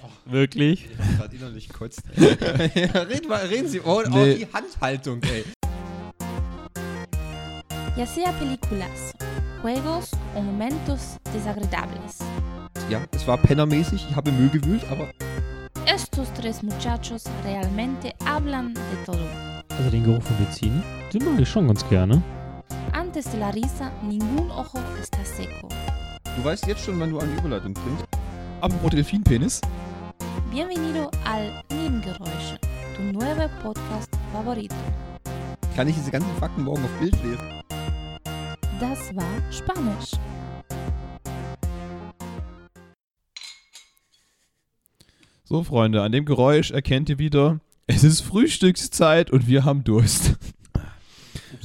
[0.24, 0.86] Wirklich?
[0.90, 2.02] Ich hab gerade innerlich gekotzt.
[2.16, 3.80] ja, reden, mal, reden Sie.
[3.80, 4.34] Oh, oh, Nee.
[4.36, 5.44] die Handhaltung, ey.
[7.96, 9.12] ya sea películas,
[9.62, 12.18] juegos o momentos desagradables.
[12.90, 14.04] Ja, es war pennermäßig.
[14.10, 15.08] Ich habe Müll gewühlt, aber
[15.86, 19.18] Estos tres muchachos realmente hablan de todo.
[19.78, 20.82] Also den Geruch von Benzin,
[21.12, 22.22] den mag ich schon ganz gerne.
[22.92, 25.68] Antes de la risa, ningún ojo está seco.
[26.36, 28.04] du weißt jetzt schon, wann du eine Überleitung bringst.
[28.62, 29.60] Apropos Delfinpenis.
[30.50, 32.58] Bienvenido al Nebengeräusche,
[32.96, 34.74] tu nuevo podcast favorito.
[35.74, 37.62] Kann ich diese ganzen Fakten morgen auf Bild lesen?
[38.80, 40.12] Das war Spanisch.
[45.44, 50.38] So, Freunde, an dem Geräusch erkennt ihr wieder, es ist Frühstückszeit und wir haben Durst.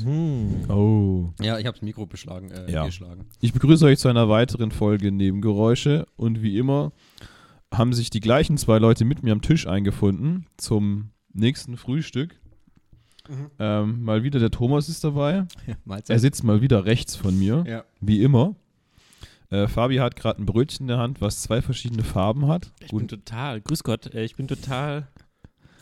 [0.03, 0.70] Hm.
[0.70, 1.30] Oh.
[1.41, 2.85] Ja, ich habe das Mikro beschlagen, äh, Ja.
[2.85, 3.26] geschlagen.
[3.40, 6.91] Ich begrüße euch zu einer weiteren Folge Nebengeräusche und wie immer
[7.73, 12.35] haben sich die gleichen zwei Leute mit mir am Tisch eingefunden zum nächsten Frühstück.
[13.60, 15.46] Ähm, mal wieder der Thomas ist dabei.
[15.68, 16.20] Er Mahlzeit.
[16.20, 17.84] sitzt mal wieder rechts von mir, Ja.
[18.01, 18.55] wie immer.
[19.49, 22.71] Äh, Fabi hat gerade ein Brötchen in der Hand, was zwei verschiedene Farben hat.
[22.82, 25.07] Ich bin Und total, grüß Gott, äh, ich bin total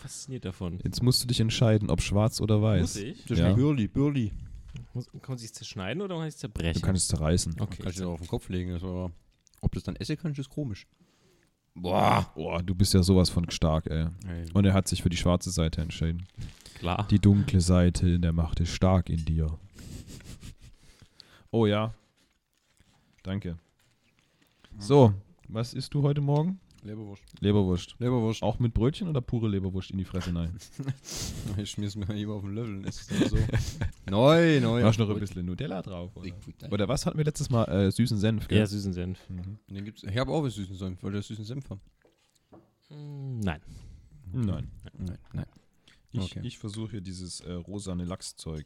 [0.10, 0.80] fasziniert davon.
[0.84, 2.82] jetzt musst du dich entscheiden, ob schwarz oder weiß.
[2.82, 3.22] Muss ich?
[3.24, 3.54] Das ist Ja.
[3.54, 4.32] Bürli, Bürli.
[4.94, 6.80] Muss, kann man sich zerschneiden oder kann ich es zerbrechen?
[6.82, 7.56] Du kannst es zerreißen.
[7.60, 7.82] Okay.
[7.84, 9.12] Kannst du dir auf den Kopf legen, das aber.
[9.62, 10.88] Ob das dann essen kannst, ist komisch.
[11.76, 12.32] Boah.
[12.36, 14.08] Boah, du bist ja sowas von stark, ey.
[14.54, 16.26] Und er hat sich für die schwarze Seite entschieden.
[16.76, 17.08] Klar.
[17.10, 19.58] Die dunkle Seite in der Macht ist stark in dir.
[21.52, 21.94] Oh ja.
[23.24, 23.58] Danke.
[24.78, 25.14] So,
[25.48, 26.60] was isst du heute Morgen?
[26.84, 27.24] Leberwurst.
[27.42, 27.96] Leberwurst.
[28.00, 28.44] Leberwurst.
[28.44, 30.58] Auch mit Brötchen oder pure Leberwurst in die Fresse rein?
[31.58, 32.86] Ich schmier's mir immer auf den Löffel.
[32.88, 33.38] Ist so?
[34.10, 34.82] neu, neu.
[34.84, 36.32] Machst noch ein bisschen Nutella drauf, oder?
[36.72, 36.88] Oder?
[36.88, 37.66] Was hatten wir letztes Mal?
[37.66, 38.60] Äh, süßen Senf, gell?
[38.60, 39.20] Ja, süßen Senf.
[39.30, 39.58] Mhm.
[39.68, 41.82] Und den gibt's, ich habe auch süßen Senf, weil der süßen Senf haben.
[42.90, 43.62] Hm, Nein.
[44.32, 44.72] Nein.
[44.98, 45.46] Nein, nein.
[46.12, 46.42] Ich, Okay.
[46.44, 48.66] ich versuche hier dieses äh, rosane Lachszeug.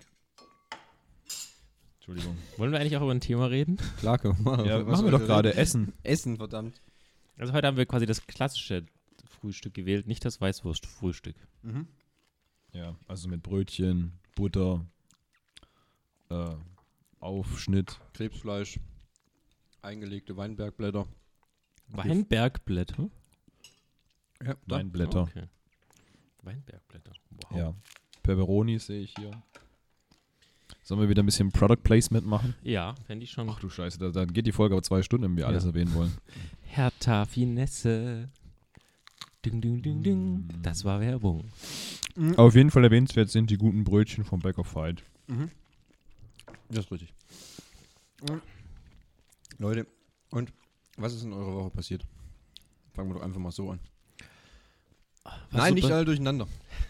[1.95, 2.38] Entschuldigung.
[2.57, 3.78] Wollen wir eigentlich auch über ein Thema reden?
[4.00, 4.66] Klar, wir machen.
[4.66, 5.94] Ja, Was machen wir doch gerade Essen.
[6.03, 6.81] Essen, verdammt.
[7.38, 8.85] Also heute haben wir quasi das klassische
[9.25, 11.35] Frühstück gewählt, nicht das Weißwurstfrühstück.
[11.63, 11.88] Mhm.
[12.73, 14.85] Ja, also mit Brötchen, Butter,
[16.29, 16.55] äh,
[17.19, 17.99] Aufschnitt.
[18.13, 18.79] Krebsfleisch,
[19.81, 21.07] eingelegte Weinbergblätter.
[21.89, 23.09] Weinbergblätter?
[24.44, 25.21] Ja, Weinblätter.
[25.23, 25.44] Okay.
[26.41, 27.11] Weinbergblätter.
[27.50, 27.57] Wow.
[27.57, 27.75] Ja.
[28.23, 29.31] Pepperoni sehe ich hier.
[30.83, 32.55] Sollen wir wieder ein bisschen Product Placement machen?
[32.61, 33.50] Ja, fände ich schon.
[33.50, 35.69] Ach du Scheiße, da, dann geht die Folge aber zwei Stunden, wenn wir alles Ja.
[35.69, 36.13] erwähnen wollen.
[36.75, 38.29] Hertha Finesse.
[39.45, 40.47] Ding, ding, ding, ding.
[40.47, 40.61] Mm.
[40.63, 41.44] Das war Werbung.
[42.16, 45.03] Aber auf jeden Fall erwähnenswert sind die guten Brötchen vom Back of Fight.
[45.28, 45.51] Mhm.
[46.69, 47.13] Das ist richtig.
[48.28, 48.41] Mhm.
[49.59, 49.85] Leute,
[50.31, 50.51] und
[50.97, 52.06] was ist in eurer Woche passiert?
[52.94, 53.79] Fangen wir doch einfach mal so an.
[55.23, 56.47] War Nein, nicht alle durcheinander.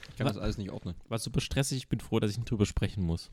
[0.09, 0.35] Ich kann Was?
[0.35, 0.95] das alles nicht ordnen.
[1.09, 1.77] War super stressig.
[1.77, 3.31] Ich bin froh, dass ich nicht drüber sprechen muss.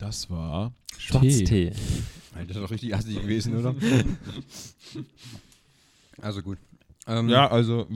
[0.00, 1.72] Das war Schwarztee.
[2.34, 3.74] Alter, das ist doch richtig assig gewesen, oder?
[6.22, 6.56] also gut.
[7.06, 7.86] Ähm, Ja, also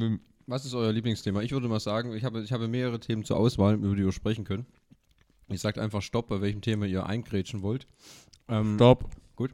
[0.47, 1.41] Was ist euer Lieblingsthema?
[1.41, 4.12] Ich würde mal sagen, ich habe, ich habe mehrere Themen zur Auswahl, über die wir
[4.12, 4.66] sprechen können.
[5.48, 7.87] Ich sage einfach Stopp, bei welchem Thema ihr eingrätschen wollt.
[8.48, 9.09] Ähm, Stopp.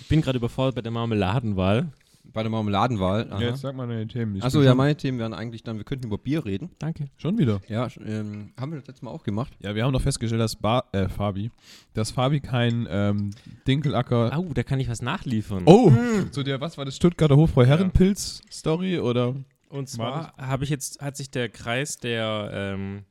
[0.00, 1.92] Ich bin gerade überfordert bei der Marmeladenwahl.
[2.32, 3.30] Bei der Marmeladenwahl.
[3.30, 3.40] aha.
[3.40, 4.42] Ja, jetzt sag mal deine Themen.
[4.42, 6.70] Achso, ja, meine Themen wären eigentlich dann, wir könnten über Bier reden.
[6.78, 7.06] Danke.
[7.16, 7.60] Schon wieder.
[7.68, 9.52] Ja, ähm, haben wir das letzte Mal auch gemacht.
[9.60, 11.50] Ja, wir haben doch festgestellt, dass ba äh, Fabi,
[11.94, 13.30] dass Fabi kein ähm,
[13.66, 14.36] Dinkelacker.
[14.36, 15.62] Au, da kann ich was nachliefern.
[15.66, 15.90] Oh,
[16.30, 19.34] zu der, was war das Stuttgarter Hofbräu Herrenpilz Story oder?
[19.68, 23.04] Und War zwar habe ich jetzt, hat sich der Kreis der ähm,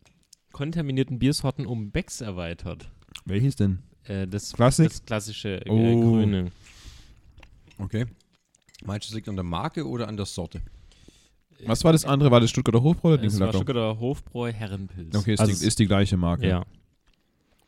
[0.51, 2.89] kontaminierten Biersorten um Becks erweitert.
[3.25, 3.79] Welches denn?
[4.03, 4.89] Äh, das, Klassik?
[4.89, 6.01] das klassische äh, Oh.
[6.11, 6.51] Grüne.
[7.77, 8.05] Okay.
[8.85, 10.61] Meinst du, es liegt an der Marke oder an der Sorte?
[11.65, 12.31] Was war das andere?
[12.31, 13.49] War das Stuttgarter Hofbräu oder Es war?
[13.49, 15.15] Stuttgarter Hofbräu Herrenpilz.
[15.15, 16.47] Okay, ist, also, die, ist die gleiche Marke.
[16.47, 16.65] ja.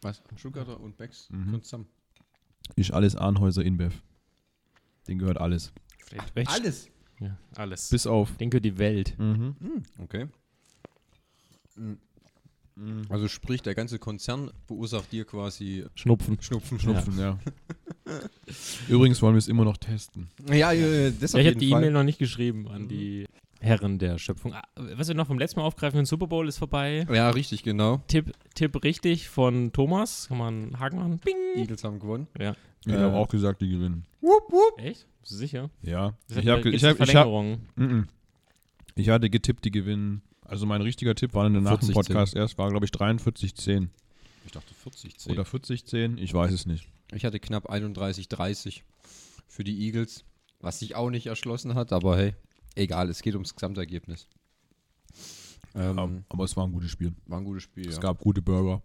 [0.01, 0.21] Was?
[0.35, 1.51] Stuttgarter und Becks Mhm.
[1.51, 1.63] mhm.
[1.63, 1.87] zusammen.
[2.75, 3.95] Ist alles Arnhäuser InBev.
[5.07, 5.71] Den gehört alles.
[6.05, 6.51] Vielleicht recht.
[6.51, 6.89] Alles?
[7.19, 7.89] Ja, alles.
[7.89, 8.35] Bis auf.
[8.37, 9.15] Denke die Welt.
[9.17, 9.55] Mhm.
[9.59, 10.27] Hm, okay.
[11.75, 11.97] Mhm.
[12.75, 13.01] Mhm.
[13.09, 16.37] Also sprich, der ganze Konzern verursacht dir quasi Schnupfen.
[16.41, 17.39] Schnupfen, Schnupfen, ja.
[18.87, 20.27] Übrigens wollen wir es immer noch testen.
[20.49, 21.69] Ja, ja, das Ja, ich habe die.
[21.71, 23.25] E-Mail noch nicht geschrieben an die
[23.59, 24.53] Herren der Schöpfung.
[24.53, 27.05] Ah, Was wir noch vom letzten Mal aufgreifen, den Super Bowl ist vorbei.
[27.11, 28.01] Ja, richtig, genau.
[28.07, 30.27] Tipp, Tipp richtig von Thomas.
[30.27, 31.19] Kann man einen Haken machen?
[31.19, 31.35] Bing.
[31.55, 32.27] Eagles haben gewonnen.
[32.39, 32.55] Ja.
[32.85, 32.97] Ich Äh.
[32.97, 34.05] habe auch gesagt, die gewinnen.
[34.77, 35.07] Echt?
[35.21, 35.69] Bist du sicher?
[35.81, 36.13] Ja.
[36.29, 37.61] Das Ich gibt's ich hab, ich hab, Verlängerung.
[37.75, 38.07] Mhm.
[38.95, 40.21] Ich hatte getippt, die gewinnen.
[40.45, 41.93] Also mein richtiger Tipp war dann nach dem 40-10.
[41.93, 43.89] Podcast erst, war glaube ich 43-10.
[44.45, 45.31] Ich dachte 40, 10.
[45.33, 46.87] Oder 40, 10, ich weiß es nicht.
[47.13, 48.83] Ich hatte knapp 31, 30
[49.47, 50.25] für die Eagles,
[50.59, 52.33] was sich auch nicht erschlossen hat, aber hey,
[52.75, 54.27] egal, es geht ums Gesamtergebnis.
[55.75, 57.13] Ähm, Aber, aber es war ein gutes Spiel.
[57.27, 58.01] war ein gutes Spiel, Es ja.
[58.01, 58.81] gab gute Burger,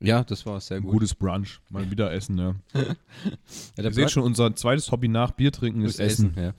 [0.00, 0.92] Ja, das war sehr ein gut.
[0.92, 2.54] gutes Brunch, mal wieder essen, ja.
[2.74, 6.36] Ja, Ihr seht schon, unser zweites Hobby nach Bier trinken ist das Essen.
[6.36, 6.54] Essen.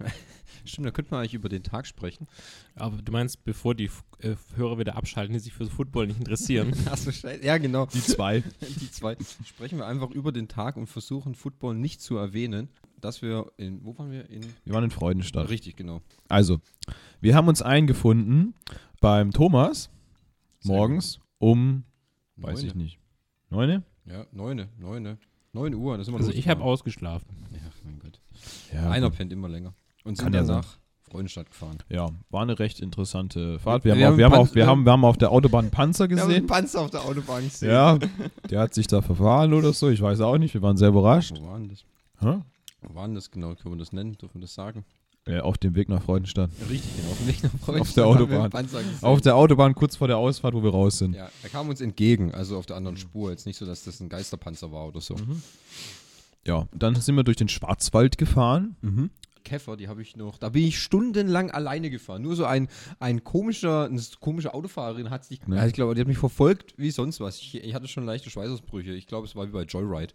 [0.00, 0.06] Ja.
[0.70, 2.26] Stimmt, da könnte man eigentlich über den Tag sprechen.
[2.74, 3.90] Aber du meinst, bevor die
[4.20, 6.72] äh, Hörer wieder abschalten, die sich für Football nicht interessieren.
[6.90, 7.44] Achso, scheiße.
[7.44, 7.86] Ja, genau.
[7.86, 8.40] Die zwei.
[8.60, 9.16] Die zwei.
[9.44, 12.68] Sprechen wir einfach über den Tag und versuchen, Football nicht zu erwähnen.
[13.00, 14.28] Dass wir in, wo waren wir?
[14.28, 15.48] In, Wir waren in Freudenstadt.
[15.48, 16.02] richtig, genau.
[16.28, 16.60] Also,
[17.20, 18.54] wir haben uns eingefunden
[19.00, 19.90] beim Thomas
[20.64, 21.84] morgens um,
[22.36, 22.66] weiß Neune.
[22.68, 22.98] ich nicht,
[23.48, 23.82] neune?
[24.04, 25.18] Ja, neune, neune.
[25.52, 27.26] Neun Uhr, das sind wir Also ich habe ausgeschlafen.
[27.52, 28.20] Ja, mein Gott.
[28.72, 29.16] Ja, Einer gut.
[29.18, 29.74] pennt immer länger.
[30.04, 30.66] Und sind ja danach
[31.10, 31.78] Freudenstadt gefahren.
[31.88, 33.84] ja, war eine recht interessante Fahrt.
[33.84, 35.64] Wir, Wir haben, haben auch, wir, haben, auch, wir, haben, wir haben auf der Autobahn
[35.66, 36.46] einen Panzer gesehen.
[36.46, 37.70] Panzer auf der Autobahn gesehen.
[37.70, 37.98] Ja,
[38.48, 41.34] der hat sich da verfahren oder so, ich weiß auch nicht, wir waren sehr überrascht.
[41.40, 41.84] Wo waren das?
[42.20, 42.40] Hä?
[42.82, 43.54] Wo waren das genau?
[43.56, 44.16] Können wir das nennen?
[44.16, 44.84] Dürfen wir das sagen?
[45.26, 46.50] Äh, auf dem Weg nach Freudenstadt.
[46.70, 47.10] Richtig, genau.
[47.10, 48.66] Auf dem Weg nach Freudenstadt Auf der haben wir Autobahn.
[48.74, 48.98] einen.
[49.02, 51.14] Auf der Autobahn kurz vor der Ausfahrt, wo wir raus sind.
[51.14, 53.30] ja, er kam uns entgegen, also auf der anderen Spur.
[53.30, 55.16] Jetzt nicht so, dass das ein Geisterpanzer war oder so.
[56.46, 58.76] Ja, dann sind wir durch den Schwarzwald gefahren.
[59.44, 60.38] Käfer, die habe ich noch.
[60.38, 62.22] Da bin ich stundenlang alleine gefahren.
[62.22, 65.40] Nur so ein, ein komischer, eine komische Autofahrerin hat sich.
[65.48, 67.38] Ja, ich glaube, die hat mich verfolgt wie sonst was.
[67.40, 68.92] Ich, ich hatte schon leichte Schweißausbrüche.
[68.92, 70.14] Ich glaube, es war wie bei Joyride.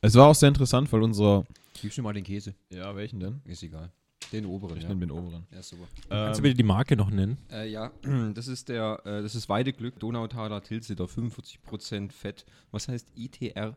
[0.00, 1.44] Es war auch sehr interessant, weil unser.
[1.80, 2.54] Gibst du mal den Käse?
[2.70, 3.40] Ja, welchen denn?
[3.44, 3.92] Ist egal.
[4.32, 4.88] Den oberen, Ich ja.
[4.88, 5.46] nenne den oberen.
[5.52, 5.84] Ja, super.
[6.08, 7.38] Kannst du Ähm, bitte die Marke noch nennen?
[7.52, 7.92] Äh, ja,
[8.34, 12.44] das ist der, äh, das ist Weideglück, Donautaler Tilsiter, 45% Fett.
[12.72, 13.76] Was heißt ITR?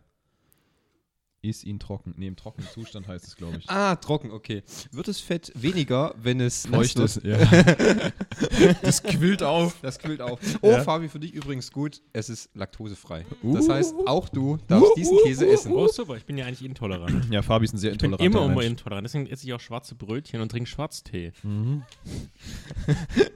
[1.42, 2.14] Ist ihn trocken.
[2.18, 3.70] Nee, im trockenen Zustand heißt es, glaube ich.
[3.70, 4.64] Ah, trocken, okay.
[4.92, 7.38] Wird das Fett weniger, wenn es Feucht ist, ja.
[8.82, 9.78] das quillt auf.
[9.82, 10.40] Das quillt auf.
[10.62, 10.84] Oh, Ja.
[10.84, 13.26] Fabi, für dich übrigens gut, es ist laktosefrei.
[13.44, 13.56] Uh.
[13.56, 15.72] Das heißt, auch du darfst diesen Käse essen.
[15.72, 17.32] Oh, super, ich bin ja eigentlich intolerant.
[17.32, 18.72] Ja, Fabi ist ein sehr Ich bin intoleranter immer immer Mensch.
[18.80, 21.32] intolerant, deswegen esse ich auch schwarze Brötchen und trinke Schwarztee.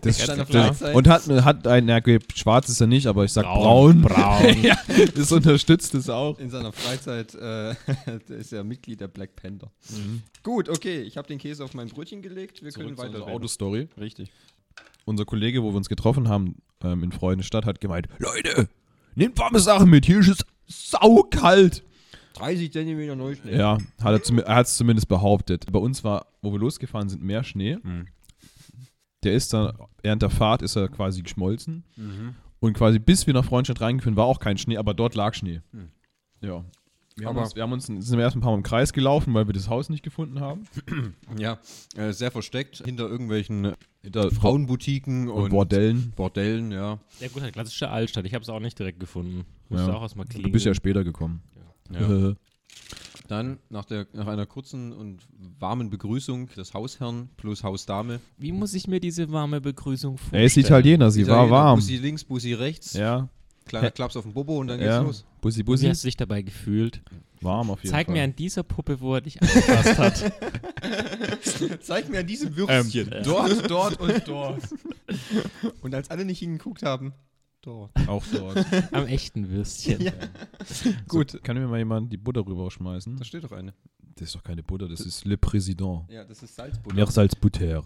[0.02, 0.66] Das Ja, deiner stimmt.
[0.66, 0.96] Freizeit.
[0.96, 4.02] Und hat, hat ein, na, okay, schwarz ist er nicht, aber ich sag braun.
[4.02, 4.44] Braun.
[4.62, 4.78] ja,
[5.16, 6.40] das unterstützt es auch.
[6.40, 7.74] In seiner Freizeit äh,
[8.30, 9.72] ist er Mitglied der Black Panther.
[10.44, 12.64] Gut, okay, ich habe den Käse auf mein Brötchen gelegt.
[12.64, 13.28] Wir können weiter.
[13.28, 13.88] Autostory.
[13.98, 14.32] Richtig.
[15.06, 18.70] Unser Kollege, wo wir uns getroffen haben ähm, in Freudenstadt, hat gemeint, Leute,
[19.16, 21.84] nehmt warme Sachen mit, hier ist es saukalt.
[22.34, 23.56] 30 Zentimeter Neuschnee.
[23.56, 25.72] Ja, hat er, er hat es zumindest behauptet.
[25.72, 27.78] Bei uns war, wo wir losgefahren sind, mehr Schnee.
[27.82, 28.08] Hm.
[29.24, 31.84] Der ist dann, während der Fahrt ist er quasi geschmolzen.
[31.96, 32.36] Mhm.
[32.60, 35.62] Und quasi bis wir nach Freundschaft reingeführt war auch kein Schnee, aber dort lag Schnee.
[35.72, 35.90] Hm.
[36.42, 36.66] Ja.
[37.16, 39.34] Wir haben, uns, wir haben uns sind wir erst ein paar Mal im Kreis gelaufen,
[39.36, 40.64] weil wir das Haus nicht gefunden haben.
[41.38, 41.60] Ja,
[41.96, 46.12] äh, sehr versteckt hinter irgendwelchen Hinter Frauenboutiquen und und, Bordellen.
[46.16, 47.00] Bordellen, ja.
[47.20, 48.26] Ja gut, halt klassische Altstadt.
[48.26, 49.46] Ich habe es auch nicht direkt gefunden.
[49.70, 49.94] Musste Ja.
[49.96, 50.52] auch erstmal Du klingeln.
[50.52, 51.42] bist ja später gekommen.
[51.92, 52.34] ja.
[53.30, 55.22] Dann nach, der, nach einer kurzen und
[55.60, 58.20] warmen Begrüßung des Hausherrn plus Hausdame.
[58.38, 60.42] Wie muss ich mir diese warme Begrüßung vorstellen?
[60.42, 61.76] Er ist Italiener, sie war Italiener, warm.
[61.80, 63.30] Bussi links, Bussi rechts, Ja,
[63.66, 63.92] kleiner?
[63.92, 65.02] Klaps auf den Bobo und dann geht's ja.
[65.02, 65.26] los.
[65.42, 65.88] Bussi, Wie Bussi.
[65.88, 67.02] hast du dich dabei gefühlt?
[67.42, 68.16] Warm auf jeden Zeig Fall.
[68.16, 70.34] mir an dieser Puppe, wo er dich angefasst hat.
[71.82, 73.14] Zeig mir an diesem ähm, Würstchen.
[73.24, 74.62] dort, dort und dort.
[75.82, 77.14] Und als alle nicht hingeguckt haben,
[77.62, 77.92] dort.
[78.08, 78.66] Auch dort.
[78.94, 80.02] Am echten Würstchen.
[80.02, 80.14] Ja.
[81.08, 81.32] Gut.
[81.32, 83.18] So, kann mir mal jemand die Butter rüberschmeißen?
[83.18, 83.74] Da steht doch eine.
[84.16, 86.06] Das ist doch keine Butter, das ist Le Président.
[86.10, 86.96] Ja, das ist Salzbutter.
[86.96, 87.84] Mehr Salzbutter.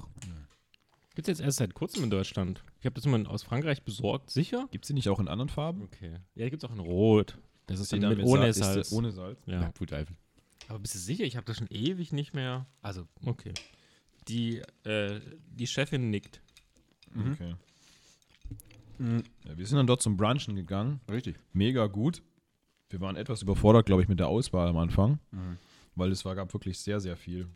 [1.17, 2.63] Gibt es jetzt erst seit kurzem in Deutschland.
[2.79, 4.29] Ich habe das mal aus Frankreich besorgt.
[4.29, 4.67] Sicher?
[4.69, 5.81] Gibt es die nicht auch in anderen Farben?
[5.81, 6.17] Okay.
[6.35, 7.39] Ja, gibt es auch in Rot.
[7.65, 8.89] Das ist dann Die mit mit ohne Salz.
[8.89, 9.39] der Ohne Salz.
[9.47, 9.67] ja.
[9.71, 10.15] Bluteifel.
[10.67, 11.23] Aber bist du sicher?
[11.23, 12.67] Ich habe das schon ewig nicht mehr.
[12.83, 13.51] Also, okay.
[14.27, 15.19] Die, äh,
[15.49, 16.39] die Chefin nickt.
[17.17, 17.55] Okay.
[18.99, 19.23] Mhm.
[19.45, 20.99] Ja, wir sind dann dort zum Brunchen gegangen.
[21.09, 21.39] Richtig.
[21.51, 22.21] Mega gut.
[22.91, 25.57] Wir waren etwas überfordert, glaube ich, mit der Auswahl am Anfang, Mhm.
[25.95, 27.47] weil es war, gab wirklich sehr, sehr viel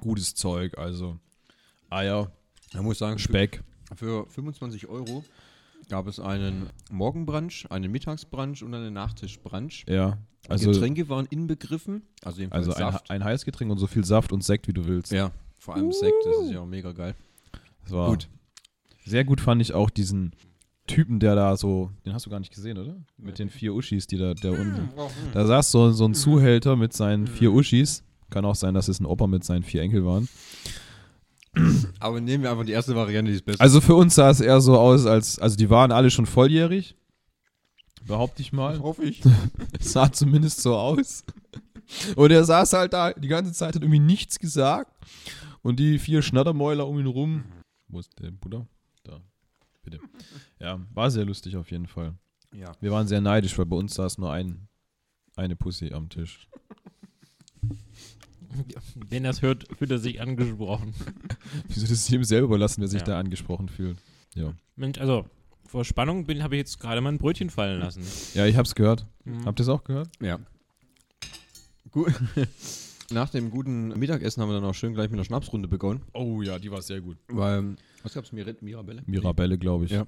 [0.00, 0.78] gutes Zeug.
[0.78, 1.18] Also
[1.90, 2.32] Eier,
[2.72, 3.62] Man muss sagen, Speck.
[3.94, 5.24] Für 25 Euro
[5.88, 9.84] gab es einen Morgenbrunch, einen Mittagsbrunch und einen Nachtischbrunch.
[9.88, 10.18] Ja,
[10.48, 13.10] also, Getränke waren inbegriffen, also also ein, Saft.
[13.10, 15.12] ein Heißgetränk und so viel Saft und Sekt, wie du willst.
[15.12, 17.14] ja, vor allem Sekt, das ist ja auch mega geil.
[17.82, 18.28] Das war Gut.
[19.06, 20.34] Sehr gut fand ich auch diesen
[20.86, 22.96] Typen, der da so, den hast du gar nicht gesehen, oder?
[23.18, 24.88] Mit den vier Uschis, die da, der unten.
[25.32, 28.02] Da saß so, so ein Zuhälter mit seinen vier Uschis.
[28.30, 30.28] Kann auch sein, dass es ein Opa mit seinen vier Enkel waren.
[32.00, 33.60] Aber nehmen wir einfach die erste Variante, die ist besser.
[33.60, 36.96] Also für uns sah es eher so aus, als, also die waren alle schon volljährig.
[38.06, 38.80] Behaupte ich mal.
[38.80, 39.22] hoffe ich.
[39.78, 41.24] Es sah zumindest so aus.
[42.16, 44.92] Und er saß halt da die ganze Zeit, hat irgendwie nichts gesagt.
[45.62, 47.44] Und die vier Schnattermäuler um ihn rum.
[47.88, 48.66] Wo ist der Bruder?
[49.02, 49.20] Da.
[49.82, 50.00] Bitte.
[50.58, 52.14] Ja, war sehr lustig auf jeden Fall.
[52.54, 52.72] Ja.
[52.80, 54.68] Wir waren sehr neidisch, weil bei uns saß nur ein,
[55.36, 56.48] eine Pussy am Tisch.
[59.08, 60.94] Wenn er es hört, fühlt er sich angesprochen.
[61.68, 63.06] Wieso das ist jedem selber überlassen, wer sich Ja.
[63.06, 63.98] da angesprochen fühlt?
[64.34, 65.26] Ja, Mensch, also
[65.66, 68.02] vor Spannung bin, habe ich jetzt gerade mal ein Brötchen fallen lassen.
[68.34, 69.06] ja ich hab's gehört.
[69.24, 69.44] Mhm.
[69.44, 70.08] Habt ihr es auch gehört?
[70.20, 70.38] Ja.
[71.90, 72.12] Gut.
[73.12, 76.02] Nach dem guten Mittagessen haben wir dann auch schön gleich mit einer Schnapsrunde begonnen.
[76.14, 77.18] Oh ja, die war sehr gut.
[77.28, 78.32] Weil, was gab's?
[78.32, 79.02] Mir Mirabelle?
[79.06, 79.90] Mirabelle, glaube ich.
[79.90, 80.06] Ja.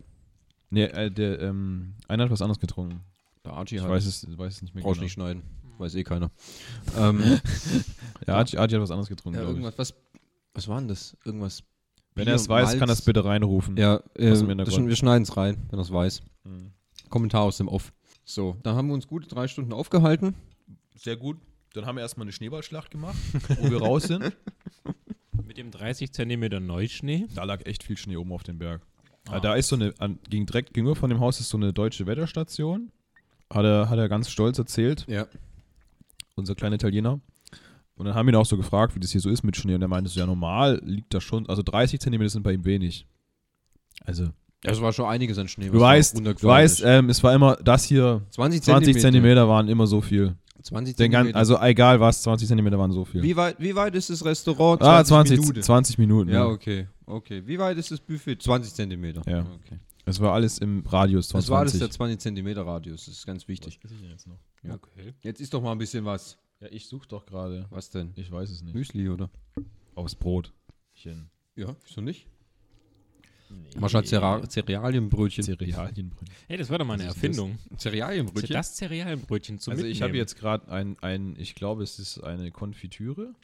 [0.70, 3.00] Nee, äh, der, ähm, einer hat was anderes getrunken.
[3.44, 3.90] Der Archie Ich hat.
[3.90, 5.04] weiß es, weiß es nicht mehr Brauchst genau.
[5.04, 5.42] nicht schneiden.
[5.78, 6.30] Weiß eh keiner.
[6.98, 7.22] ähm,
[8.26, 9.64] Ja, Archie, Archie hat was anderes getrunken, ja, glaube ich.
[9.64, 9.94] irgendwas, was,
[10.54, 11.16] was war denn das?
[11.24, 11.62] Irgendwas.
[12.14, 12.98] Wenn Bier er es und weiß, kann er Malz.
[13.00, 13.76] es bitte reinrufen.
[13.76, 14.60] Ja, äh, Hintergrund?
[14.66, 16.22] das schon, wir schneiden es rein, wenn er es weiß.
[16.44, 16.72] Mhm.
[17.10, 17.92] Kommentar aus dem Off.
[18.24, 20.34] So, da haben wir uns gute drei Stunden aufgehalten.
[20.96, 21.36] Sehr gut.
[21.74, 23.16] Dann haben wir erstmal eine Schneeballschlacht gemacht,
[23.60, 24.34] wo wir raus sind.
[25.46, 27.26] Mit dem 30 Zentimeter Neuschnee.
[27.34, 28.80] Da lag echt viel Schnee oben auf dem Berg.
[29.28, 29.40] Ah.
[29.40, 32.06] Da ist so eine, an, gegen direkt gegenüber von dem Haus ist so eine deutsche
[32.06, 32.90] Wetterstation.
[33.52, 35.26] Hat er, hat er ganz stolz erzählt, Ja.
[36.36, 37.20] Unser kleiner Italiener.
[37.96, 39.74] Und dann haben wir ihn auch so gefragt, wie das hier so ist mit Schnee.
[39.74, 42.64] Und er meinte so, ja, normal liegt da schon, also 30 Zentimeter sind bei ihm
[42.64, 43.06] wenig.
[44.04, 44.28] Also,
[44.62, 45.70] Es war schon einiges an Schnee.
[45.70, 49.86] du weißt, du weißt, ähm, es war immer, das hier, 20 20 Zentimeter waren immer
[49.86, 50.36] so viel.
[50.62, 51.38] 20 Den gan- Zentimeter.
[51.38, 53.22] also egal was, 20 Zentimeter waren so viel.
[53.22, 54.82] wie, weit, wie weit ist das Restaurant?
[54.82, 55.62] ah, 20, Minuten.
[55.62, 56.30] 20 Minuten.
[56.30, 56.88] Ja, okay.
[57.06, 57.42] Okay.
[57.46, 58.36] Wie weit ist das Buffet?
[58.42, 59.22] 20 Zentimeter.
[59.30, 59.40] Ja.
[59.40, 59.78] Okay.
[60.04, 61.88] Es war alles im Radius von Das war alles 20.
[61.88, 63.06] der 20 Zentimeter Radius.
[63.06, 63.78] Das ist ganz wichtig.
[63.82, 64.38] Was ich denn jetzt noch?
[64.68, 64.74] Ja.
[64.74, 65.14] Okay.
[65.22, 66.38] Jetzt ist doch mal ein bisschen was.
[66.60, 67.66] Ja, ich suche doch gerade.
[67.70, 68.12] Was denn?
[68.16, 68.74] Ich weiß es nicht.
[68.74, 69.30] Müsli, oder?
[69.94, 71.30] Aufs Brotchen.
[71.56, 72.26] Ja, wieso nicht?
[73.78, 75.44] Mach schon Cera Cerealienbrötchen.
[75.44, 76.34] Cerealienbrötchen.
[76.48, 77.58] Hey, das war doch mal eine Erfindung.
[77.78, 78.52] Cerealienbrötchen?
[78.54, 80.22] Das Cerealienbrötchen zum Also ich habe Mitnehmen.
[80.22, 83.34] jetzt gerade ein, ein, ich glaube es ist eine Konfitüre.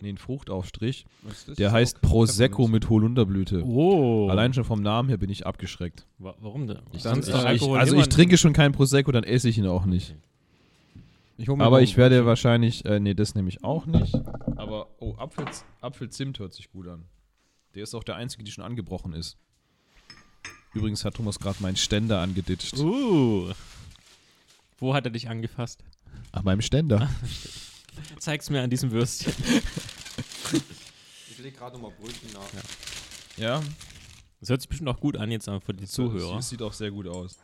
[0.00, 1.06] Nee, ein Fruchtaufstrich.
[1.22, 1.56] Was ist das?
[1.56, 3.64] Der heißt Prosecco mit Holunderblüte.
[3.64, 4.28] Oh.
[4.28, 6.06] Allein schon vom Namen her bin ich abgeschreckt.
[6.18, 6.78] Wa- Warum denn?
[6.92, 9.86] Ich- Sonst ich- ich, also ich trinke schon keinen Prosecco, dann esse ich ihn auch
[9.86, 10.14] nicht.
[11.40, 12.26] Ich Aber ich werde Brötchen.
[12.26, 14.12] wahrscheinlich, äh, nee, das nehme ich auch nicht.
[14.56, 15.46] Aber, oh, Apfel,
[15.80, 17.04] Apfelzimt hört sich gut an.
[17.76, 19.38] Der ist auch der einzige, die schon angebrochen ist.
[20.74, 22.76] Übrigens hat Thomas gerade meinen Ständer angeditscht.
[22.76, 23.52] Uh.
[24.78, 25.84] Wo hat er dich angefasst?
[26.32, 27.08] Ach, meinem Ständer.
[28.18, 29.32] Zeig's mir an diesem Würstchen.
[31.30, 32.48] Ich lege gerade nochmal Brötchen nach.
[33.36, 33.62] Ja.
[34.40, 36.34] Das hört sich bestimmt auch gut an jetzt für die Zuhörer.
[36.34, 37.38] Das sieht auch sehr gut aus.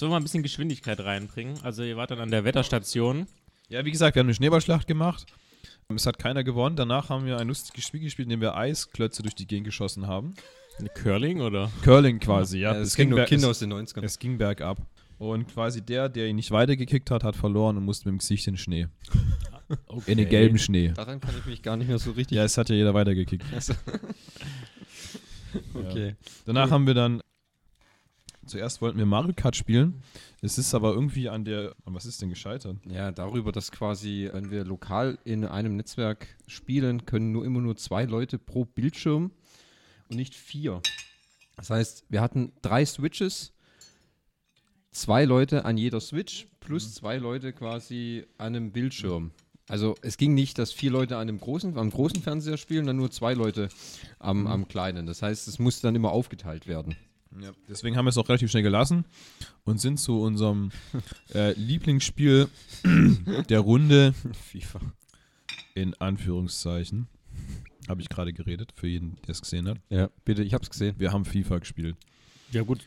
[0.00, 1.58] Sollen wir mal ein bisschen Geschwindigkeit reinbringen?
[1.62, 3.26] Also ihr wart dann an der Wetterstation.
[3.68, 5.26] Ja, wie gesagt, wir haben eine Schneeballschlacht gemacht.
[5.94, 6.74] Es hat keiner gewonnen.
[6.74, 10.06] Danach haben wir ein lustiges Spiel gespielt, in dem wir Eisklötze durch die Gegend geschossen
[10.06, 10.32] haben.
[10.78, 11.70] Eine Curling oder?
[11.82, 12.72] Curling quasi, ja.
[12.72, 14.02] Ja, es ging nur Kinder es, aus den 90ern.
[14.02, 14.78] es ging bergab.
[15.18, 18.46] Und quasi der, der ihn nicht weitergekickt hat, hat verloren und musste mit dem Gesicht
[18.46, 18.88] in den Schnee.
[19.86, 20.10] Okay.
[20.10, 20.90] In den gelben Schnee.
[20.96, 22.36] Daran kann ich mich gar nicht mehr so richtig.
[22.36, 23.44] Ja, es hat ja jeder weitergekickt.
[25.74, 26.16] okay.
[26.44, 27.20] Danach haben wir dann.
[28.50, 30.02] Zuerst wollten wir Mario Kart spielen.
[30.42, 31.76] Es ist aber irgendwie an der.
[31.84, 32.78] An was ist denn gescheitert?
[32.84, 37.76] Ja, darüber, dass quasi, wenn wir lokal in einem Netzwerk spielen, können nur immer nur
[37.76, 39.30] zwei Leute pro Bildschirm
[40.08, 40.82] und nicht vier.
[41.54, 43.52] Das heißt, wir hatten drei Switches,
[44.90, 49.30] zwei Leute an jeder Switch plus zwei Leute quasi an einem Bildschirm.
[49.68, 52.96] Also es ging nicht, dass vier Leute an einem großen, am großen Fernseher spielen, dann
[52.96, 53.68] nur zwei Leute
[54.18, 55.06] am, am kleinen.
[55.06, 56.96] Das heißt, es musste dann immer aufgeteilt werden.
[57.40, 57.52] Ja.
[57.68, 59.04] Deswegen haben wir es auch relativ schnell gelassen
[59.64, 60.70] und sind zu unserem
[61.34, 62.48] äh, Lieblingsspiel
[63.48, 64.14] der Runde
[64.48, 64.80] FIFA.
[65.74, 67.08] in Anführungszeichen.
[67.88, 69.78] Habe ich gerade geredet, für jeden, der es gesehen hat.
[69.88, 70.94] Ja, bitte, ich hab's gesehen.
[70.98, 71.96] Wir haben FIFA gespielt.
[72.52, 72.80] Ja gut,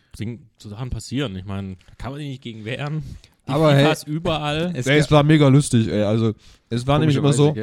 [0.58, 1.36] so Sachen passieren.
[1.38, 3.02] Ich meine, da kann man sich nicht gegen wehren.
[3.48, 4.74] Die Aber hey, überall.
[4.76, 6.04] Es Ey, es war mega lustig, ey.
[6.04, 6.34] Also,
[6.70, 7.56] es war nämlich immer so,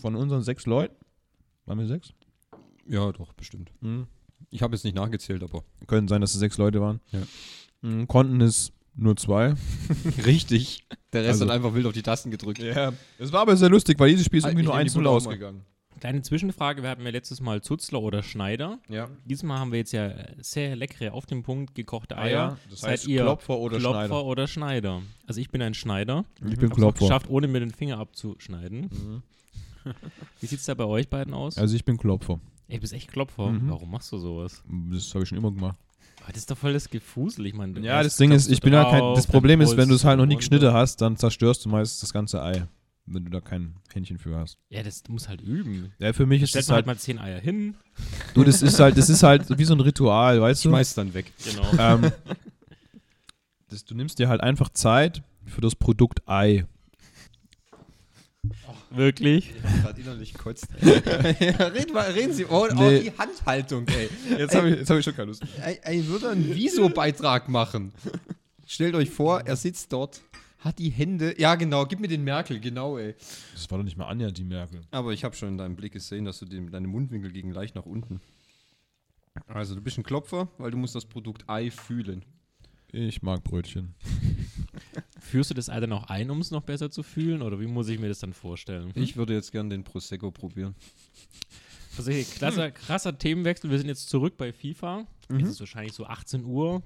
[0.00, 0.94] von unseren sechs Leuten,
[1.66, 2.12] waren wir sechs?
[2.86, 3.70] Ja, doch, bestimmt.
[3.80, 4.06] Mhm.
[4.50, 5.62] Ich habe jetzt nicht nachgezählt, aber.
[5.86, 7.00] Können sein, dass es sechs Leute waren.
[7.12, 7.20] Ja.
[7.82, 9.54] Mhm, konnten es nur zwei.
[10.26, 10.84] Richtig.
[11.12, 12.58] Der Rest Also- hat einfach wild auf die Tasten gedrückt.
[12.60, 12.92] Ja.
[13.18, 14.90] Es war aber sehr lustig, weil dieses Spiel ist Ah, irgendwie ich nur nehm die
[14.90, 15.16] 1-0 Bulle auch mal.
[15.28, 15.64] ausgegangen.
[16.00, 18.78] Kleine Zwischenfrage, wir hatten ja letztes Mal Zutzler oder Schneider.
[18.88, 19.10] Ja.
[19.26, 22.58] Diesmal haben wir jetzt ja sehr leckere, auf den Punkt gekochte Ah Eier.
[22.70, 24.24] das Seid heißt ihr Klopfer oder Klopfer Schneider.
[24.24, 25.02] oder Schneider?
[25.26, 26.24] Also ich bin ein Schneider.
[26.48, 27.00] Ich bin Klopfer.
[27.06, 29.22] geschafft, ohne mir den Finger abzuschneiden.
[30.40, 31.58] Wie sieht's da bei euch beiden aus?
[31.58, 32.40] Also ich bin Klopfer.
[32.70, 33.50] Ey, du bist echt Klopfer.
[33.50, 33.68] Mhm.
[33.70, 34.62] Warum machst du sowas?
[34.92, 35.76] Das habe ich schon immer gemacht.
[36.22, 37.46] Aber das ist doch voll das Gefusel.
[37.46, 39.00] Ich meine, Ja, das Ding ist, ich bin ja kein.
[39.00, 41.64] drauf, Das dann Problem ist, wenn du es halt noch nie geschnitten hast, dann zerstörst
[41.64, 42.66] du meist das ganze Ei.
[43.06, 44.56] Wenn du da kein Händchen für hast.
[44.68, 45.92] Ja, das muss halt üben.
[45.98, 46.70] Ja, für mich ist man halt.
[46.70, 47.74] halt mal zehn Eier hin.
[48.34, 50.68] Du, das ist halt, das ist halt wie so ein Ritual, weißt du?
[50.68, 51.32] Schmeiß dann weg.
[51.44, 51.66] Genau.
[51.78, 52.12] Ähm,
[53.68, 56.66] das, du nimmst dir halt einfach Zeit für das Produkt Ei.
[58.90, 59.52] Wirklich?
[59.82, 60.66] gerade innerlich kotzt.
[60.82, 62.44] reden, mal, reden Sie.
[62.44, 63.00] Oh, oh Nee.
[63.04, 64.08] die Handhaltung, ey.
[64.36, 65.42] Jetzt habe ich, jetzt hab ich schon keine Lust.
[65.58, 67.92] Er, er würde einen Wieso-Beitrag machen.
[68.66, 70.22] Stellt euch vor, er sitzt dort,
[70.58, 71.34] hat die Hände.
[71.38, 73.14] Ja, genau, gib mir den Merkel, genau, ey.
[73.52, 74.82] Das war doch nicht mal Anja, die Merkel.
[74.90, 77.74] Aber ich habe schon in deinem Blick gesehen, dass du den, deine Mundwinkel gegen leicht
[77.74, 78.20] nach unten.
[79.46, 82.24] Also, du bist ein Klopfer, weil du musst das Produkt Ei fühlen.
[82.92, 83.94] Ich mag Brötchen.
[85.30, 87.42] Führst du das Ei dann auch ein, um es noch besser zu fühlen?
[87.42, 88.90] Oder wie muss ich mir das dann vorstellen?
[88.96, 90.74] Ich würde jetzt gern den Prosecco probieren.
[91.96, 93.70] Also, hey, krasser, krasser Themenwechsel.
[93.70, 95.06] Wir sind jetzt zurück bei FIFA.
[95.28, 96.82] Es ist wahrscheinlich so 18 Uhr.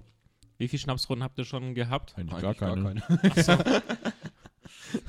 [0.58, 2.14] Wie viele Schnapsrunden habt ihr schon gehabt?
[2.18, 3.02] Eigentlich, Eigentlich gar keine.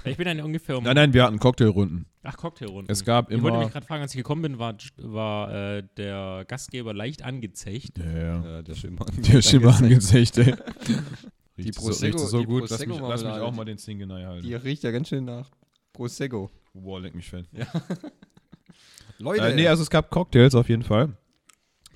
[0.03, 0.83] Ich bin dann ungefähr um.
[0.83, 2.07] Nein, nein, wir hatten Cocktailrunden.
[2.23, 2.91] Ach, Cocktailrunden.
[2.91, 3.65] Es gab ich wollte immer.
[3.65, 7.97] mich gerade fragen, als ich gekommen bin, war, war äh, der Gastgeber leicht angezecht.
[7.99, 8.43] Ja, ja.
[8.43, 9.05] Ja, der Schimmer.
[9.17, 10.55] Der Schimmer angezecht, ey.
[11.57, 12.61] Die Riecht so, Prosecco- riecht so die gut.
[12.69, 14.45] Lass mich, Prosecco lass mich auch mal den Zingenei halten.
[14.45, 15.49] Die riecht ja ganz schön nach
[15.93, 16.51] Prosecco.
[16.73, 17.47] Boah, leck mich fett.
[19.19, 21.15] Leute, Äh, nee, also es gab Cocktails auf jeden Fall.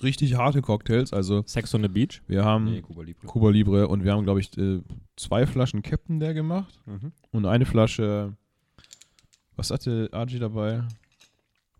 [0.01, 1.11] Richtig harte Cocktails.
[1.11, 2.21] Also Sex on the Beach.
[2.27, 3.27] wir haben nee, Cuba Libre.
[3.27, 4.81] Cuba Libre und wir haben, glaube ich, äh,
[5.17, 7.11] zwei Flaschen Captain der gemacht Mhm.
[7.31, 8.37] und eine Flasche.
[9.57, 10.83] Was hatte Archie dabei?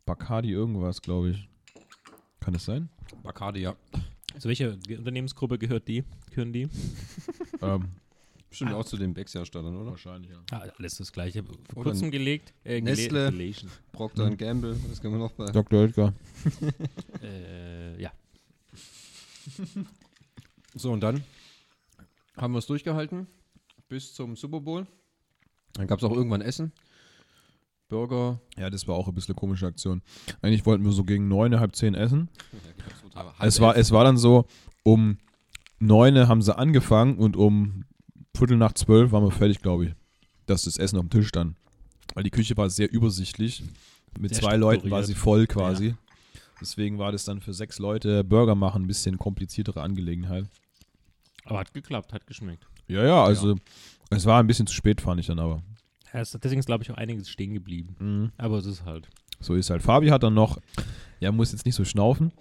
[0.06, 1.48] Bacardi irgendwas, glaube ich.
[2.42, 2.90] Kann es sein?
[3.24, 3.76] Bacardi, ja.
[4.38, 6.04] Zu welcher Unternehmensgruppe gehört die?
[6.32, 6.68] Gehören die?
[7.62, 7.86] ähm,
[8.50, 9.92] Bestimmt auch zu den Becks-Herstellern, oder?
[9.92, 10.42] wahrscheinlich, ja.
[10.52, 11.44] Ah, alles das gleiche.
[11.44, 12.54] Vor Oder kurzem gelegt.
[12.64, 13.32] Äh, gele- Nestle.
[13.32, 13.70] gelesen.
[13.92, 14.38] Procter Mhm.
[14.38, 15.46] Gamble, was können wir noch bei?
[15.52, 15.80] Dr.
[15.82, 16.14] Oetker.
[17.22, 18.12] Äh, ja.
[20.76, 21.24] So, und dann
[22.38, 23.28] haben wir es durchgehalten
[23.88, 24.88] bis zum Super Bowl.
[25.74, 26.72] Dann gab es auch irgendwann Essen.
[27.90, 28.40] Burger.
[28.58, 30.02] Ja, das war auch ein bisschen eine komische Aktion.
[30.42, 32.30] Eigentlich wollten wir so gegen neun, halb zehn essen.
[33.16, 33.82] Halb Es war, elf.
[33.88, 34.46] es war dann so,
[34.84, 35.18] um
[35.80, 37.86] neun haben sie angefangen und um
[38.36, 39.94] Viertel nach zwölf waren wir fertig, glaube ich,
[40.46, 41.56] dass das Essen auf dem Tisch stand.
[42.14, 43.64] Weil die Küche war sehr übersichtlich.
[44.20, 45.96] Mit Sehr zwei Leuten war sie voll quasi.
[46.62, 50.46] Deswegen war das dann für sechs Leute Burger machen ein bisschen kompliziertere Angelegenheit.
[51.46, 52.66] Aber hat geklappt, hat geschmeckt.
[52.88, 53.56] Ja, ja, also
[54.10, 55.62] es war ein bisschen zu spät, fand ich dann aber.
[56.14, 57.96] Ja, es- deswegen ist, glaube ich, auch einiges stehen geblieben.
[58.00, 58.32] Mhm.
[58.38, 59.08] Aber es ist halt.
[59.40, 59.82] So ist halt.
[59.82, 60.58] Fabi hat dann noch,
[61.20, 62.32] ja, muss jetzt nicht so schnaufen.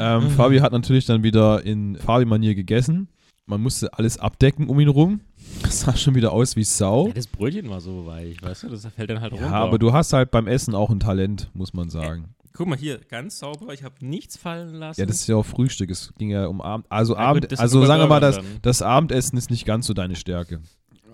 [0.00, 3.08] Ähm, Fabi hat natürlich dann wieder in Fabi-Manier gegessen.
[3.48, 5.20] Man musste alles abdecken um ihn rum.
[5.62, 7.08] Das sah schon wieder aus wie Sau.
[7.08, 8.68] Ja, das Brötchen war so weich, weißt du?
[8.70, 9.54] Das fällt dann halt Ja, runter.
[9.54, 12.34] aber du hast halt beim Essen auch ein Talent, muss man sagen.
[12.54, 13.74] Guck mal hier, ganz sauber.
[13.74, 14.98] Ich habe nichts fallen lassen.
[14.98, 15.90] Ja, das ist ja auch Frühstück.
[15.90, 16.86] Es ging ja um Abend.
[16.88, 20.16] Also, Ja, Abend, also sagen wir mal, das, das Abendessen ist nicht ganz so deine
[20.16, 20.60] Stärke.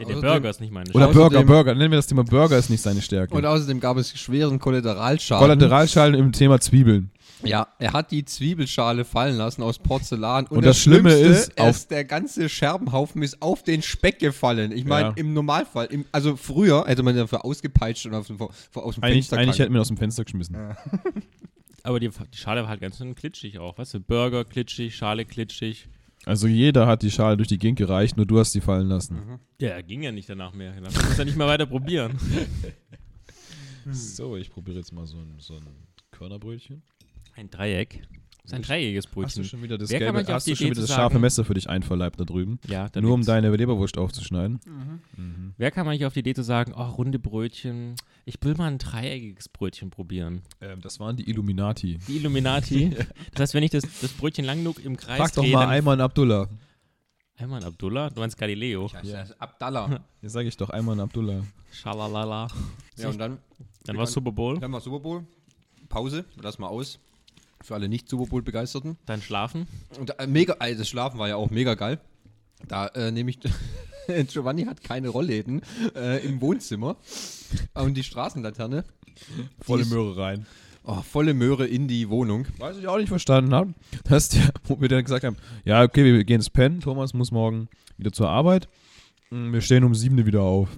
[0.08, 1.74] Ja, der Burger ist nicht meine Oder Außerdem- Burger, Burger.
[1.74, 3.34] Nennen wir das Thema Burger ist nicht seine Stärke.
[3.34, 5.40] Und außerdem gab es schweren Kollateralschaden.
[5.42, 7.10] Kollateralschalen im Thema Zwiebeln.
[7.44, 10.46] Ja, er hat die Zwiebelschale fallen lassen aus Porzellan.
[10.46, 14.20] Und, Und das Schlimme Schlimmste, ist, auf- ist, der ganze Scherbenhaufen ist auf den Speck
[14.20, 14.70] gefallen.
[14.70, 15.14] Ich meine, Ja.
[15.16, 18.26] im Normalfall, im, also früher hätte man dafür ausgepeitscht und auf,
[18.70, 20.56] vor, aus dem Eigentlich, Fenster eigentlich hätten wir ihn aus dem Fenster geschmissen.
[21.82, 23.76] Aber die, die Schale war halt ganz schön klitschig auch.
[23.76, 25.88] Weißt du, Burger klitschig, Schale klitschig.
[26.24, 29.40] Also jeder hat die Schale durch die Gegend gereicht, nur du hast die fallen lassen.
[29.60, 30.72] Ja, ging ja nicht danach mehr.
[30.72, 32.18] Dann muss ja nicht mehr weiter probieren.
[33.90, 35.66] So, ich probiere jetzt mal so ein, so ein
[36.12, 36.82] Körnerbrötchen.
[37.34, 38.02] Ein Dreieck.
[38.42, 39.44] Das ist ein dreieckiges Hast du Brötchen.
[39.44, 41.54] schon wieder das, Wer kann gelbe, hast die du schon wieder das scharfe Messer für
[41.54, 42.58] dich einverleibt da drüben?
[42.66, 44.58] Ja, da Nur um deine Leberwurst aufzuschneiden.
[45.56, 48.66] Wer kann man nicht auf die Idee zu sagen, oh, runde Brötchen, ich will mal
[48.66, 50.42] ein dreieckiges Brötchen probieren.
[50.60, 51.98] Ähm, das waren die Illuminati.
[52.08, 52.90] Die Illuminati.
[53.32, 55.60] das heißt, wenn ich das, das Brötchen lang genug im Kreis Frag doch drehe, mal
[55.62, 56.48] dann- Ayman Abdullah.
[57.36, 58.10] Ayman Abdullah?
[58.10, 58.90] Du meinst Galileo?
[59.02, 60.00] Ist Abdallah.
[60.20, 61.42] Jetzt sage ich doch Ayman Abdullah.
[61.70, 62.48] Schalalala.
[62.96, 63.38] ja, und dann,
[63.84, 64.58] Dann war Super Bowl.
[64.58, 65.24] dann war Super Bowl.
[65.88, 66.98] Pause, lass mal aus.
[67.62, 68.96] Für alle nicht-Super Bowl-Begeisterten.
[69.06, 69.66] Dann schlafen.
[69.98, 71.98] Und äh, mega, also das Schlafen war ja auch mega geil.
[72.68, 73.38] Da äh, nehme ich,
[74.32, 75.62] Giovanni hat keine Rollläden
[75.94, 76.96] äh, im Wohnzimmer.
[77.74, 78.84] Und die Straßenlaterne.
[79.60, 80.46] Volle die Möhre rein.
[80.84, 82.46] Oh, volle Möhre in die Wohnung.
[82.58, 83.72] Was ich auch nicht verstanden habe,
[84.04, 87.30] dass der, wo wir dann gesagt haben, ja, okay, wir gehen ins Pennen, Thomas muss
[87.30, 88.68] morgen wieder zur Arbeit.
[89.30, 90.68] Mm, Wir stehen um sieben wieder auf.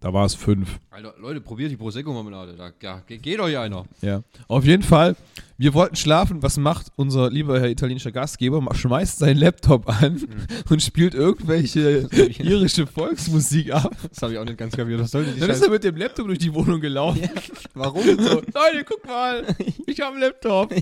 [0.00, 0.78] Da war es fünf.
[0.90, 2.54] Alter, Leute, probiert die Prosecco-Marmelade.
[2.54, 3.84] Da ja, ge- geht euch einer.
[4.02, 4.22] Ja.
[4.46, 5.16] Auf jeden Fall,
[5.58, 6.40] wir wollten schlafen.
[6.40, 8.62] Was macht unser lieber Herr italienischer Gastgeber?
[8.72, 10.22] Schmeißt seinen Laptop an
[10.70, 13.96] und spielt irgendwelche irische Volksmusik ab.
[14.08, 15.00] Das habe ich auch nicht ganz kapiert.
[15.00, 17.28] Was soll denn die Dann ist er mit dem Laptop durch die Wohnung gelaufen.
[17.74, 18.04] Warum?
[18.04, 19.44] So, Leute, guck mal,
[19.86, 20.72] ich habe einen Laptop.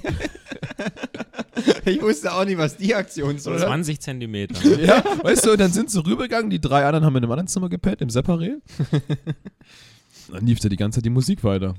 [1.87, 3.59] Ich wusste auch nicht, was die Aktion soll.
[3.59, 4.79] 20 Zentimeter.
[4.79, 7.71] Ja, weißt du, dann sind sie rübergegangen, die drei anderen haben in einem anderen Zimmer
[7.71, 8.57] gepennt, im Separé.
[10.31, 11.75] Dann lief da die ganze Zeit die Musik weiter.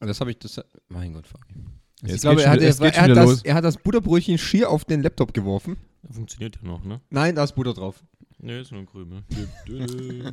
[0.00, 1.71] Das habe ich, das, mein Gott, Fabi.
[2.02, 4.36] Jetzt ich glaube, er hat, wieder- es er, er, hat das, er hat das Butterbrötchen
[4.38, 5.76] schier auf den Laptop geworfen.
[6.10, 7.00] Funktioniert ja noch, ne?
[7.10, 8.02] Nein, da ist Butter drauf.
[8.38, 9.22] Nö, ist nur ein Krümel.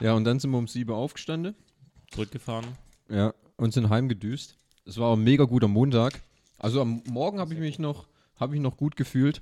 [0.00, 1.54] Ja, und dann sind wir um sieben aufgestanden.
[2.10, 2.66] zurückgefahren.
[3.08, 4.56] Ja, und sind heimgedüst.
[4.86, 6.20] Es war ein mega guter Montag.
[6.58, 9.40] Also am Morgen habe ich mich noch, habe ich noch gut gefühlt.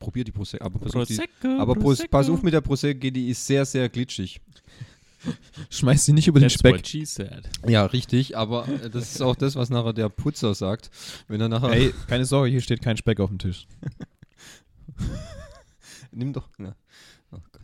[0.00, 0.64] Probier die Prosecco.
[0.64, 2.10] Aber, pass auf, die, Prosecco, aber Pros, Prosecco.
[2.10, 4.40] pass auf mit der Prosecco, die ist sehr, sehr glitschig.
[5.70, 6.74] Schmeiß sie nicht über den That's Speck.
[6.74, 7.48] what she said.
[7.66, 10.90] Ja, richtig, aber äh, das ist auch das, was nachher der Putzer sagt.
[11.28, 11.70] Wenn er nachher.
[11.70, 13.66] Ey, keine Sorge, hier steht kein Speck auf dem Tisch.
[16.12, 16.48] Nimm doch.
[16.58, 16.74] Na.
[17.30, 17.62] Oh Gott.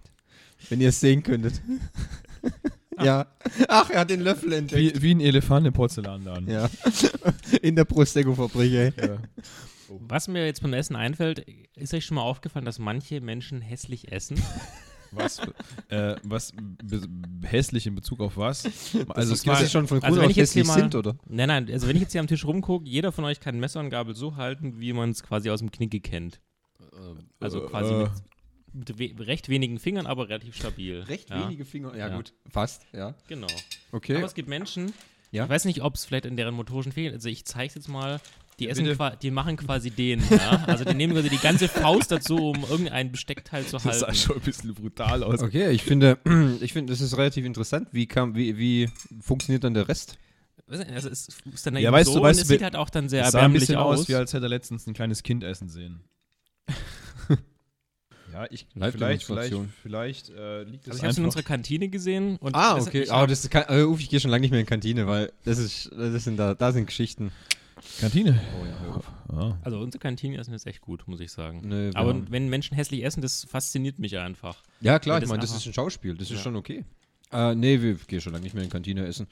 [0.69, 1.61] Wenn ihr es sehen könntet.
[2.99, 3.27] ja.
[3.69, 4.97] Ach, er hat den Löffel entdeckt.
[4.97, 6.49] Wie, wie ein Elefant im Porzellanladen.
[6.49, 6.71] Ja.
[7.63, 8.93] In der Prosecco-Fabrik, ey.
[8.97, 9.19] Ja.
[9.89, 14.13] Was mir jetzt beim Essen einfällt, ist euch schon mal aufgefallen, dass manche Menschen hässlich
[14.13, 14.41] essen?
[15.13, 15.41] Was,
[15.89, 16.53] äh, was
[17.45, 18.65] hässlich in Bezug auf was?
[18.65, 20.81] Also, es das gibt ist schon von Grund also wenn ich jetzt hier hässlich mal-
[20.83, 21.17] sind, oder?
[21.27, 23.81] Nein, nein, also wenn ich jetzt hier am Tisch rumgucke, jeder von euch kann Messer
[23.81, 26.41] und Gabel so halten, wie man es quasi aus dem Knicke kennt.
[27.41, 28.09] Also Äh, quasi äh.
[28.73, 31.01] mit, mit we recht wenigen Fingern, aber relativ stabil.
[31.03, 31.95] Recht ja, wenige Finger.
[31.97, 32.17] Ja, Ja.
[32.17, 32.35] gut.
[32.51, 33.15] Fast, ja.
[33.29, 33.47] Genau.
[33.93, 34.17] Okay.
[34.17, 34.93] Aber es gibt Menschen,
[35.31, 35.45] Ja.
[35.45, 37.89] ich weiß nicht, ob es vielleicht in deren motorischen Fehlen, also ich zeige es jetzt
[37.89, 38.21] mal,
[38.59, 40.65] die essen die machen quasi den, ja.
[40.67, 43.99] Also die nehmen quasi die ganze Faust dazu, um irgendein Besteckteil zu Das halten.
[44.01, 45.41] sah schon ein bisschen brutal aus.
[45.43, 46.19] Okay, ich finde,
[46.61, 47.89] ich finde, das ist relativ interessant.
[47.93, 48.89] Wie, kam, wie, wie
[49.21, 50.19] funktioniert dann der Rest?
[50.67, 52.91] Also es ist dann Ja, eben weißt so du, und weißt es sieht halt auch
[52.91, 54.01] dann sehr Es sah ein bisschen aus.
[54.01, 56.01] aus, wie als hätte er letztens ein kleines Kind essen sehen.
[58.33, 61.89] ja, ich vielleicht, vielleicht, vielleicht äh, liegt es also ich habe es in unserer Kantine
[61.89, 62.37] gesehen.
[62.37, 63.03] Und Ah, das- okay.
[63.05, 64.71] Ich Aber hab, das kann, äh, uff, ich gehe schon lange nicht mehr in die
[64.71, 67.33] Kantine, weil das ist, das sind da, da sind Geschichten.
[68.01, 68.41] Kantine.
[68.61, 69.13] Oh ja, hör auf.
[69.29, 69.59] Ah.
[69.63, 71.63] also unsere Kantine essen ist echt gut, muss ich sagen.
[71.65, 74.63] Nee, Aber haben- wenn Menschen hässlich essen, das fasziniert mich einfach.
[74.81, 76.43] Ja, klar, ich das meine, das ist ein Schauspiel, das ist Ja.
[76.45, 76.85] schon okay.
[77.33, 79.27] Äh, nee, wir gehen schon lange nicht mehr in Kantine essen.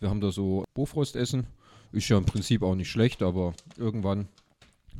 [0.00, 1.46] Wir haben da so Bofrost essen.
[1.92, 4.26] Ist ja im Prinzip auch nicht schlecht, aber irgendwann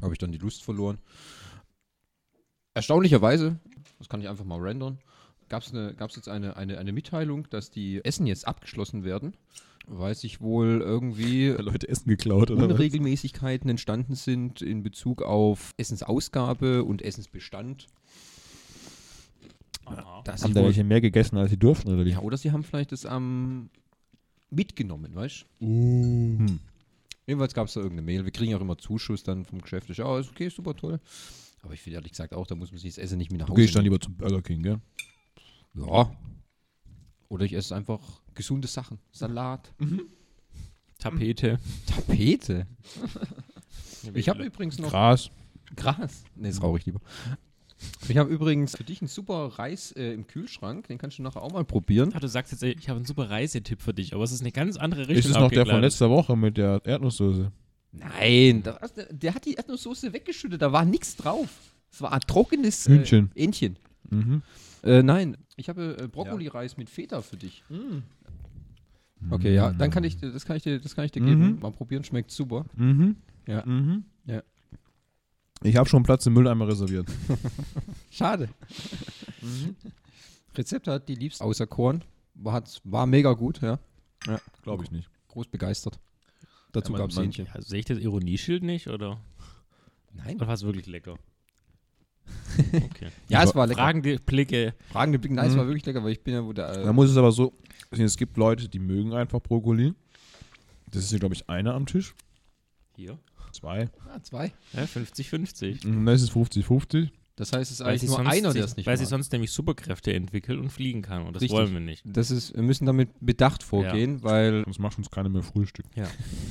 [0.03, 0.99] habe ich dann die Lust verloren.
[2.75, 3.59] Erstaunlicherweise,
[3.99, 4.99] das kann ich einfach mal rendern,
[5.53, 9.35] gab es gab's jetzt eine, eine, eine Mitteilung, dass die Essen jetzt abgeschlossen werden,
[9.87, 12.73] weil sich wohl irgendwie Leute Essen geklaut oder was?
[12.73, 17.87] Unregelmäßigkeiten entstanden sind in Bezug auf Essensausgabe und Essensbestand.
[19.85, 20.23] Aha.
[20.25, 22.12] Dass Haben da welche mehr gegessen, als sie durften, oder wie?
[22.12, 23.69] ja, oder sie haben vielleicht das ähm,
[24.49, 25.67] mitgenommen, weißt du?
[25.67, 26.61] Hm.
[27.27, 28.25] Jedenfalls gab es da irgendeine Mail.
[28.25, 29.91] Wir kriegen auch immer Zuschuss dann vom Geschäft.
[29.91, 30.99] Ich, Ja, ist okay, super toll.
[31.61, 33.47] Aber ich finde ehrlich gesagt auch, da muss man sich das Essen nicht mit nach
[33.47, 34.81] Du Hause gehst dann lieber zum Burger King, gell?
[35.75, 36.11] Ja.
[37.29, 38.01] Oder ich esse einfach
[38.35, 38.99] gesunde Sachen.
[39.11, 39.73] Salat.
[40.99, 41.59] Tapete.
[41.87, 42.67] Tapete.
[44.15, 45.31] Ich habe übrigens noch Gras.
[45.77, 46.25] Gras.
[46.35, 47.01] Ne, das rauche ich lieber.
[48.09, 50.87] Ich habe übrigens für dich einen super Reis äh, im Kühlschrank.
[50.89, 52.13] Den kannst du nachher auch mal probieren.
[52.15, 54.53] Ah, du sagst jetzt, ich habe einen super Reisetipp für dich, aber es ist eine
[54.53, 55.19] ganz andere Richtung.
[55.19, 57.51] Ist es noch der von letzter Woche mit der Erdnusssoße?
[57.93, 60.63] Nein, da, der, der hat die Erdnusssoße weggeschüttet.
[60.63, 61.49] Da war nichts drauf.
[61.91, 63.31] Es war ein trockenes Hühnchen.
[63.35, 63.79] Äh, Entchen.
[64.09, 64.43] Mhm.
[64.83, 67.62] Äh, nein, ich habe äh, Brokkoli-Reis mit Feta für dich.
[69.31, 71.27] Okay, ja, dann kann ich dir, das kann ich dir, das kann ich dir Mhm.
[71.27, 71.59] geben.
[71.61, 72.64] Mal probieren, schmeckt super.
[72.75, 73.16] Mhm.
[73.47, 73.64] Ja.
[73.64, 74.05] Mhm.
[74.27, 74.42] Ja.
[75.62, 77.07] Ich habe schon Platz im Mülleimer reserviert.
[78.11, 78.49] Schade.
[80.57, 82.03] Rezept hat die liebste außer Korn.
[82.35, 83.79] War, war mega gut, ja.
[84.62, 85.09] Glaube ich nicht.
[85.29, 85.99] Groß begeistert.
[86.73, 87.47] Dazu Ja, gab es Hähnchen.
[87.53, 89.21] Also, sehe ich das Ironieschild nicht oder,
[90.14, 90.37] Nein.
[90.37, 91.16] oder war es wirklich lecker?
[92.59, 93.09] Okay.
[93.29, 93.81] Ja, es war lecker.
[93.81, 94.75] Fragende Blicke.
[94.91, 95.33] Fragende Blick.
[95.33, 95.59] Nein, es Mhm.
[95.59, 96.73] war wirklich lecker, weil ich bin ja wo der.
[96.73, 97.53] Da Äh, muss es aber so,
[97.91, 99.95] es gibt Leute, die mögen einfach Brokkoli.
[100.91, 102.15] Das ist hier, glaube ich, einer am Tisch.
[102.97, 103.19] Hier.
[103.53, 103.88] Zwei.
[104.09, 104.53] ah, zwei.
[104.73, 105.87] Ja, 50-50.
[105.87, 107.11] Und das ist 50-50.
[107.37, 108.99] Das heißt, es ist Weil, eigentlich nur sonst, einer, der es nicht weil mag.
[108.99, 111.23] sie sonst nämlich Superkräfte entwickelt und fliegen kann.
[111.27, 111.59] Und das Richtig.
[111.59, 112.03] wollen wir nicht.
[112.05, 114.65] Das ist, wir müssen damit bedacht vorgehen, weil.
[114.65, 115.87] Sonst macht uns keiner mehr Frühstück.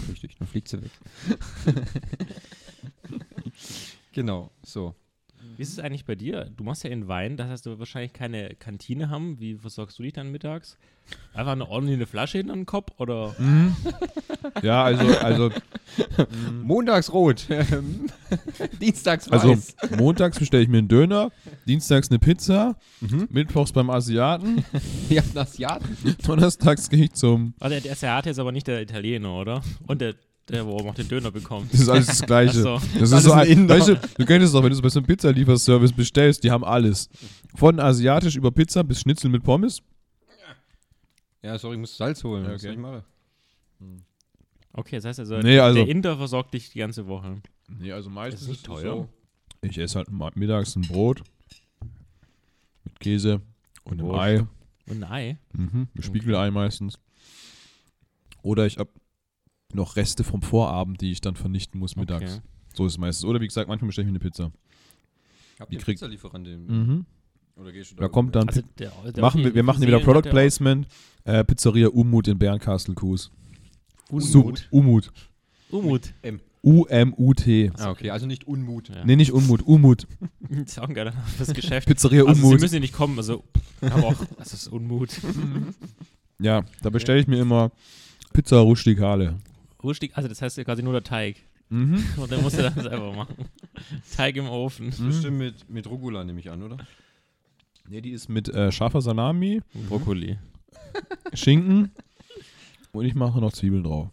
[0.09, 0.91] Richtig, dann fliegt sie weg.
[4.13, 4.95] genau, so.
[5.57, 6.49] Wie ist es eigentlich bei dir?
[6.57, 9.39] Du machst ja in Wein, das heißt, du wirst wahrscheinlich keine Kantine haben.
[9.39, 10.77] Wie versorgst du dich dann mittags?
[11.33, 13.35] Einfach eine ordentliche Flasche hinter den Kopf oder?
[14.61, 15.51] Ja, also, also,
[16.63, 17.47] Montags rot,
[18.81, 19.75] Dienstags also weiß.
[19.97, 21.31] montags bestelle ich mir einen Döner,
[21.67, 23.27] dienstags eine Pizza, Mhm.
[23.31, 24.63] mittwochs beim Asiaten,
[25.09, 25.97] Ja, Asiaten.
[26.25, 27.53] donnerstags gehe ich zum.
[27.59, 29.61] Also der Asiate ist aber nicht der Italiener, oder?
[29.87, 30.13] Und der,
[30.51, 31.71] der wo auch den Döner bekommt.
[31.73, 32.61] Das ist alles das Gleiche.
[32.61, 32.75] So.
[32.75, 34.81] Das ist Alles so ein ein, weißt du, du kennst es doch, wenn du so
[34.81, 37.09] bei so einem Pizzalieferservice bestellst, die haben alles.
[37.55, 39.81] Von asiatisch über Pizza bis Schnitzel mit Pommes.
[41.41, 42.43] Ja, sorry, ich muss Salz holen.
[42.43, 42.73] Ja, Was okay.
[42.73, 43.03] ich machen?
[44.73, 47.41] Okay, das heißt also, Nee, also- der Inder versorgt dich die ganze Woche.
[47.67, 48.93] Nee, also meistens Ist nicht ist es teuer.
[48.95, 49.09] So,
[49.61, 51.23] ich esse halt mittags ein Brot
[52.83, 53.41] mit Käse
[53.85, 54.19] und einem Wurst.
[54.21, 54.39] Ei.
[54.87, 55.37] Und ein Ei.
[55.53, 56.99] Mhm, mit Spiegelei meistens.
[58.43, 58.89] Oder ich habe
[59.75, 62.33] noch Reste vom Vorabend, die ich dann vernichten muss mittags.
[62.37, 62.41] Okay.
[62.73, 63.25] So ist es meistens.
[63.25, 64.51] Oder wie gesagt, manchmal bestelle ich mir eine Pizza.
[65.59, 66.47] Habt Die ihr kriegt- Pizzalieferant?
[66.47, 67.05] im- Mhm.
[67.57, 70.05] Oder gehst du Da kommt dann Also der, der machen wir, wir machen wieder Seelen
[70.05, 70.87] Product Placement.
[71.25, 73.29] Äh, Pizzeria Umut in Bernkastel-Kues.
[74.09, 74.67] Unmut.
[74.71, 75.11] Umut.
[75.69, 76.13] Umut.
[76.63, 77.71] U-M-U-T.
[77.77, 78.89] Ah, okay, also nicht Unmut.
[78.89, 79.03] Ja.
[79.05, 80.07] Nee, nicht Unmut, Umut.
[80.49, 81.87] Das ist auch ein geiler Name fürs Geschäft.
[81.87, 82.59] Pizzeria Also sie Umut.
[82.61, 83.43] müssen ja nicht kommen, also
[83.81, 85.09] aber auch, das ist Unmut.
[86.39, 87.71] Ja, da bestelle ich mir immer
[88.33, 89.37] Pizza Rustikale.
[89.83, 91.37] Rustig, also das heißt ja quasi nur der Teig.
[91.69, 92.03] Mhm.
[92.17, 93.35] Und dann musst du das selber machen.
[94.15, 94.89] Teig im Ofen.
[94.89, 96.77] Bestimmt mit, mit Rugula, nehme ich an, oder?
[97.87, 100.37] Nee, die ist mit äh, scharfer Salami, Brokkoli.
[101.33, 101.91] Schinken
[102.91, 104.09] und ich mache noch Zwiebeln drauf.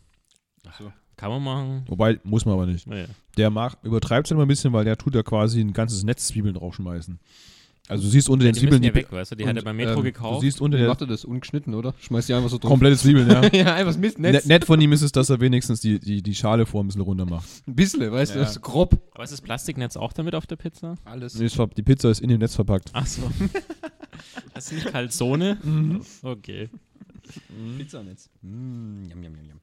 [1.18, 1.83] Kann man machen.
[1.88, 2.87] Wobei, muss man aber nicht.
[2.87, 3.07] Naja.
[3.37, 6.28] Der macht, übertreibt es immer ein bisschen, weil der tut da quasi ein ganzes Netz
[6.28, 7.18] Zwiebeln draufschmeißen.
[7.88, 9.37] Also du siehst unter den Die Zwiebeln die weg, weißt du?
[9.37, 10.40] Die hat er Und, beim Metro ähm, Du gekauft.
[10.42, 11.24] siehst unter der macht er das?
[11.24, 11.94] Ungeschnitten, oder?
[12.01, 12.70] Schmeißt die einfach so drauf.
[12.70, 13.42] komplette Zwiebeln, ja.
[13.53, 14.33] ja, einfach das Mistnetz.
[14.33, 16.87] Net, nett von ihm ist es, dass er wenigstens die, die, die Schale vor ein
[16.88, 17.46] bisschen runter macht.
[17.66, 18.44] Ein bisschen, weißt du, Ja.
[18.44, 19.01] das ist grob.
[19.14, 20.96] Aber ist das Plastiknetz auch damit auf der Pizza?
[21.05, 21.35] Alles.
[21.38, 22.90] Nee, Die Pizza ist in dem Netz verpackt.
[22.92, 23.22] Ach so.
[24.55, 25.59] Das ist nicht Calzone?
[25.62, 26.01] Mhm.
[26.22, 26.68] Okay.
[27.79, 28.29] Pizzanetz.
[28.42, 29.61] Mm, yum, yum, yum, yum.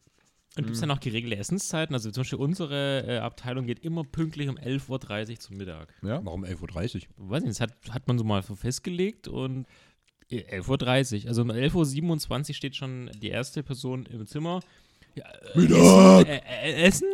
[0.58, 1.94] Und gibt es dann auch geregelte Essenszeiten?
[1.94, 5.94] Also zum Beispiel unsere äh, Abteilung geht immer pünktlich um 11.30 Uhr zum Mittag.
[6.02, 6.24] Ja?
[6.24, 7.30] Warum 11.30 Uhr?
[7.30, 9.66] Weiß nicht, das hat, hat man so mal so festgelegt und
[10.30, 11.28] äh, 11.30 Uhr.
[11.30, 14.62] Also um 11.27 Uhr steht schon die erste Person im Zimmer.
[15.16, 15.24] Ja,
[15.54, 16.28] äh, Mittag!
[16.28, 16.28] Essen?
[16.62, 17.08] Äh, äh, Essen?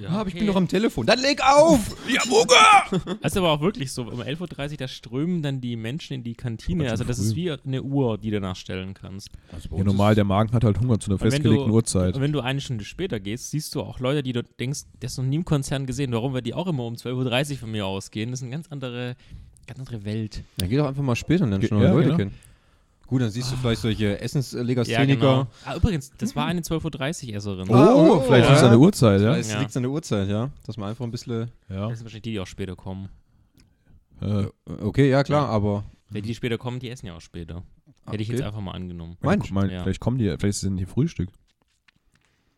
[0.00, 1.06] Ja, aber ich bin noch am Telefon.
[1.06, 1.80] Dann leg auf!
[2.10, 3.16] Ja, Hunger!
[3.22, 4.02] Das ist aber auch wirklich so.
[4.02, 6.90] Um 11.30 Uhr, da strömen dann die Menschen in die Kantine.
[6.90, 7.26] Also das früh.
[7.26, 9.28] ist wie eine Uhr, die du nachstellen kannst.
[9.52, 12.14] Also Ja, normal, der Magen hat halt Hunger zu einer festgelegten du- Uhrzeit.
[12.16, 15.12] Und wenn du eine Stunde später gehst, siehst du auch Leute, die du denkst, das
[15.12, 16.12] ist noch nie im Konzern gesehen.
[16.12, 18.30] Warum wir die auch immer um 12.30 Uhr von mir ausgehen?
[18.30, 19.16] Das ist eine ganz andere,
[19.66, 20.42] ganz andere Welt.
[20.56, 22.16] Dann geh doch einfach mal später und dann Ge- schon ja, Leute genau.
[22.16, 22.34] kennen.
[23.08, 25.14] Gut, dann siehst du vielleicht solche Essenslegastheniker.
[25.18, 25.46] genau.
[25.64, 27.68] Ah, übrigens, das war eine 12.30 Uhr Esserin.
[27.68, 28.54] Oh, Ah, oh, vielleicht ja.
[28.54, 29.34] ist es eine Uhrzeit, ja?
[29.36, 29.58] Es Ja.
[29.60, 30.50] liegt an der Uhrzeit, ja.
[30.66, 31.50] Dass man einfach ein bisschen.
[31.70, 31.88] Ja.
[31.88, 33.08] Das sind wahrscheinlich die, die auch später kommen.
[34.20, 35.84] Äh, Okay, ja klar, aber.
[36.10, 37.62] Weil die, die später kommen, die essen ja auch später.
[38.06, 38.38] Hätte ich Okay.
[38.38, 39.16] jetzt einfach mal angenommen.
[39.22, 39.40] Mein,
[39.70, 39.82] Ja.
[39.82, 41.30] Vielleicht kommen die, vielleicht sind die Frühstück.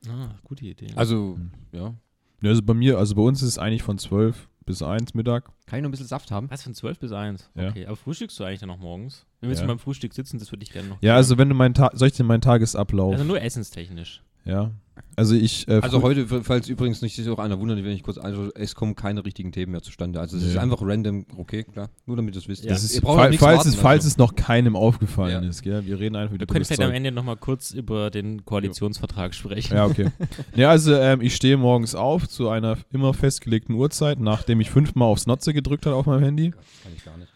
[0.09, 0.89] Ah, gute Idee.
[0.97, 1.39] Also,
[1.73, 1.95] ja.
[2.43, 5.51] Ja, also bei mir, also bei uns ist es eigentlich von 12 bis 1 Mittag.
[5.67, 6.51] Kann ich noch ein bisschen Saft haben?
[6.51, 7.51] Was, von 12 bis 1?
[7.55, 7.69] Ja.
[7.71, 9.27] Okay, aber frühstückst du eigentlich dann noch morgens?
[9.41, 9.67] Wenn wir jetzt Ja.
[9.67, 10.99] beim Frühstück sitzen, das würde ich gerne noch.
[11.01, 13.13] Ja, also wenn du meinen Tag, soll ich dir meinen Tagesablauf?
[13.15, 14.23] Also nur essenstechnisch.
[14.45, 14.71] Ja.
[15.17, 18.17] Also ich, äh, Also heute, falls übrigens nicht sich auch einer wundert, wenn ich kurz,
[18.17, 20.21] also es kommen keine richtigen Themen mehr zustande.
[20.21, 20.61] Also es ist Nee.
[20.61, 21.89] einfach random, okay, klar.
[22.07, 22.65] Nur damit ihr es wisst.
[22.65, 22.71] Ja.
[22.71, 24.09] das ist, Ihr braucht fall, falls, warten, es, falls also.
[24.09, 25.49] es noch keinem aufgefallen Ja.
[25.49, 25.85] ist, gell?
[25.85, 26.93] Wir reden einfach wieder Wir können vielleicht am.
[26.93, 29.75] Ende nochmal kurz über den Koalitionsvertrag sprechen.
[29.75, 30.11] Ja, okay.
[30.55, 35.09] ja, also ähm, ich stehe morgens auf zu einer immer festgelegten Uhrzeit, nachdem ich fünfmal
[35.09, 36.51] aufs Notze gedrückt habe auf meinem Handy.
[36.51, 37.33] Das kann ich gar nicht.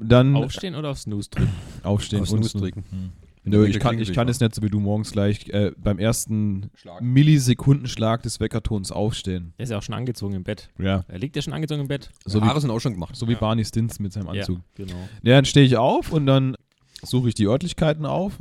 [0.00, 1.52] Dann Aufstehen oder auf Snooze drücken?
[1.82, 2.84] aufstehen Aufs und Snooze drücken.
[2.90, 3.10] Hm.
[3.44, 6.70] Nö, ich kann, ich kann es nicht so wie du morgens gleich äh, beim ersten
[6.74, 7.02] Schlag.
[7.02, 9.52] Millisekundenschlag des Weckertons aufstehen.
[9.58, 10.70] Der ist ja auch schon angezogen im Bett.
[10.78, 12.10] Ja, Er liegt ja schon angezogen im Bett.
[12.24, 13.16] so Haare wie, sind auch schon gemacht.
[13.16, 13.38] so wie Ja.
[13.40, 14.58] Barney Stints mit seinem Anzug.
[14.78, 15.08] Ja, genau.
[15.22, 16.56] Ja, dann stehe ich auf und dann
[17.02, 18.40] suche ich die Örtlichkeiten auf.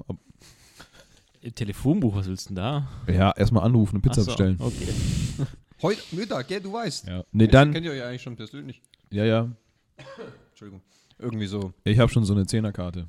[1.41, 2.87] Im Telefonbuch, was willst du denn da?
[3.07, 4.57] Ja, erstmal anrufen und Pizza so, bestellen.
[4.59, 4.87] Okay.
[5.81, 7.07] Heute Mittag, gell, du weißt.
[7.07, 7.23] Ja.
[7.31, 8.83] Nee, dann, Kennt ihr euch eigentlich schon persönlich?
[9.09, 9.49] ja, ja.
[10.51, 10.81] Entschuldigung.
[11.17, 11.73] Irgendwie so.
[11.83, 13.07] Ich habe schon so eine Zehnerkarte.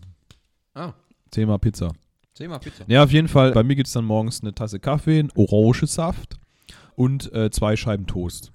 [0.74, 0.92] Ah,
[1.32, 1.92] Thema Pizza.
[2.34, 2.84] Thema Pizza.
[2.86, 3.50] Ja, auf jeden Fall.
[3.52, 6.36] Bei mir gibt es dann morgens eine Tasse Kaffee, einen Orangensaft
[6.94, 8.52] und äh, zwei Scheiben Toast.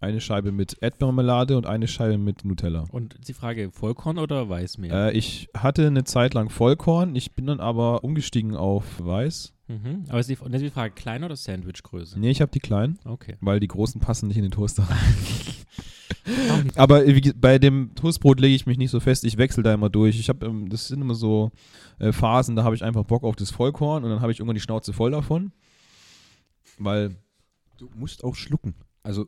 [0.00, 2.84] Eine Scheibe mit Erdbeermarmelade und eine Scheibe mit Nutella.
[2.92, 4.90] Und die Frage, Vollkorn oder Weißmehl?
[4.92, 9.54] Äh, ich hatte eine Zeit lang Vollkorn, ich bin dann aber umgestiegen auf Weiß.
[9.68, 10.04] Mhm.
[10.10, 12.20] Aber ist die, und jetzt die Frage, klein oder Sandwichgröße?
[12.20, 13.36] Nee, ich habe die kleinen, Okay.
[13.40, 14.86] weil die großen passen nicht in den Toaster.
[16.76, 19.74] aber äh, wie, bei dem Toastbrot lege ich mich nicht so fest, ich wechsle da
[19.74, 20.18] immer durch.
[20.18, 21.50] Ich habe, ähm, das sind immer so
[21.98, 24.54] äh, Phasen, da habe ich einfach Bock auf das Vollkorn und dann habe ich irgendwann
[24.56, 25.52] die Schnauze voll davon.
[26.78, 27.16] Weil
[27.76, 28.74] Du musst auch schlucken.
[29.02, 29.26] Also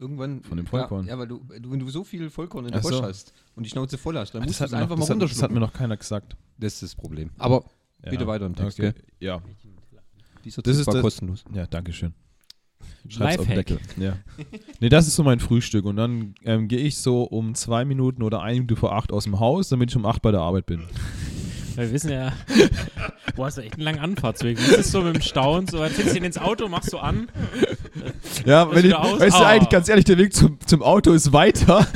[0.00, 0.42] irgendwann.
[0.42, 1.06] Von dem Ja, Vollkorn.
[1.06, 3.02] Ja, weil du, du, wenn du so viel Vollkorn in der Bosch so.
[3.02, 5.08] hast und die Schnauze voll hast, dann musst du es einfach noch, mal hat, das
[5.10, 5.54] hat runterschlucken.
[5.54, 6.36] mir noch keiner gesagt.
[6.58, 7.30] Das ist das Problem.
[7.38, 7.64] Aber
[8.02, 8.26] bitte Ja.
[8.26, 8.92] weiter im Text, Okay.
[8.92, 9.02] gell?
[9.20, 9.40] Ja.
[10.44, 11.44] Dieser Das Tipp ist war das- kostenlos.
[11.54, 12.12] Ja, danke schön.
[13.08, 13.56] Schreib's auf den.
[13.56, 13.78] Deckel.
[13.98, 14.16] Ja.
[14.80, 15.84] Nee, das ist so mein Frühstück.
[15.84, 19.24] Und dann ähm, gehe ich so um zwei Minuten oder eine Minute vor acht aus
[19.24, 20.80] dem Haus, damit ich um acht bei der Arbeit bin.
[21.76, 22.32] Weil wir wissen ja,
[23.36, 24.58] boah, hast du echt einen langen Anfahrtsweg.
[24.58, 25.78] Ist das so mit dem Stau und so?
[25.78, 27.28] Dann setzt du ihn ins Auto, machst du an.
[28.46, 29.48] Ja, wenn ich, aus- weißt du Ah.
[29.48, 31.86] eigentlich, ganz ehrlich, der Weg zum, zum Auto ist weiter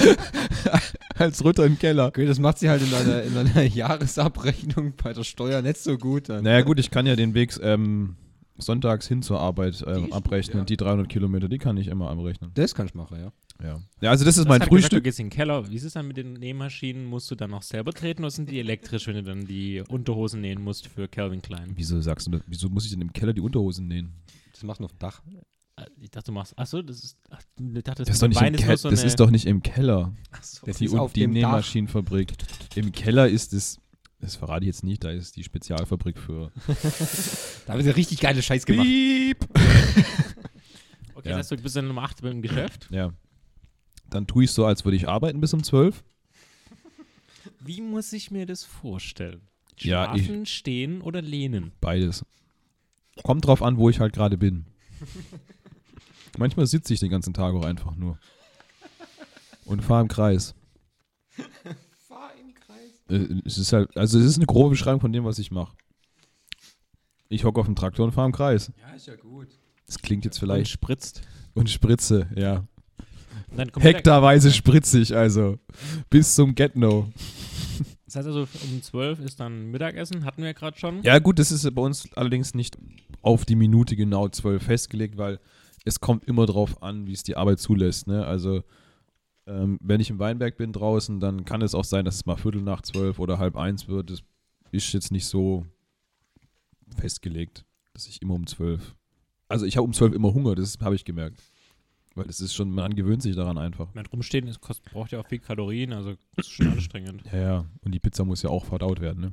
[1.17, 2.07] als runter im Keller.
[2.09, 5.97] Okay, das macht sie halt in deiner, in deiner Jahresabrechnung bei der Steuer nicht so
[5.97, 6.29] gut.
[6.29, 6.45] Dann.
[6.45, 8.17] Naja gut, ich kann ja den Weg ähm,
[8.59, 10.59] sonntags hin zur Arbeit ähm, Die- abrechnen.
[10.59, 10.65] ja.
[10.65, 12.51] Die 300 Kilometer, die kann ich immer abrechnen.
[12.55, 13.33] Das kann ich machen, ja.
[13.61, 15.05] Ja, ja also das ist Du mein halt gesagt, du Frühstück.
[15.05, 15.69] gehst in den Keller.
[15.69, 17.05] Wie ist es dann mit den Nähmaschinen?
[17.07, 20.41] Musst du dann noch selber treten oder sind die elektrisch, wenn du dann die Unterhosen
[20.43, 21.73] nähen musst für Calvin Klein?
[21.75, 22.43] Wieso sagst du das?
[22.47, 24.13] Wieso muss ich denn im Keller die Unterhosen nähen?
[24.53, 25.23] Das machst du auf dem Dach.
[25.77, 26.57] Äh, Ich dachte, du machst.
[26.59, 27.17] Achso, das ist.
[27.31, 30.13] Ach, ich dachte, Das ist doch nicht, im, so das ist doch nicht im Keller.
[30.31, 31.51] Das Die, ist auf die dem Dach.
[31.51, 32.33] Nähmaschinenfabrik.
[32.77, 33.81] Im Keller ist es
[34.21, 36.51] Das verrate ich jetzt nicht, da ist die Spezialfabrik für.
[37.67, 38.87] Da haben sie richtig geile Scheiß gemacht.
[38.87, 39.47] Piep!
[41.15, 41.37] Okay, Ja.
[41.39, 42.87] das heißt, du bist dann um 8 im Geschäft.
[42.91, 43.13] Ja.
[44.09, 46.05] Dann tue ich so, als würde ich arbeiten bis um 12.
[47.59, 49.41] Wie muss ich mir das vorstellen?
[49.79, 51.73] Ja, ich- Schlafen, stehen oder lehnen?
[51.81, 52.25] Beides.
[53.25, 54.67] Kommt drauf an, wo ich halt gerade bin.
[56.39, 58.17] Manchmal sitze ich den ganzen Tag auch einfach nur.
[59.65, 60.55] Und fahre im Kreis.
[62.07, 62.93] Fahr im Kreis.
[62.93, 65.75] Äh, Es ist halt, also es ist eine grobe Beschreibung von dem, was ich mache.
[67.29, 68.73] Ich hocke auf dem Traktor und fahre im Kreis.
[68.81, 69.49] Ja, ist ja gut.
[69.87, 70.71] Das klingt jetzt Und vielleicht.
[70.71, 71.23] spritzt.
[71.55, 72.67] Und spritze, ja.
[73.57, 75.59] Und Hektarweise spritzig, also.
[76.11, 77.11] Bis zum Get-No.
[78.05, 81.03] Das heißt also, um 12 ist dann Mittagessen, hatten wir ja gerade schon.
[81.03, 82.79] Ja, gut, das ist bei uns allerdings nicht
[83.23, 85.41] auf die Minute genau 12 festgelegt, weil
[85.85, 88.07] es kommt immer drauf an, wie es die Arbeit zulässt.
[88.07, 88.25] Ne?
[88.25, 88.63] Also,
[89.49, 92.37] ähm, wenn ich im Weinberg bin draußen, dann kann es auch sein, dass es mal
[92.37, 94.11] Viertel nach zwölf oder halb eins wird.
[94.11, 94.23] Das
[94.71, 95.67] ist jetzt nicht so
[96.97, 98.95] festgelegt, dass ich immer um zwölf.
[99.49, 101.43] Also, ich habe um zwölf immer Hunger, das habe ich gemerkt.
[102.15, 103.89] Weil das ist schon, man gewöhnt sich daran einfach.
[103.95, 107.23] Mein Rumstehen ist, kost, braucht ja auch viel Kalorien, also ist schon anstrengend.
[107.33, 107.65] Ja, ja.
[107.83, 109.33] Und die Pizza muss ja auch verdaut werden, ne?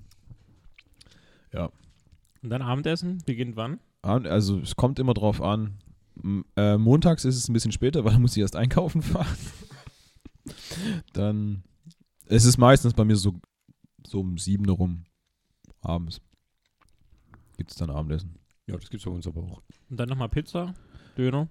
[2.45, 3.79] Und dann Abendessen beginnt wann?
[4.03, 5.79] Also es kommt immer drauf an.
[6.55, 9.35] Äh, montags ist es ein bisschen später, weil da muss ich erst einkaufen fahren.
[11.13, 11.63] Dann
[12.27, 13.35] es ist meistens bei mir so,
[14.05, 15.05] so um sieben rum
[15.81, 16.21] abends.
[17.57, 18.35] Gibt es dann Abendessen.
[18.67, 19.61] Ja, das gibt's bei uns aber auch.
[19.89, 20.73] Und dann nochmal Pizza,
[21.17, 21.47] Döner.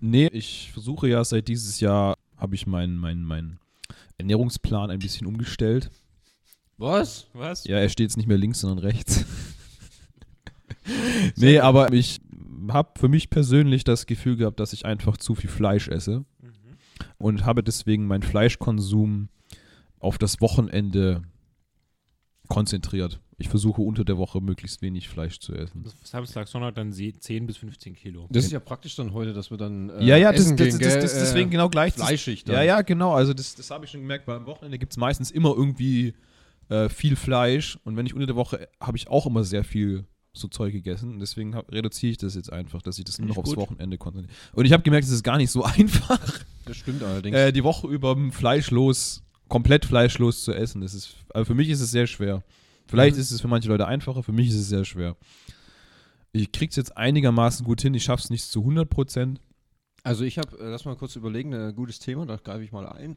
[0.00, 3.58] Nee, ich versuche ja seit dieses Jahr, habe ich meinen mein, mein
[4.18, 5.90] Ernährungsplan ein bisschen umgestellt.
[6.76, 7.28] Was?
[7.34, 7.64] Was?
[7.64, 9.24] Ja, er steht jetzt nicht mehr links, sondern rechts.
[11.36, 12.20] nee, aber ich
[12.68, 16.24] habe für mich persönlich das Gefühl gehabt, dass ich einfach zu viel Fleisch esse.
[17.20, 19.28] Und habe deswegen meinen Fleischkonsum
[20.00, 21.22] auf das Wochenende
[22.48, 23.20] konzentriert.
[23.38, 25.82] Ich versuche unter der Woche möglichst wenig Fleisch zu essen.
[25.84, 28.26] Das Samstag, Sonntag dann sie- 10 bis 15 Kilo.
[28.30, 30.68] Das ist ja praktisch dann heute, dass wir dann äh, ja, ja, das, essen das,
[30.68, 31.94] gehen, das, das, das Äh, deswegen genau gleich.
[31.94, 32.56] Fleischig dann.
[32.56, 33.14] Ja, ja, genau.
[33.14, 36.14] Also das, das habe ich schon gemerkt, weil am Wochenende gibt es meistens immer irgendwie
[36.68, 40.04] äh, viel Fleisch und wenn ich unter der Woche habe ich auch immer sehr viel
[40.32, 41.10] so Zeug gegessen.
[41.10, 43.56] Und deswegen hab, reduziere ich das jetzt einfach, dass ich das nur noch aufs gut.
[43.58, 44.32] Wochenende konzentriere.
[44.52, 46.20] Und ich habe gemerkt, es ist gar nicht so einfach,
[46.64, 47.36] Das stimmt allerdings.
[47.36, 50.80] äh, die Woche über fleischlos, komplett fleischlos zu essen.
[50.82, 52.42] Das ist, also für mich ist es sehr schwer.
[52.86, 53.22] Vielleicht Mhm.
[53.22, 55.16] ist es für manche Leute einfacher, für mich ist es sehr schwer.
[56.32, 59.40] Ich krieg's jetzt einigermaßen gut hin, ich schaff's nicht zu 100 Prozent.
[60.02, 62.86] Also ich habe, äh, lass mal kurz überlegen, ein gutes Thema, da greife ich mal
[62.88, 63.16] ein.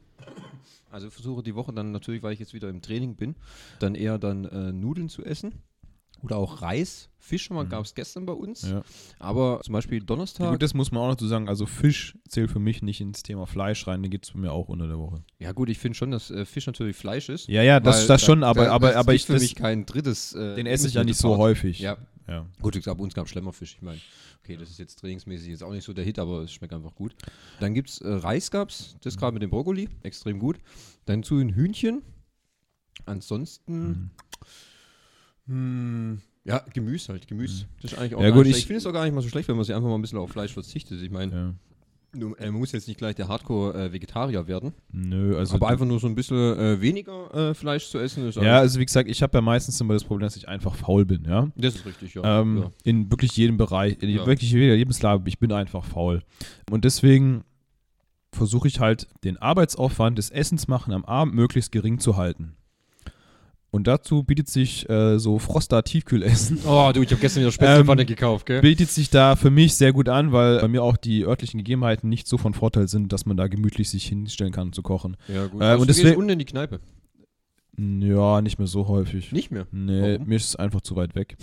[0.90, 3.36] Also versuche die Woche dann natürlich, weil ich jetzt wieder im Training bin,
[3.78, 5.54] dann eher dann äh, Nudeln zu essen.
[6.24, 7.10] Oder auch Reis.
[7.18, 7.68] Fisch Mhm.
[7.70, 8.62] gab es gestern bei uns.
[8.68, 8.82] Ja.
[9.18, 10.50] Aber zum Beispiel Ja, Donnerstag.
[10.52, 11.48] gut, das muss man auch noch dazu sagen.
[11.48, 14.52] Also Fisch zählt für mich nicht ins Thema Fleisch rein, den gibt es bei mir
[14.52, 15.22] auch unter der Woche.
[15.38, 17.48] Ja gut, ich finde schon, dass äh, Fisch natürlich Fleisch ist.
[17.48, 19.54] Ja, ja, das, das da- schon, aber, da- aber, das aber ich, für das, mich
[19.54, 20.34] kein drittes.
[20.34, 21.38] Äh, den esse ich ja nicht so Lebensmittelpart.
[21.38, 21.78] häufig.
[21.78, 21.96] Ja,
[22.28, 22.46] Ja.
[22.60, 23.74] gut, ich glaube, uns gab Schlemmerfisch.
[23.76, 24.00] Ich meine,
[24.42, 26.94] okay, das ist jetzt trainingsmäßig jetzt auch nicht so der Hit, aber es schmeckt einfach
[26.94, 27.14] gut.
[27.60, 30.58] Dann gibt es äh, Reis, gab's, das gerade mit dem Brokkoli, extrem gut.
[31.06, 32.02] Dann zu ein Hühnchen.
[33.06, 34.10] Ansonsten, Mhm.
[35.46, 37.66] Hm, ja, Gemüse halt, Gemüse.
[37.82, 38.58] Das ist eigentlich auch Ja, gut, nicht ich- schlecht.
[38.62, 40.02] Ich finde es auch gar nicht mal so schlecht, wenn man sich einfach mal ein
[40.02, 41.00] bisschen auf Fleisch verzichtet.
[41.02, 41.54] Ich meine,
[42.14, 42.28] ja.
[42.38, 45.54] äh, man muss jetzt nicht gleich der Hardcore-Vegetarier werden, Nö, also.
[45.54, 48.78] aber einfach nur so ein bisschen äh, weniger äh, Fleisch zu essen ist ja, also
[48.78, 51.50] wie gesagt, ich habe ja meistens immer das Problem, dass ich einfach faul bin, ja.
[51.56, 52.40] das ist richtig, ja.
[52.42, 52.72] Ähm, ja.
[52.84, 54.26] In wirklich jedem Bereich, in Ja.
[54.26, 56.22] wirklich jeder Lebenslage, ich bin einfach faul.
[56.70, 57.42] Und deswegen
[58.32, 62.56] versuche ich halt, den Arbeitsaufwand des Essens machen am Abend möglichst gering zu halten.
[63.74, 68.02] Und dazu bietet sich äh, so Froster Tiefkühlessen Oh, du, ich habe gestern wieder Spätzlepfanne
[68.02, 68.60] Ähm, gekauft, gell?
[68.60, 72.08] bietet sich da für mich sehr gut an, weil bei mir auch die örtlichen Gegebenheiten
[72.08, 75.16] nicht so von Vorteil sind, dass man da gemütlich sich hinstellen kann zu kochen.
[75.26, 75.60] Ja, gut.
[75.60, 76.78] Äh, Also und du gehst deswegen- unten in die Kneipe.
[77.76, 79.32] Ja, nicht mehr so häufig.
[79.32, 79.66] Nicht mehr.
[79.72, 80.28] Nee, Warum?
[80.28, 81.36] mir ist es einfach zu weit weg.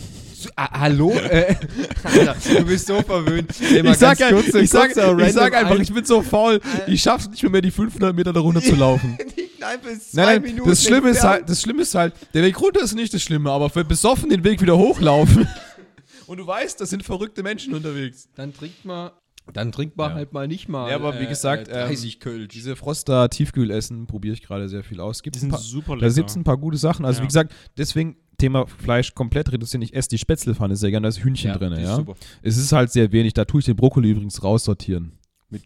[0.56, 1.12] Ah, hallo?
[1.12, 1.56] äh,
[2.06, 3.52] Alter, du bist so verwöhnt.
[3.60, 7.30] Ich sag, kurze- ich, sag, ich sag einfach, ein- ich bin so faul, ich schaff's
[7.30, 9.18] nicht mehr, mehr die 500 Meter da runter zu laufen.
[9.62, 12.44] Kneipe ist zwei Nein, nein, Minuten das Schlimme, ist halt, das Schlimme ist halt, der
[12.44, 15.48] Weg runter ist nicht das Schlimme, aber für besoffen den Weg wieder hochlaufen.
[16.28, 18.30] Und du weißt, da sind verrückte Menschen unterwegs.
[18.36, 19.12] Dann trinkt man,
[19.54, 20.16] dann trinkt man Ja.
[20.16, 22.48] halt mal nicht mal Ja, aber wie äh, gesagt, äh, 30 ähm, Kölsch.
[22.54, 25.22] Diese Froster Tiefkühlessen probiere ich gerade sehr viel aus.
[25.24, 26.16] Gibt Die sind paar, super da lecker.
[26.16, 27.06] gibt es ein paar gute Sachen.
[27.06, 27.24] Also Ja.
[27.24, 29.82] wie gesagt, deswegen Thema Fleisch komplett reduzieren.
[29.84, 31.74] Ich esse die Spätzlepfanne sehr gerne, da ist Hühnchen drin.
[31.76, 31.96] die ist Ja?
[31.98, 32.16] super.
[32.42, 33.34] Es ist halt sehr wenig.
[33.34, 35.12] Da tue ich den Brokkoli übrigens raussortieren.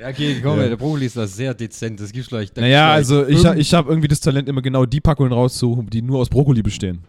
[0.00, 0.68] Ja, okay, komm, Ja.
[0.68, 2.00] der Brokkoli ist da sehr dezent.
[2.00, 2.56] Das gibt's vielleicht.
[2.56, 6.02] Naja, also ich, ha- ich habe irgendwie das Talent, immer genau die Packungen rauszusuchen, die
[6.02, 7.00] nur aus Brokkoli bestehen.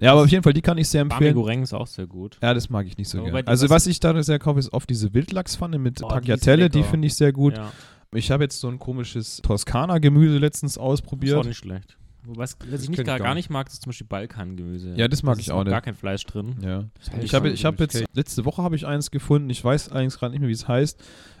[0.00, 1.34] Ja, aber auf jeden Fall, die kann ich sehr empfehlen.
[1.34, 2.36] Goreng ist auch sehr gut.
[2.42, 3.42] Ja, das mag ich nicht so gerne.
[3.42, 6.14] die- Also was- was ich da sehr kaufe, ist oft diese Wildlachspfanne mit Oh, die
[6.14, 6.90] Tagliatelle, die lecker.
[6.90, 7.56] finde ich sehr gut.
[7.56, 7.72] Ja,
[8.14, 11.44] Ich habe jetzt so ein komisches Toskana-Gemüse letztens ist auch ausprobiert.
[11.44, 11.96] nicht schlecht.
[12.26, 14.94] Was, was ich nicht gar, gar nicht mag, ist zum Beispiel Balkangemüse.
[14.96, 15.70] Ja, das mag Da ich ist auch nicht.
[15.70, 16.56] gar kein Fleisch drin.
[16.62, 16.84] Ja.
[17.22, 20.32] Ich habe ich hab jetzt, letzte Woche habe ich eins gefunden, ich weiß allerdings gerade
[20.32, 20.98] nicht mehr, wie es heißt.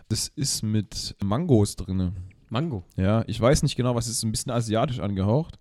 [0.08, 2.12] Das ist mit Mangos drin.
[2.50, 2.84] Mango.
[2.96, 5.58] Ja, ich weiß nicht genau, was ist, ein bisschen asiatisch angehaucht.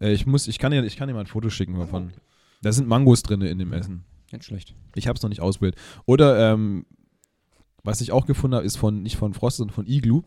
[0.00, 2.12] Äh, ich muss, ich kann dir, ich kann dir mal ein Foto schicken davon.
[2.62, 4.04] Da sind Mangos drin in dem Essen.
[4.30, 4.74] Nicht schlecht.
[4.94, 5.76] Ich habe es noch nicht ausprobiert.
[6.06, 6.86] Oder ähm,
[7.82, 10.22] was ich auch gefunden habe, ist von nicht von Frost, sondern von Iglu.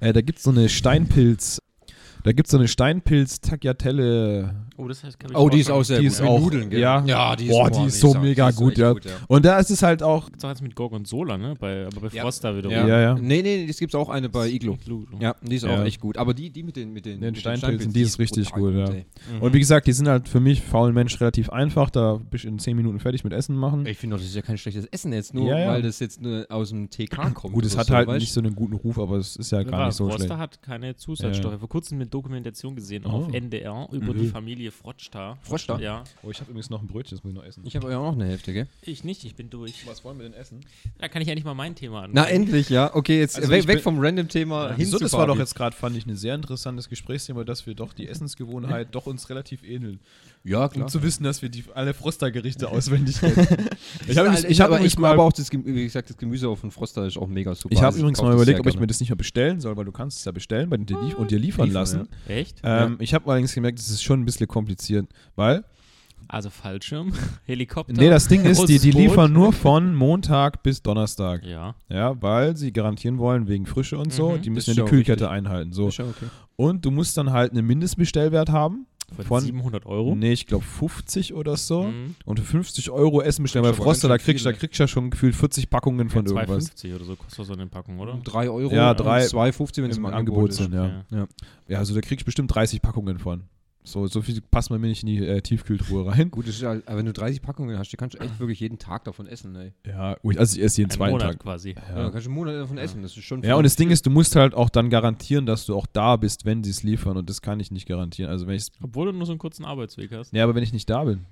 [0.00, 1.60] Äh, da gibt es so eine Steinpilz.
[2.22, 4.54] Da gibt es so eine Steinpilz-Tagliatelle.
[4.80, 6.12] Oh, das heißt, kann ich Oh, die ist auch sehr Die gut.
[6.12, 6.78] ist Mit auch- Nudeln, gell?
[6.80, 7.04] ja.
[7.04, 8.92] ja die ist, Boah, die ist so mega die ist gut, ja.
[8.92, 9.10] gut, ja.
[9.26, 10.26] Und da ist es halt auch.
[10.26, 11.54] Gibt's auch eins mit Gorgonzola, ne?
[11.58, 12.22] Bei, aber bei Ja.
[12.22, 12.76] Froster wiederum.
[12.76, 12.86] Ja.
[12.86, 13.14] Ja, ja.
[13.14, 14.74] Nee, nee, es gibt auch eine bei Iglo.
[14.80, 15.04] Iglu.
[15.18, 15.74] Ja, die ist Ja.
[15.80, 16.16] auch echt gut.
[16.16, 18.88] Aber die, die mit den, mit den, Den Steinpilzen, die ist richtig gut, ja.
[18.88, 19.04] ey.
[19.40, 21.90] Und wie gesagt, die sind halt für mich, faulen Mensch, relativ einfach.
[21.90, 23.84] Da bist du in 10 Minuten fertig mit Essen machen.
[23.84, 26.46] Ich finde doch, das ist ja kein schlechtes Essen jetzt, nur weil das jetzt nur
[26.50, 27.52] aus dem TK kommt.
[27.54, 29.96] Gut, es hat halt nicht so einen guten Ruf, aber es ist ja gar nicht
[29.96, 30.30] so schlecht.
[30.30, 31.58] hat keine Zusatzstoffe.
[31.58, 33.10] Vor kurzem eine Dokumentation gesehen Oh.
[33.10, 34.18] auf NDR über Mhm.
[34.20, 35.38] die Familie Frotstar.
[35.42, 35.80] Frotstar?
[35.80, 36.04] Ja.
[36.22, 37.62] Oh, ich habe übrigens noch ein Brötchen, das muss ich noch essen.
[37.66, 38.66] Ich habe ja auch noch eine Hälfte, gell?
[38.82, 39.86] Ich nicht, ich bin durch.
[39.86, 40.60] Was wollen wir denn essen?
[40.98, 42.10] Da kann ich endlich mal mein Thema an.
[42.12, 42.94] Na, endlich, ja.
[42.94, 45.74] Okay, jetzt Also weg, weg vom Random-Thema hin Wieso, zu das war doch jetzt gerade,
[45.76, 50.00] fand ich, ein sehr interessantes Gesprächsthema, dass wir doch die Essensgewohnheit doch uns relativ ähneln.
[50.44, 53.68] Ja, Um zu wissen, dass wir die alle Froster-Gerichte auswendig kennen.
[54.06, 56.70] ich habe ich hab aber ich mal, aber auch das, wie gesagt, das Gemüse von
[56.70, 57.72] Froster ist auch mega super.
[57.72, 59.84] ich habe Also übrigens mal überlegt, ob ich mir das nicht mal bestellen soll, weil
[59.84, 62.08] du kannst es ja bestellen bei dir und dir liefern Liefern, lassen.
[62.28, 62.60] Echt?
[62.62, 65.06] Ähm, Ich habe allerdings gemerkt, das ist schon ein bisschen kompliziert,
[65.36, 65.64] weil
[66.30, 67.12] Also Fallschirm,
[67.46, 67.92] Helikopter.
[67.94, 71.44] nee, das Ding ist, die, die liefern nur von Montag bis Donnerstag.
[71.44, 71.74] Ja.
[71.88, 74.42] Ja, weil sie garantieren wollen wegen Frische und so, Mhm.
[74.42, 75.36] die müssen ja die Kühlkette richtig.
[75.46, 75.72] einhalten.
[75.72, 75.86] So.
[75.86, 76.04] Okay.
[76.56, 78.86] Und du musst dann halt einen Mindestbestellwert haben.
[79.16, 80.14] Von, Von- 700 Euro.
[80.14, 81.84] Nee, ich glaube 50 oder so.
[81.84, 82.14] Mhm.
[82.26, 83.64] Und für 50 Euro Essen bestellen.
[83.64, 84.58] Bei Froster, da kriegst, da viele.
[84.60, 86.66] kriegst du ja schon gefühlt 40 Packungen von Ja, irgendwas.
[86.76, 88.12] 2,50 oder so kostet so eine Packung, oder?
[88.12, 90.56] Um 3 Euro Ja, und drei 2,50, wenn es Im im Angebot ist.
[90.58, 91.04] sind, ja.
[91.10, 91.26] Ja.
[91.68, 93.44] Ja, also da kriegst du bestimmt 30 Packungen von.
[93.84, 96.30] So, so viel passt man mir nicht in die äh, Tiefkühltruhe rein.
[96.30, 99.04] Gut, ist aber wenn du 30 Packungen hast, die kannst du echt wirklich jeden Tag
[99.04, 99.72] davon essen, ey.
[99.86, 101.38] Ja, gut, also ich esse jeden zweiten Monat Tag.
[101.40, 101.74] quasi.
[101.74, 102.02] Ja.
[102.02, 102.10] Ja.
[102.10, 104.10] kannst du einen Monat davon essen, das ist schon ja, und das Ding ist, du
[104.10, 107.16] musst halt auch dann garantieren, dass du auch da bist, wenn sie es liefern.
[107.16, 108.30] Und das kann ich nicht garantieren.
[108.30, 110.34] Also wenn ich Obwohl du nur so einen kurzen Arbeitsweg hast.
[110.34, 111.24] Ja, aber wenn ich nicht da bin,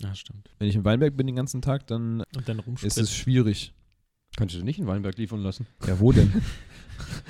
[0.00, 0.48] Ja, stimmt.
[0.58, 3.74] wenn ich in Weinberg bin den ganzen Tag, dann Und dann ist es schwierig.
[4.36, 5.66] Kannst du nicht in Weinberg liefern lassen.
[5.86, 6.32] Ja, wo denn?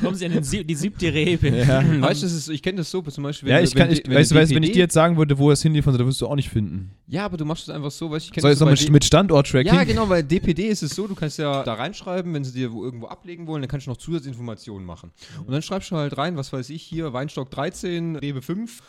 [0.01, 1.49] Kommen sie an den sieb die siebte Rebe.
[1.49, 1.79] ja.
[2.03, 3.49] Weißt du, das ist, ich kenne das so, zum Beispiel.
[3.49, 4.95] Ja, wenn ich du- kann, wenn ich, weißt du, wenn weißt, wenn ich dir jetzt
[4.95, 6.91] sagen würde, wo es hinliefern soll, dann wirst du auch nicht finden.
[7.07, 8.65] Ja, aber du machst es einfach so, weißt du, ich kenne Soll das ich so
[8.67, 9.73] so mit, mit Standort-Tracking?
[9.75, 12.73] Ja, genau, weil DPD ist es so, du kannst ja da reinschreiben, wenn sie dir
[12.73, 15.11] wo irgendwo ablegen wollen, dann kannst du noch Zusatzinformationen machen.
[15.47, 18.83] Und dann schreibst du halt rein, was weiß ich, hier Weinstock 13, Rebe 5,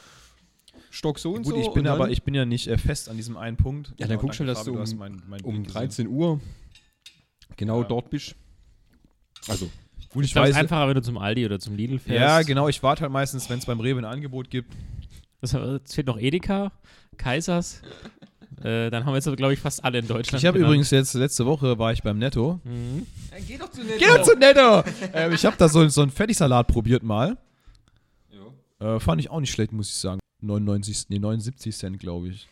[0.92, 1.60] Stock so und Gut, so.
[1.60, 3.90] ich bin und dann aber ich bin ja nicht äh, fest an diesem einen Punkt.
[3.98, 5.80] Ja, dann Genau, guckst du danke, halt, dass du um- mein, mein um Bild gesehen.
[5.82, 6.40] 13 Uhr
[7.58, 7.88] genau Ja.
[7.88, 8.36] dort bist.
[9.48, 9.70] Also,
[10.10, 10.50] Gut, Ich ich es weiß.
[10.52, 12.20] ist einfacher, wenn du zum Aldi oder zum Lidl fährst.
[12.20, 14.74] Ja, genau, ich warte halt meistens, wenn es beim Rewe ein Angebot gibt.
[15.42, 16.72] Das, es fehlt noch Edeka,
[17.18, 17.82] Kaisers.
[18.64, 20.42] äh, dann haben wir jetzt, glaube ich, fast alle in Deutschland.
[20.42, 22.60] Ich habe übrigens jetzt, letzte Woche war ich beim Netto.
[22.64, 23.06] Mhm.
[23.48, 24.84] geh doch zu Geh doch zu Netto!
[25.14, 27.38] ähm, ich habe da so, so einen Fertigsalat probiert mal.
[28.80, 30.20] Äh, fand ich auch nicht schlecht, muss ich sagen.
[30.42, 32.48] 99, nee, 79 Cent, glaube ich.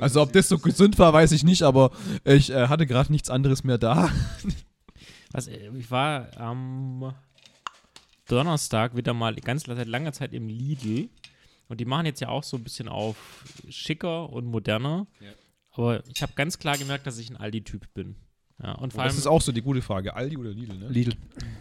[0.00, 1.92] Also ob das so gesund war, weiß ich nicht, aber
[2.24, 4.10] ich äh, hatte gerade nichts anderes mehr da.
[5.34, 7.12] Was, äh, ich war am
[8.28, 11.08] Donnerstag wieder mal ganz seit langer Zeit im Lidl.
[11.68, 15.06] Und die machen jetzt ja auch so ein bisschen auf schicker und moderner.
[15.20, 15.30] Ja.
[15.72, 18.16] Aber ich habe ganz klar gemerkt, dass ich ein Aldi-Typ bin.
[18.62, 20.14] Ja, und vor allem, Das ist auch so die gute Frage.
[20.14, 20.88] Aldi oder Lidl, ne?
[20.88, 21.16] Lidl.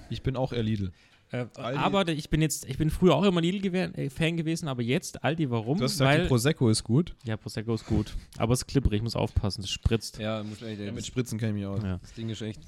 [0.09, 0.91] Ich bin auch eher Lidl.
[1.32, 5.24] äh, aber ich bin jetzt, ich bin früher auch immer Lidl-Fan äh, gewesen, aber jetzt
[5.24, 5.80] Aldi, warum?
[5.80, 7.15] Du hast gesagt, Weil, Prosecco ist gut.
[7.24, 8.15] ja, Prosecco ist gut.
[8.38, 10.19] Aber es ist klipperig, ich muss aufpassen, es spritzt.
[10.19, 11.82] Ja, muss echt, Ja, mit Spritzen kenne ich mich aus.
[11.82, 11.97] Ja.
[11.97, 12.59] das Ding ist echt.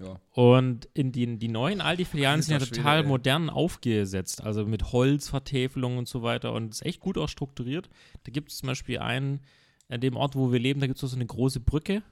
[0.00, 0.20] Ja.
[0.32, 3.06] Und in den, die neuen Aldi-Filialen sind ja total ey.
[3.06, 7.88] modern aufgesetzt, also mit Holzvertäfelung und so weiter und ist echt gut auch strukturiert.
[8.24, 9.40] Da gibt es zum Beispiel einen,
[9.88, 12.02] an dem Ort, wo wir leben, da gibt es so eine große Brücke.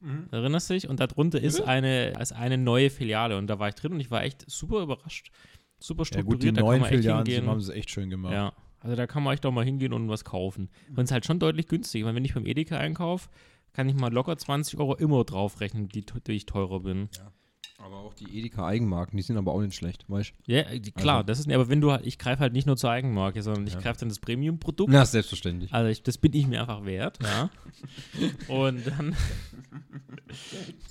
[0.00, 0.28] Mhm.
[0.30, 0.88] Erinnerst du dich?
[0.88, 4.10] Und darunter ist eine, ist eine neue Filiale und da war ich drin und ich
[4.10, 5.30] war echt super überrascht.
[5.78, 7.50] Super Ja gut, die strukturiert, da kann neuen man echt Filialen hingehen.
[7.50, 8.32] haben sie echt schön gemacht.
[8.32, 10.70] Ja, also da kann man echt auch mal hingehen und was kaufen.
[10.90, 12.06] Und es ist halt schon deutlich günstiger.
[12.06, 13.28] Weil wenn ich beim Edeka einkaufe,
[13.72, 17.08] kann ich mal locker 20 Euro immer draufrechnen, die, die ich teurer bin.
[17.78, 20.92] Aber auch die Edeka Eigenmarken, die sind aber auch nicht schlecht, weißt Ja, äh, die-
[20.92, 23.42] klar, Also- das ist, aber wenn du halt, ich greife halt nicht nur zur Eigenmarke,
[23.42, 23.80] sondern ich Ja.
[23.80, 24.92] greife dann das Premium-Produkt.
[24.92, 25.72] Na, selbstverständlich.
[25.74, 27.50] Also ich, das bin ich mir einfach wert, ja.
[28.48, 29.16] und dann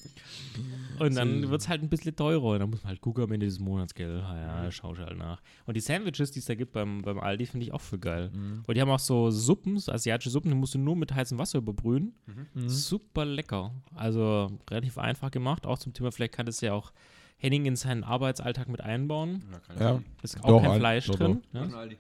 [1.08, 2.44] und dann wird es halt ein bisschen teurer.
[2.44, 4.22] Und dann muss man halt gucken am Ende des Monats, gell.
[4.22, 5.42] Ah, ja, schau ich halt nach.
[5.66, 8.32] Und die Sandwiches, die es da gibt beim, beim Aldi, finde ich auch voll geil.
[8.34, 8.64] Mhm.
[8.66, 11.38] Und die haben auch so Suppen, so asiatische Suppen, die musst du nur mit heißem
[11.38, 12.14] Wasser überbrühen.
[12.26, 12.70] Mhm.
[12.70, 13.72] Super lecker.
[13.96, 15.66] Also relativ einfach gemacht.
[15.66, 16.92] Auch zum Thema, vielleicht kann das ja auch
[17.38, 19.44] Henning in seinen Arbeitsalltag mit einbauen.
[19.80, 20.02] Ja.
[20.22, 21.42] Ist auch Doch, kein Fleisch doch, drin.
[21.52, 21.98] Ne?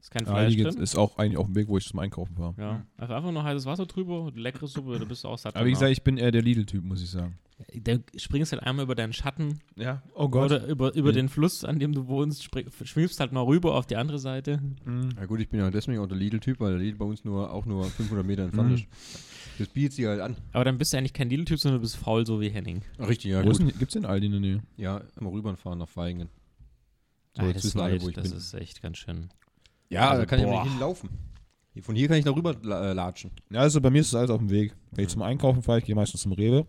[0.00, 0.82] Ist kein Fleisch Aldi drin.
[0.82, 2.54] ist auch eigentlich auf dem Weg, wo ich zum Einkaufen fahre.
[2.58, 5.56] Ja, einfach einfach nur heißes Wasser drüber, leckere Suppe, da bist du auch satt.
[5.56, 7.38] Aber wie gesagt, ich bin eher der Lidl-Typ, muss ich sagen.
[7.72, 11.14] Da springst halt einmal über deinen Schatten Ja, oh oder über, über Ja.
[11.14, 14.60] den Fluss, an dem du wohnst, spring, schwimmst halt mal rüber auf die andere Seite.
[14.84, 15.10] Mhm.
[15.16, 17.52] Ja gut, ich bin ja deswegen auch der Lidl-Typ, weil der Lidl bei uns nur
[17.52, 18.74] auch nur 500 Meter entfernt Mhm.
[18.74, 18.86] ist.
[19.58, 20.36] Das bietet sich halt an.
[20.52, 22.82] Aber dann bist du eigentlich kein Lidl-Typ, sondern du bist faul, so wie Henning.
[22.98, 23.70] Richtig, ja Wo ist gut.
[23.70, 24.62] denn, gibt's denn Aldi in der Nähe?
[24.76, 26.28] Ja, immer rüberfahren nach Feingen.
[27.36, 28.36] So, Ah, das alle, weit, wo ich das bin.
[28.38, 29.28] ist echt ganz schön.
[29.90, 30.62] Ja, Also, da kann ich boah.
[30.64, 31.08] nicht hinlaufen.
[31.82, 33.30] Von hier kann ich da rüber äh, latschen.
[33.50, 34.74] Ja, also bei mir ist es alles auf dem Weg.
[34.92, 36.66] Wenn ich zum Einkaufen fahre, ich gehe meistens zum Rewe.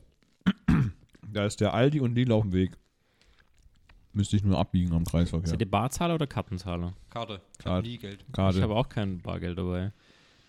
[1.31, 2.77] Da ist der Aldi und Lidl auf dem Weg.
[4.13, 5.49] Müsste ich nur abbiegen am Kreisverkehr.
[5.49, 6.93] Seid ihr Barzahler oder Kartenzahler?
[7.09, 7.41] Karte.
[7.57, 7.77] Ich Karte.
[7.77, 8.23] hab nie Geld.
[8.31, 9.91] Ich habe auch kein Bargeld dabei.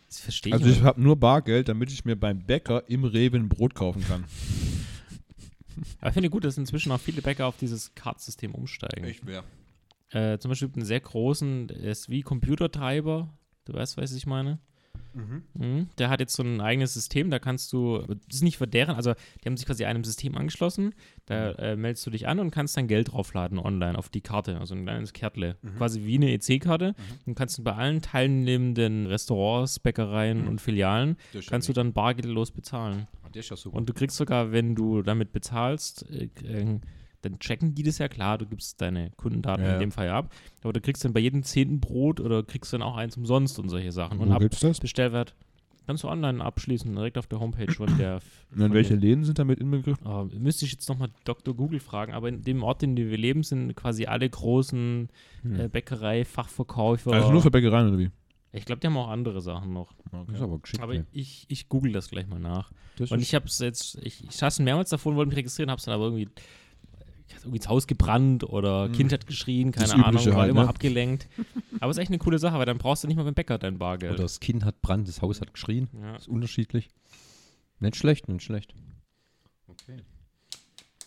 [0.06, 3.36] Das verstehe Also ich ich habe nur Bargeld, damit ich mir beim Bäcker im Rewe
[3.36, 4.24] ein Brot kaufen kann.
[5.98, 9.04] Aber ich finde gut, dass inzwischen auch viele Bäcker auf dieses Kartsystem umsteigen.
[9.04, 9.44] Ich wäre.
[10.10, 13.28] Äh, zum Beispiel einen sehr großen, der ist wie Computertreiber.
[13.64, 14.60] Du weißt, was ich meine?
[15.54, 15.88] Mhm.
[15.98, 18.96] Der hat jetzt so ein eigenes System, da kannst du, das ist nicht für deren,
[18.96, 20.94] also die haben sich quasi einem System angeschlossen,
[21.26, 24.58] da äh, meldest du dich an und kannst dann Geld draufladen online auf die Karte,
[24.58, 26.94] also ein kleines Kärtle, quasi wie eine EC-Karte
[27.24, 31.16] und kannst du bei allen teilnehmenden Restaurants, Bäckereien und Filialen,
[31.48, 33.06] kannst du dann bargeldlos bezahlen.
[33.22, 33.26] Ah.
[33.70, 36.80] Und du kriegst sogar, wenn du damit bezahlst, äh, äh,
[37.28, 40.32] dann checken die das ja klar, du gibst deine Kundendaten Ja, in dem Fall ab,
[40.62, 43.68] aber du kriegst dann bei jedem zehnten Brot oder kriegst dann auch eins umsonst und
[43.68, 44.18] solche Sachen.
[44.18, 44.80] Und Wo ab gibt's das?
[44.80, 45.34] Bestellwert
[45.86, 48.20] kannst du online abschließen, direkt auf der Homepage von der.
[48.50, 50.04] Und von welche der- Läden sind damit inbegriffen?
[50.06, 51.54] Oh, müsste ich jetzt nochmal Dr.
[51.54, 55.08] Google fragen, aber in dem Ort, in dem wir leben, sind quasi alle großen
[55.56, 57.12] äh, Bäckerei, Fachverkäufer.
[57.12, 58.10] Also nur für Bäckereien oder wie?
[58.52, 59.92] ich glaube, die haben auch andere Sachen noch.
[60.10, 60.82] Das ist aber geschickt.
[60.82, 61.04] Aber ey.
[61.12, 62.72] ich, ich google das gleich mal nach.
[62.96, 65.70] Das Und ich habe es jetzt, ich, ich saß mehrmals davor und wollte mich registrieren,
[65.70, 66.28] habe es dann aber irgendwie,
[67.34, 70.68] irgendwie ins Haus gebrannt oder Kind hat geschrien, keine Das Ahnung, war halt, immer ne?
[70.68, 71.28] abgelenkt.
[71.80, 73.58] aber es ist echt eine coole Sache, weil dann brauchst du nicht mal beim Bäcker
[73.58, 74.12] dein Bargeld.
[74.14, 75.88] Oder das Kind hat Brand, das Haus hat geschrien.
[76.00, 76.16] ja.
[76.16, 76.88] Ist unterschiedlich.
[77.80, 78.74] Nicht schlecht, nicht schlecht.
[79.68, 79.98] Okay.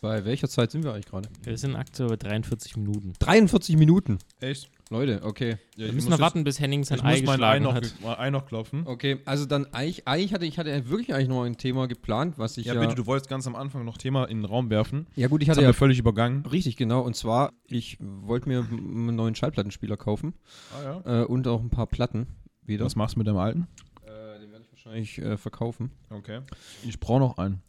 [0.01, 1.27] Bei welcher Zeit sind wir eigentlich gerade?
[1.43, 3.13] Wir sind aktuell bei 43 Minuten.
[3.19, 4.19] 43 Minuten.
[4.39, 4.69] Echt?
[4.91, 5.57] Leute, okay.
[5.75, 7.93] Wir müssen noch warten, bis Henning sein Ich Ei muss mein Ei geschlagen noch, hat.
[8.01, 8.87] mein Ei noch klopfen.
[8.87, 12.57] Okay, also dann eigentlich, eigentlich hatte ich hatte wirklich eigentlich noch ein Thema geplant, was
[12.57, 12.79] ich Ja, ja.
[12.81, 15.05] bitte, du wolltest ganz am Anfang noch Thema in den Raum werfen.
[15.15, 16.43] ja gut, ich Das hatte haben ja völlig übergangen.
[16.47, 17.01] richtig genau.
[17.01, 20.33] Und zwar, ich wollte mir einen neuen Schallplattenspieler kaufen
[20.75, 21.21] Ah, ja.
[21.21, 22.25] äh, und auch ein paar Platten
[22.65, 22.85] wieder.
[22.85, 23.67] Was machst du mit deinem alten?
[24.07, 25.91] Äh, den werde ich wahrscheinlich äh, verkaufen.
[26.09, 26.39] Okay.
[26.83, 27.61] Ich brauche noch einen.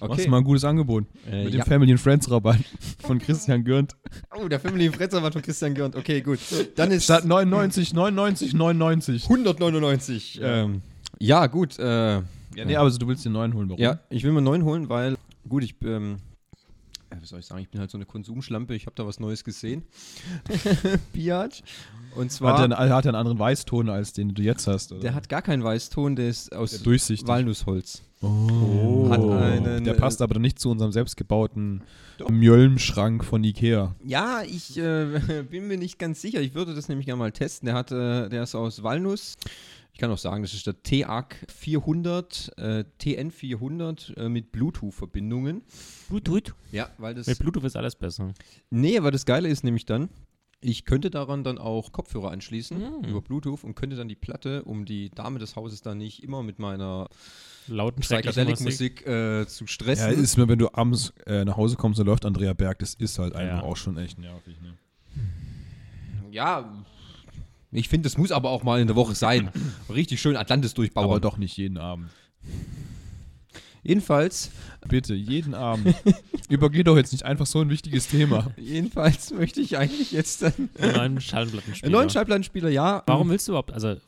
[0.00, 0.08] Okay.
[0.08, 1.04] Machst du mal ein gutes Angebot.
[1.30, 1.64] Äh, mit dem ja.
[1.64, 2.58] Family and Friends Rabatt
[3.00, 3.94] von Christian Gürnt.
[4.36, 5.96] Oh, der Family Fretzer war von Christian Görnt.
[5.96, 6.38] Okay, gut.
[6.76, 9.22] Dann ist Statt 99, 99, 99.
[9.24, 10.40] 199.
[10.42, 10.82] Ähm,
[11.18, 11.78] ja, gut.
[11.78, 12.22] Äh, Ja,
[12.64, 13.68] nee, aber du willst den neuen holen.
[13.68, 13.80] Warum?
[13.82, 15.16] Ja, ich will mir einen neuen holen, weil,
[15.48, 16.18] gut, ich, ähm,
[17.20, 19.44] was soll ich sagen, ich bin halt so eine Konsumschlampe, ich habe da was Neues
[19.44, 19.82] gesehen.
[21.12, 21.62] Biatch.
[22.16, 24.92] Und zwar, Hat er, einen, hat er einen anderen Weißton als den du jetzt hast?
[24.92, 25.00] Oder?
[25.00, 27.26] der hat gar keinen Weißton, der ist aus Der.
[27.26, 28.02] Walnussholz.
[28.24, 29.08] Oh.
[29.10, 31.82] Hat einen, der äh, passt aber nicht zu unserem selbstgebauten
[32.30, 33.94] Mjölmschrank von Ikea.
[34.02, 36.40] Ja, ich äh, bin mir nicht ganz sicher.
[36.40, 37.66] Ich würde das nämlich gerne mal testen.
[37.66, 39.34] Der, hat, äh, der ist aus Walnuss.
[39.94, 45.62] Ich kann auch sagen, das ist der TAC 400, äh, TN 400 äh, mit Bluetooth-Verbindungen.
[46.08, 46.52] Bluetooth.
[46.72, 47.28] Ja, weil das.
[47.28, 48.34] Mit Bluetooth ist alles besser.
[48.70, 50.08] Nee, aber das Geile ist nämlich dann,
[50.60, 53.04] ich könnte daran dann auch Kopfhörer anschließen Mm.
[53.04, 56.42] über Bluetooth und könnte dann die Platte, um die Dame des Hauses dann nicht immer
[56.42, 57.08] mit meiner
[57.68, 58.96] Lauten schrecklichen Musik.
[59.04, 60.10] Psychedelic-Musik äh, zu stressen.
[60.12, 62.94] Ja, ist mir, wenn du abends äh, nach Hause kommst und läuft Andrea Berg, das
[62.94, 63.62] ist halt einfach Ja.
[63.62, 64.60] auch schon echt nervig.
[64.60, 64.74] Ne?
[66.32, 66.84] Ja,
[67.74, 69.50] ich finde, das muss aber auch mal in der Woche sein.
[69.92, 71.06] Richtig schön Atlantis durchbauen.
[71.06, 72.08] Aber doch nicht jeden Abend.
[73.82, 74.50] Jedenfalls,
[74.88, 75.94] Bitte, jeden Abend.
[76.48, 78.52] Übergeh doch jetzt nicht einfach so ein wichtiges Thema.
[78.56, 81.84] jedenfalls möchte ich eigentlich jetzt dann Einen neuen Schallplattenspieler.
[81.86, 83.02] einen neuen Schallplattenspieler, ja.
[83.06, 83.98] Warum willst du überhaupt, also äh,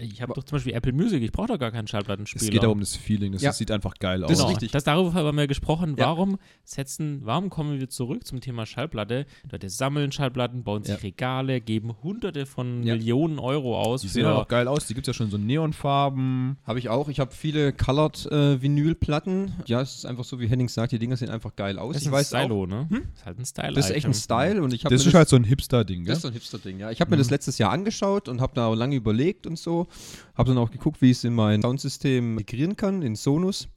[0.00, 2.44] ich habe doch zum Beispiel Apple Music, ich brauche doch gar keinen Schallplattenspieler.
[2.44, 3.50] Es geht auch um das Feeling, das, Ja.
[3.50, 4.32] das sieht einfach geil Das aus.
[4.32, 4.70] ist Genau, richtig.
[4.72, 5.96] Das darüber haben wir gesprochen.
[5.98, 6.06] Ja.
[6.06, 9.26] Warum setzen, warum kommen wir zurück zum Thema Schallplatte?
[9.50, 11.00] Leute sammeln Schallplatten, bauen sich Ja.
[11.02, 12.94] Regale, geben hunderte von Ja.
[12.96, 14.86] Millionen Euro aus Die sehen auch geil aus.
[14.86, 16.56] Die gibt es ja schon so in Neonfarben.
[16.64, 17.08] Habe ich auch.
[17.08, 19.52] Ich habe viele Colored äh, Vinylplatten.
[19.66, 21.94] Ja, es ist einfach so, wie Henning sagt, die Dinger sehen einfach geil aus.
[21.94, 22.86] Das ist ich ein weiß auch, Stylo, ne?
[22.90, 23.72] Das ist halt ein Style.
[23.74, 26.04] das ist echt ein Style und ich habe Das mir ist halt so ein Hipster-Ding,
[26.04, 26.90] Das ist so ein Hipster-Ding, ja.
[26.90, 29.86] Ich habe mir das letztes Jahr angeschaut und habe da lange überlegt und so.
[30.34, 33.68] Habe dann auch geguckt, wie ich es in mein Soundsystem migrieren kann, in Sonus.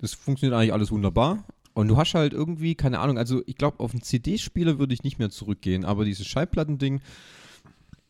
[0.00, 1.44] Das funktioniert eigentlich alles wunderbar.
[1.74, 5.02] Und du hast halt irgendwie, keine Ahnung, also ich glaube, auf einen CD-Spieler würde ich
[5.04, 7.00] nicht mehr zurückgehen, aber dieses Schallplattending,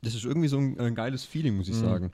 [0.02, 1.80] das ist irgendwie so ein, ein geiles Feeling, muss ich Mhm.
[1.80, 2.12] sagen.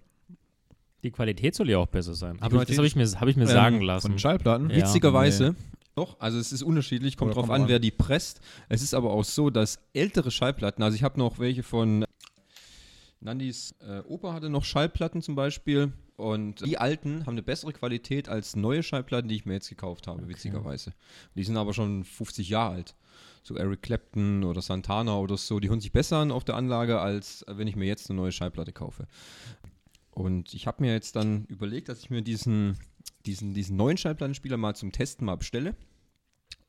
[1.05, 2.38] Die Qualität soll ja auch besser sein.
[2.40, 4.18] Aber das habe ich mir, hab ich mir Ähm, sagen Von lassen.
[4.18, 4.70] Schallplatten.
[4.70, 4.76] Ja.
[4.76, 5.55] Witzigerweise,
[5.94, 7.68] Doch, also es ist unterschiedlich, kommt Oder drauf kommt an, an.
[7.68, 8.40] wer die presst.
[8.68, 12.05] Es ist aber auch so, dass ältere Schallplatten, also ich habe noch welche von
[13.20, 18.28] Nandis äh, Opa hatte noch Schallplatten zum Beispiel und die alten haben eine bessere Qualität
[18.28, 20.92] als neue Schallplatten, die ich mir jetzt gekauft habe, witzigerweise.
[21.34, 22.94] Die sind aber schon 50 Jahre alt.
[23.42, 27.00] So Eric Clapton oder Santana oder so, die hören sich besser an auf der Anlage,
[27.00, 29.07] als wenn ich mir jetzt eine neue Schallplatte kaufe.
[30.15, 32.79] Und ich habe mir jetzt dann überlegt, dass ich mir diesen,
[33.27, 35.75] diesen, diesen neuen Schallplattenspieler mal zum Testen mal bestelle.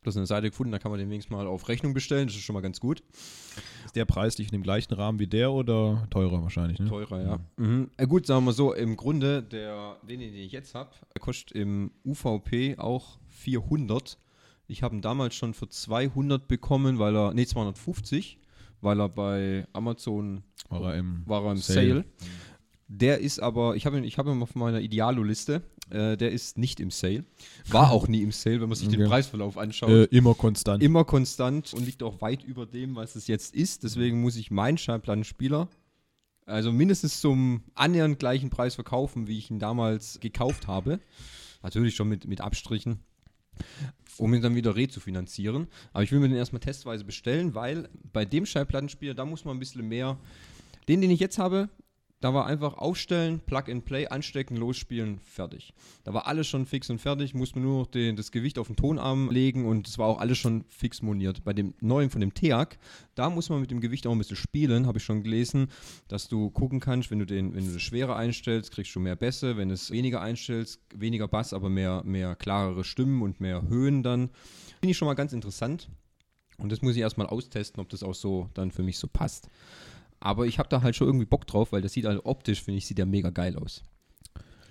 [0.05, 2.35] Das ist eine Seite gefunden, da kann man den wenigstens mal auf Rechnung bestellen, das
[2.35, 3.01] ist schon mal ganz gut.
[3.85, 6.77] Ist der preislich in dem gleichen Rahmen wie der oder teurer wahrscheinlich?
[6.77, 6.87] Ne?
[6.87, 7.39] Teurer, ja.
[7.57, 7.89] Mhm.
[7.97, 11.91] Äh, gut, sagen wir so, im Grunde, der, den, den ich jetzt habe, kostet im
[12.05, 14.19] UVP auch 400.
[14.67, 18.37] Ich habe ihn damals schon für 200 bekommen, weil er, nee, 250,
[18.81, 21.87] weil er bei Amazon War er im war er im Sale.
[21.87, 22.05] Sale.
[22.87, 26.57] Der ist aber, ich habe ihn, ich hab ihn auf meiner Idealo-Liste, äh, der ist
[26.57, 27.23] nicht im Sale.
[27.67, 29.09] War auch nie im Sale, wenn man sich den Okay.
[29.09, 29.89] Preisverlauf anschaut.
[29.89, 30.83] äh, immer konstant.
[30.83, 33.83] Immer konstant und liegt auch weit über dem, was es jetzt ist.
[33.83, 35.67] Deswegen muss ich meinen Schallplattenspieler
[36.47, 40.99] also mindestens zum annähernd gleichen Preis verkaufen, wie ich ihn damals gekauft habe.
[41.63, 42.99] Natürlich schon mit, mit Abstrichen,
[44.17, 45.67] um ihn dann wieder rezufinanzieren.
[45.91, 49.57] Aber ich will mir den erstmal testweise bestellen, weil bei dem Schallplattenspieler, da muss man
[49.57, 50.19] ein bisschen mehr.
[50.87, 51.67] Den, den ich jetzt habe,
[52.25, 55.75] da war einfach aufstellen, Plug and Play, anstecken, losspielen, fertig.
[56.05, 58.75] Da war alles schon fix und fertig, musste nur noch den, das Gewicht auf den
[58.75, 61.43] Tonarm legen und es war auch alles schon fix moniert.
[61.43, 62.79] Bei dem neuen von dem TEAC,
[63.13, 65.67] da muss man mit dem Gewicht auch ein bisschen spielen, habe ich schon gelesen,
[66.07, 69.15] dass du gucken kannst, wenn du den, wenn du das schwerer einstellst, kriegst du mehr
[69.15, 73.67] Bässe, wenn du es weniger einstellst, weniger Bass, aber mehr, mehr klarere Stimmen und mehr
[73.69, 74.31] Höhen dann.
[74.79, 75.91] Finde ich schon mal ganz interessant.
[76.57, 79.47] Und das muss ich erstmal austesten, ob das auch so dann für mich so passt.
[80.25, 82.79] Aber ich habe da halt schon irgendwie Bock drauf, weil das sieht halt optisch, finde
[82.79, 83.83] ich, sieht ja mega geil aus.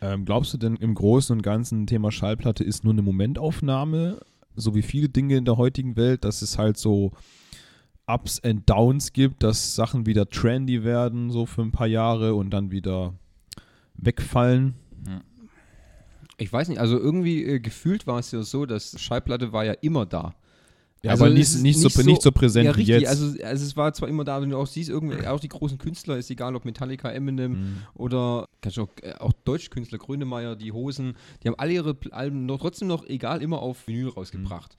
[0.00, 4.20] Ähm, glaubst du denn im Großen und Ganzen Thema Schallplatte ist nur eine Momentaufnahme,
[4.57, 7.12] so wie viele Dinge in der heutigen Welt, dass es halt so
[8.07, 12.50] Ups and Downs gibt, dass Sachen wieder trendy werden, so für ein paar Jahre und
[12.50, 13.14] dann wieder
[13.94, 14.74] wegfallen?
[16.36, 19.74] Ich weiß nicht, also irgendwie äh, gefühlt war es ja so, dass Schallplatte war ja
[19.74, 20.34] immer da.
[21.05, 23.00] Ja, Also aber nicht, nicht, so, nicht so- nicht so präsent ja, wie richtig.
[23.02, 23.09] jetzt.
[23.09, 25.76] Also, also es war zwar immer da, wenn du auch siehst, irgendwie, auch die großen
[25.78, 27.76] Künstler, ist egal ob Metallica, Eminem Mhm.
[27.94, 32.59] oder kannst auch, äh, auch Deutschkünstler, Grönemeyer, die Hosen, die haben alle ihre Alben noch,
[32.59, 34.76] trotzdem noch, egal, immer auf Vinyl rausgebracht.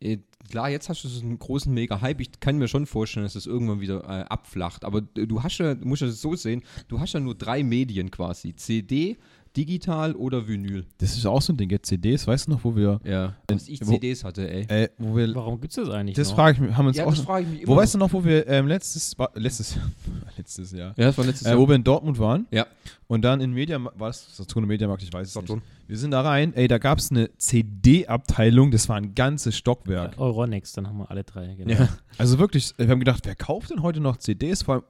[0.00, 0.18] Äh,
[0.48, 2.20] klar, jetzt hast du so einen großen Mega-Hype.
[2.20, 4.84] Ich kann mir schon vorstellen, dass das irgendwann wieder äh, abflacht.
[4.84, 8.10] Aber du hast ja, du musst das so sehen, du hast ja nur drei Medien
[8.12, 8.54] quasi.
[8.54, 9.16] CD,
[9.56, 10.86] digital oder Vinyl.
[10.98, 11.70] das ist auch so ein Ding.
[11.70, 13.00] Jetzt CDs, weißt du noch, wo wir.
[13.04, 13.34] Ja.
[13.50, 14.62] Was ich wo- CDs hatte, ey.
[14.68, 16.96] Äh, wo wir Warum gibt es das eigentlich das frage ich mich, haben wir uns
[16.96, 19.16] Ja, auch das frage ich mich Wo immer weißt du noch, wo wir ähm, letztes,
[19.34, 19.76] letztes,
[20.36, 21.58] letztes Jahr, Ja, das war letztes äh, Jahr.
[21.58, 22.66] wo wir in Dortmund waren Ja.
[23.06, 25.58] und dann in Media, war es Saturn Mediamarkt, ich weiß es Saturn.
[25.58, 25.68] nicht.
[25.88, 30.16] Wir sind da rein, ey, da gab es eine CD-Abteilung, das war ein ganzes Stockwerk.
[30.16, 31.54] Äh, Euronext, dann haben wir alle drei.
[31.54, 31.70] Genau.
[31.72, 31.88] Ja.
[32.18, 34.62] Also wirklich, wir haben gedacht, wer kauft denn heute noch CDs?
[34.62, 34.82] Vor allem,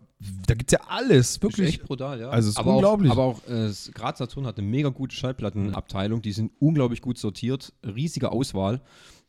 [0.46, 1.68] da gibt es ja alles, Ist wirklich.
[1.68, 2.28] echt brutal, ja.
[2.30, 3.10] Also es ist aber unglaublich.
[3.12, 6.22] Auch, aber auch äh, Graz Saturn hat eine mega gute Schallplattenabteilung.
[6.22, 7.72] Die sind unglaublich gut sortiert.
[7.84, 8.80] Riesige Auswahl.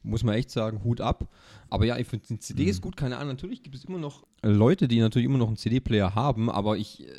[0.01, 1.27] Muss man echt sagen, Hut ab.
[1.69, 2.69] Aber ja, ich finde die CD Mhm.
[2.69, 3.33] ist gut, keine Ahnung.
[3.33, 7.05] Natürlich gibt es immer noch Leute, die natürlich immer noch einen CD-Player haben, aber ich,
[7.05, 7.11] äh,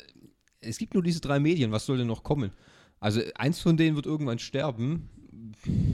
[0.61, 1.71] es gibt nur diese drei Medien.
[1.71, 2.51] Was soll denn noch kommen?
[2.99, 5.09] Also eins von denen wird irgendwann sterben.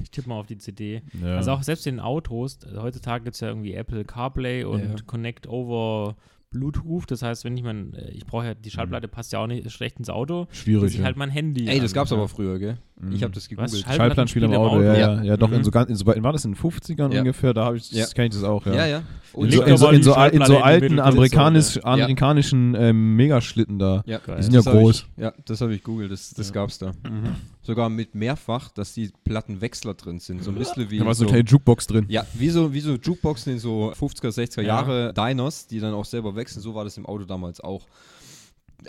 [0.03, 1.01] Ich tippe mal auf die CD.
[1.21, 1.35] Ja.
[1.37, 4.95] Also auch selbst in den Autos, heutzutage gibt es ja irgendwie Apple CarPlay und Ja.
[5.05, 6.15] Connect over
[6.49, 7.09] Bluetooth.
[7.09, 9.69] Das heißt, wenn ich mein, äh, ich brauche ja, die Schallplatte passt ja auch nicht
[9.71, 10.47] schlecht ins Auto.
[10.51, 10.83] Schwierig.
[10.83, 11.05] Muss ich ja.
[11.05, 11.67] halt mein Handy.
[11.67, 12.17] Ey, das an- gab's ja.
[12.17, 12.77] aber früher, gell?
[13.11, 13.49] Ich habe das Was?
[13.49, 13.83] gegoogelt.
[13.85, 15.21] Schall- Schallplattenspieler im Auto, ja, ja, ja.
[15.23, 15.63] ja, doch, in Mhm.
[15.63, 17.19] so ganz, in so, war das in den 50ern Ja.
[17.19, 17.53] ungefähr?
[17.53, 18.01] Da habe ich, Ja.
[18.03, 18.73] das kenne ich das auch, ja.
[18.73, 18.97] ja, ja.
[19.35, 23.77] In so, in so, in so, in so in alten amerikanisch, so, amerikanischen ähm, Megaschlitten
[23.77, 24.01] da.
[24.07, 24.37] Ja, Geil.
[24.37, 25.05] Die sind ja das groß.
[25.15, 26.53] Ich, ja, das habe ich googelt, das, das Ja.
[26.53, 26.91] gab's da.
[27.61, 30.43] Sogar mit mehrfach, dass die Plattenwechsler drin sind.
[30.43, 30.97] So ein bisschen wie.
[30.97, 32.05] Da war so so, eine kleine Jukebox drin.
[32.09, 34.67] ja, wie so, wie so Jukeboxen in so 50er, 60er Ja.
[34.79, 36.61] Jahre Diners, die dann auch selber wechseln.
[36.63, 37.85] So war das im Auto damals auch.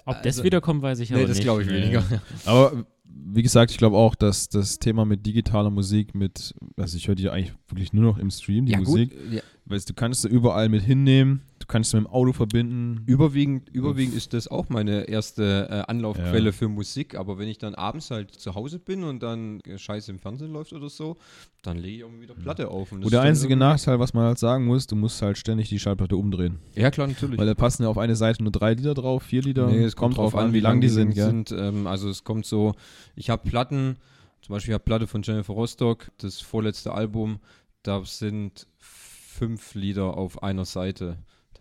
[0.05, 1.45] Ob das Also- wiederkommt, weiß ich Nee, aber das nicht.
[1.45, 2.03] glaube ich weniger.
[2.45, 2.85] Aber
[3.31, 7.15] wie gesagt, ich glaube auch, dass das Thema mit digitaler Musik, mit, also ich höre
[7.15, 9.33] die eigentlich wirklich nur noch im Stream, die Ja, Musik, gut.
[9.33, 13.03] Ja, weil du kannst sie überall mit hinnehmen, du kannst sie mit dem Auto verbinden.
[13.07, 16.53] überwiegend, überwiegend ist das auch meine erste äh, Anlaufquelle Ja.
[16.53, 17.15] für Musik.
[17.15, 20.53] Aber wenn ich dann abends halt zu Hause bin und dann äh, Scheiße im Fernsehen
[20.53, 21.17] läuft oder so,
[21.63, 22.91] dann lege ich auch wieder Platte auf.
[22.93, 25.79] Und Und der einzige Nachteil, was man halt sagen muss, du musst halt ständig die
[25.79, 26.59] Schallplatte umdrehen.
[26.75, 27.39] Ja, klar, natürlich.
[27.39, 29.67] Weil da passen ja auf eine Seite nur drei Lieder drauf, vier Lieder.
[29.69, 31.15] Nee, es kommt drauf an, wie lang die sind.
[31.15, 31.45] gell?
[31.53, 32.75] ähm, also es kommt so,
[33.15, 33.97] ich habe Platten,
[34.41, 37.41] zum Beispiel ich habe Platte von Jennifer Rostock, das vorletzte Album,
[37.83, 41.19] da sind fünf Lieder auf einer Seite.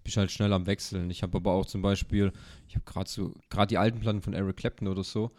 [0.08, 1.10] Bin halt schnell am Wechseln.
[1.10, 2.32] Ich habe aber auch zum Beispiel,
[2.70, 5.32] ich habe gerade so, gerade die alten Platten von Eric Clapton oder so,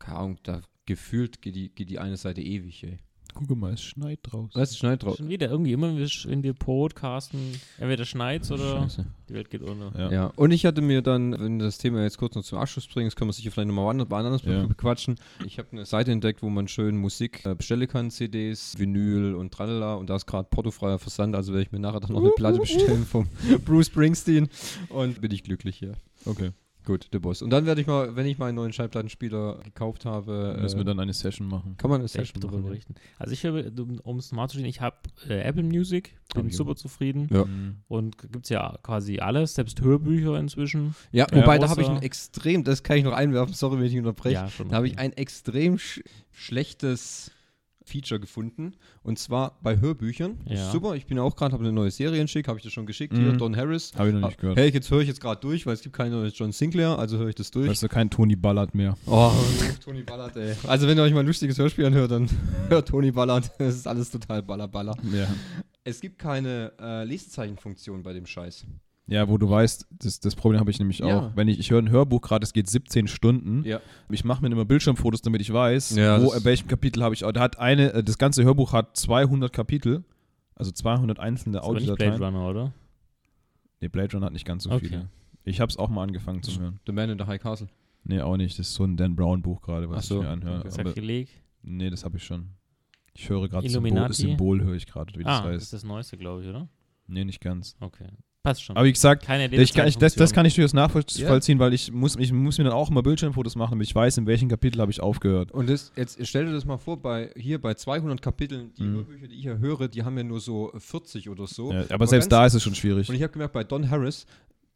[0.00, 2.98] keine Ahnung, da gefühlt geht die, geht die eine Seite ewig, ey.
[3.36, 4.50] Gucke mal, es schneit draußen.
[4.54, 4.76] Was?
[4.78, 5.16] Schneid drauf.
[5.18, 7.38] Schon wieder irgendwie immer, wenn wir, podcasten,
[7.78, 9.04] entweder schneit's oder Scheiße.
[9.28, 9.92] die Welt geht unter.
[9.98, 10.10] Ja.
[10.10, 10.32] Ja.
[10.36, 13.14] und ich hatte mir dann, wenn das Thema jetzt kurz noch zum Abschluss bringen, das
[13.16, 14.64] können wir sicher vielleicht nochmal bei anderes Ja.
[14.66, 15.16] bequatschen.
[15.44, 19.52] Ich habe eine Seite entdeckt, wo man schön Musik äh, bestellen kann, CDs, Vinyl und
[19.52, 19.94] tralala.
[19.94, 22.58] Und da ist gerade portofreier Versand, also werde ich mir nachher dann noch eine Platte
[22.58, 23.28] bestellen vom
[23.66, 24.48] Bruce Springsteen.
[24.88, 25.92] Und bin ich glücklich hier.
[26.24, 26.52] Okay.
[26.86, 27.42] Gut, der Boss.
[27.42, 30.84] Und dann werde ich mal, wenn ich meinen neuen Schallplattenspieler gekauft habe, Müssen äh, wir
[30.84, 31.74] dann eine Session machen.
[31.76, 32.68] kann man eine Session drüber machen.
[32.68, 32.94] berichten.
[33.18, 33.72] Also ich höre,
[34.04, 34.96] um es mal zu stehen, ich habe
[35.28, 37.44] äh, Apple Music, bin super zufrieden Ja.
[37.44, 37.76] Mhm.
[37.88, 40.94] und gibt es ja quasi alles, selbst Hörbücher inzwischen.
[41.10, 43.86] Ja, Ja, wobei da habe ich ein extrem, das kann ich noch einwerfen, sorry, wenn
[43.86, 44.34] ich unterbreche.
[44.34, 44.48] Ja.
[44.68, 47.32] Da habe ich ein extrem sch schlechtes
[47.86, 48.74] Feature gefunden.
[49.02, 50.38] Und zwar bei Hörbüchern.
[50.46, 50.70] Ja.
[50.70, 53.12] Super, ich bin auch gerade, habe eine neue Serie geschickt, habe ich dir schon geschickt.
[53.12, 53.20] Mhm.
[53.20, 53.92] Hier, Don Harris.
[53.96, 54.58] Habe ich noch nicht gehört.
[54.58, 57.18] Hey, jetzt höre ich jetzt gerade durch, weil es gibt keine neue John Sinclair, also
[57.18, 57.70] höre ich das durch.
[57.70, 58.96] Weißt du, kein Tony Ballard mehr.
[59.06, 59.32] Oh,
[59.84, 60.54] Tony Ballard, ey.
[60.66, 62.28] Also wenn ihr euch mal ein lustiges Hörspiel anhört, dann
[62.68, 63.50] hört Tony Ballard.
[63.58, 64.96] Das ist alles total Baller, Baller.
[65.12, 65.26] Ja.
[65.82, 68.66] Es gibt keine äh, Lesezeichenfunktion bei dem Scheiß.
[69.08, 71.06] Ja, wo du weißt, das, das Problem habe ich nämlich Ja.
[71.28, 71.36] auch.
[71.36, 73.62] Wenn ich, ich höre ein Hörbuch gerade, es geht 17 Stunden.
[73.64, 73.80] Ja.
[74.10, 77.20] Ich mache mir immer Bildschirmfotos, damit ich weiß, Ja, wo, in welchem Kapitel habe ich.
[77.20, 80.04] Da hat eine, äh, das ganze Hörbuch hat 200 Kapitel,
[80.56, 82.22] also 200 einzelne nicht Blade Audiodateien.
[82.22, 82.72] Runner, oder?
[83.80, 84.88] Nee, Blade Runner hat nicht ganz so Okay.
[84.88, 85.08] viele.
[85.44, 86.80] Ich habe es auch mal angefangen zu hören.
[86.86, 87.68] The Man in the High Castle.
[88.02, 88.58] Nee, auch nicht.
[88.58, 90.60] Das ist so ein Dan Brown Buch gerade, was so, ich mir anhöre.
[90.60, 90.70] okay.
[90.70, 91.28] Sakrileg.
[91.62, 92.48] nee, das habe ich schon.
[93.14, 95.72] Ich höre gerade Symbol, das Symbol höre ich gerade, wie das Ah, das ist heißt.
[95.74, 96.68] das Neueste, glaube ich, oder?
[97.06, 97.76] Nee, nicht ganz.
[97.80, 98.08] Okay.
[98.46, 98.76] Passt schon.
[98.76, 101.90] Aber wie gesagt, Keine ich kann, ich, das, das kann ich durchaus nachvollziehen, weil ich
[101.90, 104.80] muss, ich muss mir dann auch immer Bildschirmfotos machen, damit ich weiß, in welchem Kapitel
[104.80, 105.50] habe ich aufgehört.
[105.50, 108.94] Und das, jetzt stell dir das mal vor, bei, hier bei 200 Kapiteln, die Mhm.
[108.98, 111.72] Hörbücher, die ich hier höre, die haben ja nur so 40 oder so.
[111.72, 113.08] Ja, aber Aber selbst ganz- da ist es schon schwierig.
[113.08, 114.26] Und ich habe gemerkt, bei Don Harris,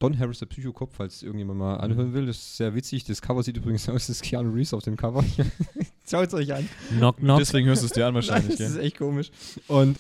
[0.01, 3.05] Don Harris, der Psychokopf, falls irgendjemand mal anhören will, das ist sehr witzig.
[3.05, 5.23] Das Cover sieht übrigens aus, das ist Keanu Reeves auf dem Cover.
[6.11, 6.69] Schaut es euch an.
[6.97, 7.39] Knock, knock.
[7.39, 8.85] Deswegen hörst du es dir an wahrscheinlich, das ist gell?
[8.87, 9.31] echt komisch.
[9.69, 9.97] Und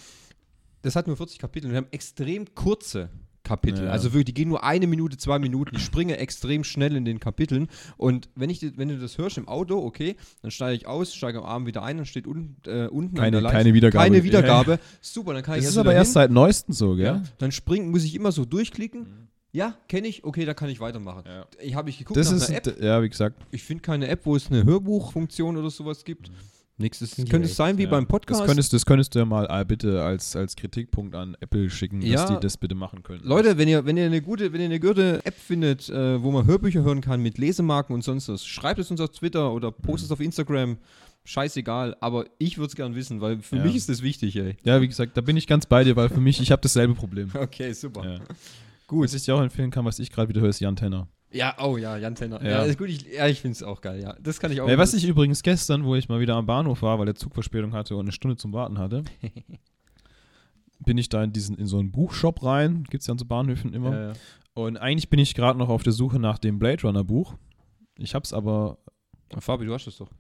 [0.82, 3.10] das hat nur 40 Kapitel und wir haben extrem kurze
[3.50, 3.84] Kapitel.
[3.86, 3.90] Ja.
[3.90, 5.74] Also wirklich, die gehen nur eine Minute, zwei Minuten.
[5.76, 7.66] Ich springe extrem schnell in den Kapiteln.
[7.96, 11.38] Und wenn, ich, wenn du das hörst im Auto, okay, dann steige ich aus, steige
[11.38, 14.04] am Abend wieder ein, dann steht un, äh, unten Keine- keine Wiedergabe.
[14.04, 14.78] Keine Wiedergabe.
[15.00, 17.04] Super, dann kann Das ich ist also aber erst seit neuestem so, gell?
[17.06, 19.28] Ja, dann springen, muss ich immer so durchklicken.
[19.52, 21.24] Ja, kenne ich, okay, dann kann ich weitermachen.
[21.26, 21.44] Ja.
[21.60, 22.80] Ich habe ich geguckt Das nach ist, einer App.
[22.80, 26.28] ja, wie gesagt, Ich finde keine App, wo es eine Hörbuchfunktion oder sowas gibt.
[26.30, 26.40] Nix.
[26.82, 27.90] Ich könnte es sein wie ja.
[27.90, 28.40] beim Podcast.
[28.40, 32.02] das könntest, das könntest du ja mal äh, bitte als, als Kritikpunkt an Apple schicken,
[32.02, 32.16] Ja.
[32.16, 33.20] dass die das bitte machen können.
[33.24, 36.30] Leute, wenn ihr, wenn ihr eine gute, wenn ihr eine gute App findet, äh, wo
[36.30, 39.70] man Hörbücher hören kann mit Lesemarken und sonst was, schreibt es uns auf Twitter oder
[39.70, 40.78] postet es auf Instagram.
[41.24, 43.64] Scheißegal, aber ich würde es gern wissen, weil für Ja.
[43.64, 44.56] mich ist das wichtig, ey.
[44.64, 46.94] Ja, wie gesagt, da bin ich ganz bei dir, weil für mich, ich habe dasselbe
[46.94, 47.30] Problem.
[47.34, 48.04] Okay, super.
[48.04, 48.18] Ja.
[48.86, 49.04] Gut.
[49.04, 51.06] Was ich dir auch empfehlen kann, was ich gerade wieder höre, ist Jan Tenner.
[51.32, 52.42] Ja, oh ja, Jan Tenner.
[52.42, 52.62] Ja, Ja.
[52.64, 54.16] ist gut, ich, ja, ich finde es auch geil, ja.
[54.20, 54.68] Das kann ich auch.
[54.68, 57.34] Ey, was ich übrigens gestern, wo ich mal wieder am Bahnhof war, weil der Zug
[57.34, 59.04] Verspätung hatte und eine Stunde zum Warten hatte,
[60.80, 63.24] bin ich da in, diesen, in so einen Buchshop rein, gibt es ja an so
[63.26, 63.92] Bahnhöfen immer.
[63.94, 64.12] Ja, ja.
[64.54, 67.34] Und eigentlich bin ich gerade noch auf der Suche nach dem Blade Runner Buch.
[67.98, 68.78] Ich hab's aber,
[69.38, 70.10] Fabi, du hast es doch.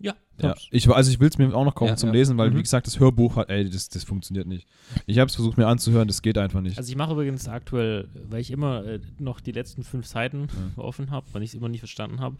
[0.00, 2.12] Ja, ja, ich, also ich will es mir auch noch kaufen Ja, zum ja.
[2.12, 2.58] Lesen, weil Mhm.
[2.58, 4.68] wie gesagt, das Hörbuch hat, ey, das, das funktioniert nicht.
[5.06, 6.78] Ich habe es versucht mir anzuhören, das geht einfach nicht.
[6.78, 10.46] Also ich mache übrigens aktuell, weil ich immer äh, noch die letzten fünf Seiten
[10.76, 10.82] Ja.
[10.82, 12.36] offen habe, weil ich es immer nicht verstanden habe.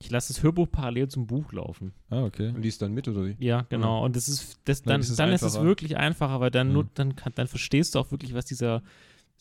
[0.00, 1.92] Ich lasse das Hörbuch parallel zum Buch laufen.
[2.10, 2.48] ah, okay.
[2.48, 3.36] Und liest dann mit, oder wie?
[3.40, 4.04] Ja, genau.
[4.04, 6.68] Und das ist, das, Dann dann, ist es dann ist es wirklich einfacher, weil dann,
[6.68, 6.72] Ja.
[6.74, 8.82] nur, dann, kann, dann verstehst du auch wirklich, was dieser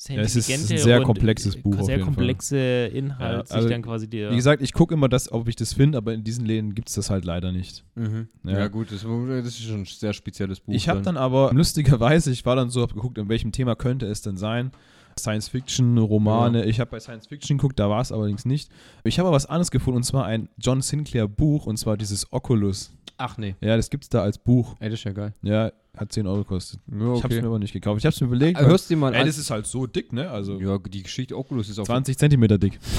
[0.09, 2.15] Ja, es ist ein sehr komplexes Buch auf Sehr jeden Fall.
[2.15, 4.31] komplexe Inhalt Ja, also, sich dann quasi dir.
[4.31, 6.89] Wie gesagt, ich gucke immer, das, ob ich das finde, aber in diesen Läden gibt
[6.89, 7.83] es das halt leider nicht.
[7.95, 8.27] Mhm.
[8.43, 8.59] Ja.
[8.59, 8.67] Ja.
[8.67, 10.73] gut, das, das ist schon ein sehr spezielles Buch.
[10.73, 14.07] Ich habe dann aber, lustigerweise, ich war dann so, hab geguckt, in welchem Thema könnte
[14.07, 14.71] es denn sein.
[15.19, 16.65] Science-Fiction, Romane.
[16.65, 18.69] Ich habe bei Science-Fiction geguckt, da war es allerdings nicht.
[19.03, 22.31] Ich habe aber was anderes gefunden, und zwar ein John Sinclair Buch, und zwar dieses
[22.31, 22.93] Oculus.
[23.17, 23.55] Ach nee.
[23.61, 24.75] Ja, das gibt es da als Buch.
[24.79, 25.33] Ey, das ist ja geil.
[25.43, 26.79] Ja, hat 10 Euro gekostet.
[26.91, 27.99] Ja, Ich habe es mir aber nicht gekauft.
[27.99, 28.59] Ich habe es mir überlegt.
[28.59, 29.27] Äh, Hörst du mal ey, an?
[29.27, 30.29] das ist halt so dick, ne?
[30.31, 32.79] Also ja, die Geschichte Oculus ist auf 20 Zentimeter dick.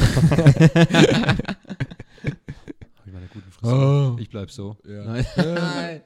[3.05, 4.17] Ich meine guten Frisur.
[4.21, 4.77] Ich bleib so.
[4.89, 5.05] Ja.
[5.05, 5.27] Nein.
[5.37, 6.01] Nein.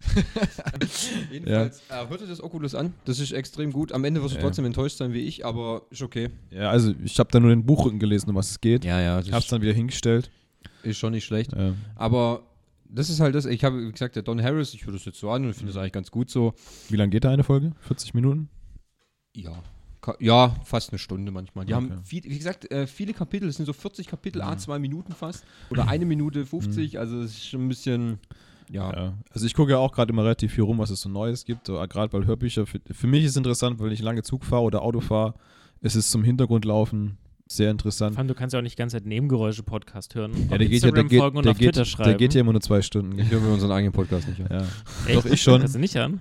[1.30, 2.94] Jedenfalls, äh, hört das Oculus an?
[3.04, 3.92] Das ist extrem gut.
[3.92, 4.44] Am Ende wirst du Ja.
[4.44, 6.30] trotzdem enttäuscht sein wie ich, aber ist okay.
[6.50, 8.84] Ja, also ich habe da nur den Buchrücken gelesen, um was es geht.
[8.84, 10.30] Ja, ja, Ich habe es dann wieder hingestellt.
[10.82, 11.52] ist schon nicht schlecht.
[11.52, 11.74] Ja.
[11.96, 12.42] Aber
[12.88, 15.18] das ist halt das, ich habe, wie gesagt, der Don Harris, ich höre das jetzt
[15.20, 16.54] so an und finde das eigentlich ganz gut so.
[16.88, 17.72] Wie lange geht da eine Folge?
[17.82, 18.48] 40 Minuten?
[19.34, 19.62] Ja.
[20.18, 21.66] Ja, fast eine Stunde manchmal.
[21.66, 21.90] Die Okay.
[21.90, 25.12] haben, viel, wie gesagt, äh, viele Kapitel, es sind so 40 Kapitel, a zwei Minuten
[25.12, 25.44] fast.
[25.70, 28.18] Oder eine Minute 50, also es ist schon ein bisschen,
[28.70, 28.92] ja.
[28.94, 29.14] Ja.
[29.32, 31.66] Also ich gucke ja auch gerade immer relativ viel rum, was es so Neues gibt.
[31.66, 34.62] So, Gerade weil Hörbücher, für, für mich ist es interessant, weil ich lange Zug fahre
[34.62, 35.34] oder Auto fahre,
[35.80, 37.18] ist es zum Hintergrund laufen
[37.52, 38.16] sehr interessant.
[38.16, 40.30] allem, du kannst ja auch nicht die ganze Zeit Nebengeräusche-Podcast hören.
[40.36, 42.10] Ja, auf der geht ja, der geht, der auf geht, Twitter schreiben.
[42.10, 43.18] der geht ja immer nur zwei Stunden.
[43.18, 44.46] Ich höre mir unseren eigenen Podcast nicht an.
[44.50, 44.66] Ja.
[45.08, 45.16] Echt?
[45.16, 45.60] Doch, ich schon.
[45.60, 46.20] Hörst du nicht an?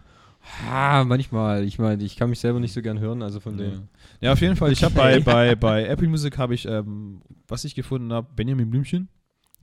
[0.68, 1.66] Ah, manchmal.
[1.66, 3.66] Ich meine, ich kann mich selber nicht so gern hören, also von Ja.
[3.66, 3.90] dem.
[4.22, 4.72] ja, auf jeden Fall.
[4.72, 8.70] Ich habe bei, bei, bei Apple Music habe ich, ähm, was ich gefunden habe, Benjamin
[8.72, 9.08] Blümchen.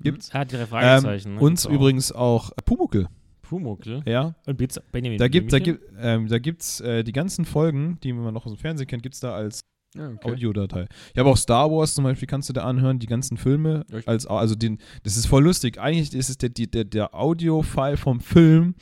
[0.01, 0.31] Gibt's.
[0.33, 1.35] Ah, die drei Ähm, Fragezeichen.
[1.35, 1.41] ne?
[1.41, 1.71] uns auch.
[1.71, 3.09] übrigens auch Pumuckel.
[3.43, 4.03] Pumuckl.
[4.07, 4.59] Ja, Und
[4.93, 8.45] Benjamin da gibt da gibt ähm, da gibt's äh, die ganzen Folgen, die man noch
[8.45, 9.61] aus dem Fernsehen kennt, gibt's da als
[9.97, 10.87] Ja, Audiodatei.
[11.15, 14.09] Ich habe auch Star Wars zum Beispiel, kannst du da anhören, die ganzen Filme Echt?
[14.09, 15.79] als also den, das ist voll lustig.
[15.79, 18.75] Eigentlich ist es der, der, der Audio-File vom Film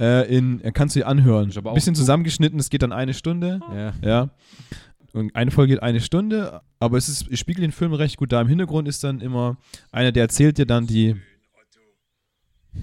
[0.00, 1.50] äh, in, äh, kannst du dir anhören.
[1.64, 3.58] Auch Bisschen zu- zusammengeschnitten, es geht dann eine Stunde.
[3.74, 3.92] Ja.
[4.02, 4.30] Ja.
[5.34, 8.40] Eine Folge geht eine Stunde, aber es, ist, spiegelt den Film recht gut da.
[8.40, 9.56] Im Hintergrund ist dann immer
[9.90, 11.16] einer, der erzählt dir dann die.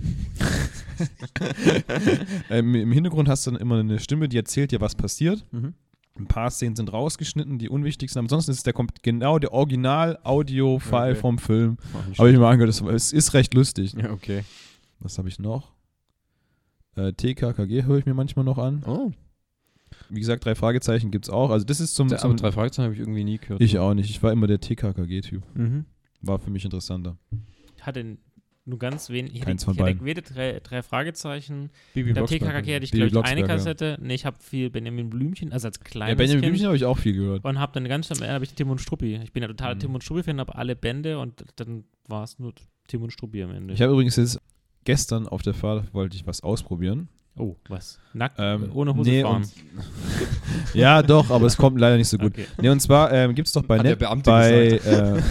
[2.50, 5.46] ähm, Im Hintergrund hast du dann immer eine Stimme, die erzählt dir, was passiert.
[5.52, 5.74] Mhm.
[6.16, 8.20] Ein paar Szenen sind rausgeschnitten, die unwichtigsten.
[8.20, 11.20] Ansonsten ist der kommt genau der Original-Audio-File Okay.
[11.20, 11.78] vom Film.
[12.08, 13.94] Nicht Habe ich mir angehört, es ist recht lustig.
[13.94, 14.44] Ja, okay.
[15.00, 15.72] Was habe ich noch?
[16.96, 18.84] Äh, TKKG höre ich mir manchmal noch an.
[18.86, 19.12] Oh.
[20.14, 21.50] Wie gesagt, drei Fragezeichen gibt es auch.
[21.50, 23.62] Also das ist zum, aber zum drei Fragezeichen habe ich irgendwie nie gehört.
[23.62, 24.10] Ich auch nicht.
[24.10, 25.44] Ich war immer der TKKG-Typ.
[25.56, 25.86] Mhm.
[26.22, 27.18] War für mich interessanter.
[27.78, 28.18] Ich hatte
[28.66, 29.34] nur ganz wenig.
[29.36, 30.06] Ich Keins hätte, von ich beiden.
[30.06, 31.70] weder drei, drei Fragezeichen.
[31.94, 32.42] Bibi Der Blocksberg.
[32.42, 33.44] TKKG hätte ich, glaube ich, eine.
[33.44, 33.98] Kassette.
[34.02, 36.52] Nee, ich habe viel Benjamin Blümchen, also als kleines Ja, Benjamin Kind.
[36.52, 37.44] Blümchen habe ich auch viel gehört.
[37.44, 39.16] Und habe dann ganz am Ende habe ich Tim und Struppi.
[39.24, 39.80] Ich bin ja total Mhm.
[39.80, 42.54] Tim und Struppi-Fan, habe alle Bände und dann war es nur
[42.88, 43.74] Tim und Struppi am Ende.
[43.74, 44.40] Ich habe übrigens jetzt
[44.86, 47.10] gestern auf der Fahrt wollte ich was ausprobieren.
[47.38, 48.00] Oh, was?
[48.14, 49.44] Nackt, Ähm, ohne Hose nee, fahren.
[50.74, 52.34] Ja, doch, aber es kommt leider nicht so gut.
[52.34, 52.46] Okay.
[52.62, 55.22] Nee, und zwar ähm, gibt es doch bei Hat der Net Beamte bei äh,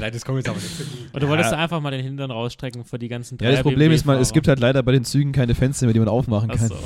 [0.00, 1.12] Nein, das kommt jetzt aber nicht.
[1.12, 1.56] Und du wolltest Ja.
[1.56, 4.18] da einfach mal den Hintern rausstrecken für die ganzen Ja, das drei Problem ist mal,
[4.18, 6.60] es gibt halt leider bei den Zügen keine Fenster mehr, die man aufmachen kann.
[6.60, 6.76] Achso.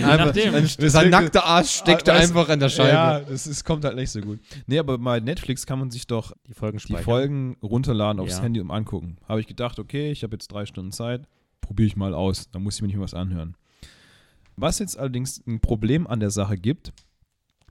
[0.00, 0.66] Ja, je nachdem.
[0.90, 2.88] Sein nackter Arsch steckt Ah, weißt- einfach an der Scheibe.
[2.90, 4.38] Ja, das ist, kommt halt nicht so gut.
[4.68, 6.94] Nee, aber bei Netflix kann man sich doch Die Folgen die.
[6.98, 8.42] Folgen runterladen aufs Ja.
[8.44, 9.16] Handy und angucken.
[9.28, 11.22] Habe ich gedacht, okay, ich habe jetzt drei Stunden Zeit,
[11.62, 12.50] probiere ich mal aus.
[12.50, 13.56] Dann muss ich mir nicht mehr was anhören.
[14.56, 16.92] Was jetzt allerdings ein Problem an der Sache gibt,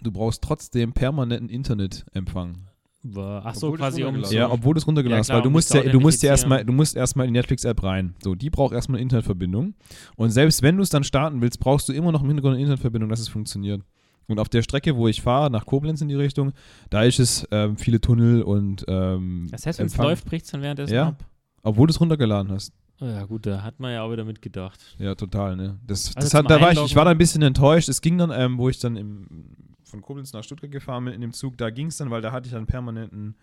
[0.02, 2.68] du brauchst trotzdem permanenten Internetempfang.
[3.16, 5.44] Ach so, Obwohl das quasi um Ja, obwohl du es runtergeladen Ja, hast, klar, weil
[5.44, 8.14] du musst ja, du musst ja erstmal, du musst erstmal in die Netflix-App rein.
[8.24, 9.74] So, die braucht erstmal eine Internetverbindung.
[10.16, 12.62] Und selbst wenn du es dann starten willst, brauchst du immer noch im Hintergrund eine
[12.62, 13.82] Internetverbindung, dass es funktioniert.
[14.28, 16.54] Und auf der Strecke, wo ich fahre, nach Koblenz in die Richtung,
[16.92, 20.52] da ist es ähm, viele Tunnel und ähm, Das heißt, wenn es läuft, bricht es
[20.52, 21.08] dann währenddessen Ja.
[21.10, 21.26] ab.
[21.64, 22.72] Obwohl du es runtergeladen hast.
[23.02, 24.96] Ja, gut, da hat man ja auch wieder mitgedacht.
[25.00, 25.80] Ja, total, ne?
[25.86, 27.90] Das, Also das hat, da war ich, ich war da ein bisschen enttäuscht.
[27.90, 31.22] Es ging dann, ähm, wo ich dann im, von Koblenz nach Stuttgart gefahren bin in
[31.22, 33.36] dem Zug, da ging es dann, weil da hatte ich dann permanenten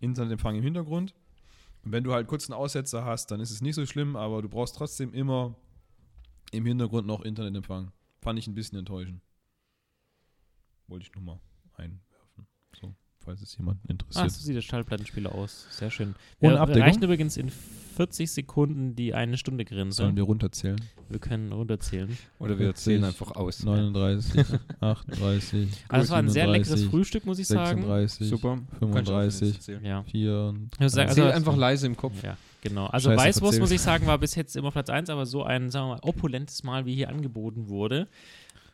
[0.00, 1.14] Internetempfang im Hintergrund.
[1.84, 4.42] Und wenn du halt kurz einen Aussetzer hast, dann ist es nicht so schlimm, aber
[4.42, 5.54] du brauchst trotzdem immer
[6.50, 7.92] im Hintergrund noch Internetempfang.
[8.20, 9.22] Fand ich ein bisschen enttäuschend.
[10.88, 11.40] Wollte ich nur mal
[11.76, 12.05] einwerfen.
[13.26, 14.30] Falls es jemanden Ah, interessiert.
[14.30, 15.66] so sieht der Schallplattenspieler aus.
[15.70, 16.14] Sehr schön.
[16.40, 16.82] Ohne Wir Abdeckung?
[16.82, 17.50] erreichen übrigens in
[17.96, 19.96] 40 Sekunden die eine Stunde Grenze.
[19.96, 20.80] Sollen wir runterzählen?
[21.08, 22.16] Wir können runterzählen.
[22.38, 23.62] Oder wir 40, zählen einfach aus.
[23.64, 24.44] 39,
[24.80, 27.82] 38, Also es war ein sehr leckeres 37, Frühstück, muss ich sagen.
[27.82, 28.58] 36, Super.
[28.78, 30.02] 35, Ja.
[30.04, 32.22] 4, Ich muss sagen, Zähl also, einfach leise im Kopf.
[32.22, 32.86] ja, genau.
[32.86, 33.60] Also Scheiße, Weißwurst, verzählt.
[33.62, 36.00] muss ich sagen, war bis jetzt immer Platz 1, aber so ein, sagen wir mal,
[36.02, 38.08] opulentes Mal, wie hier angeboten wurde.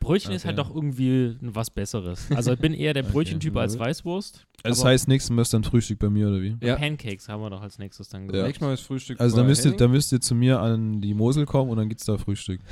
[0.03, 0.48] Brötchen ist Okay.
[0.48, 2.26] halt doch irgendwie was Besseres.
[2.34, 3.12] Also ich bin eher der Okay.
[3.12, 4.46] Brötchentyp als Weißwurst.
[4.64, 6.57] Also das heißt, nächstes Mal ist dann Frühstück bei mir, oder wie?
[6.62, 6.76] Ja.
[6.76, 8.26] Pancakes haben wir doch als nächstes dann Ja.
[8.32, 8.46] gesagt.
[8.48, 9.20] Nächstes Mal ist Frühstück.
[9.20, 11.76] Also da bei müsst, ihr, da müsst ihr zu mir an die Mosel kommen und
[11.78, 12.61] dann gibt's da Frühstück.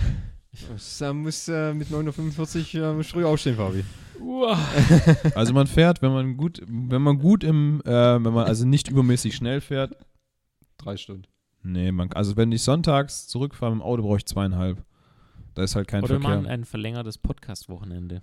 [0.98, 3.84] Da muss äh, mit 9.45 Uhr äh, früh aufstehen, Fabi.
[5.36, 8.88] Also man fährt, wenn man gut, wenn man gut im, äh, wenn man also nicht
[8.88, 9.94] übermäßig schnell fährt,
[10.78, 11.24] Drei Stunden.
[11.62, 14.82] nee, man, also wenn ich sonntags zurückfahre mit dem Auto, brauche ich zweieinhalb.
[15.60, 16.52] Da ist halt kein Oder wir machen Verkehr.
[16.54, 18.22] ein verlängertes Podcast-Wochenende.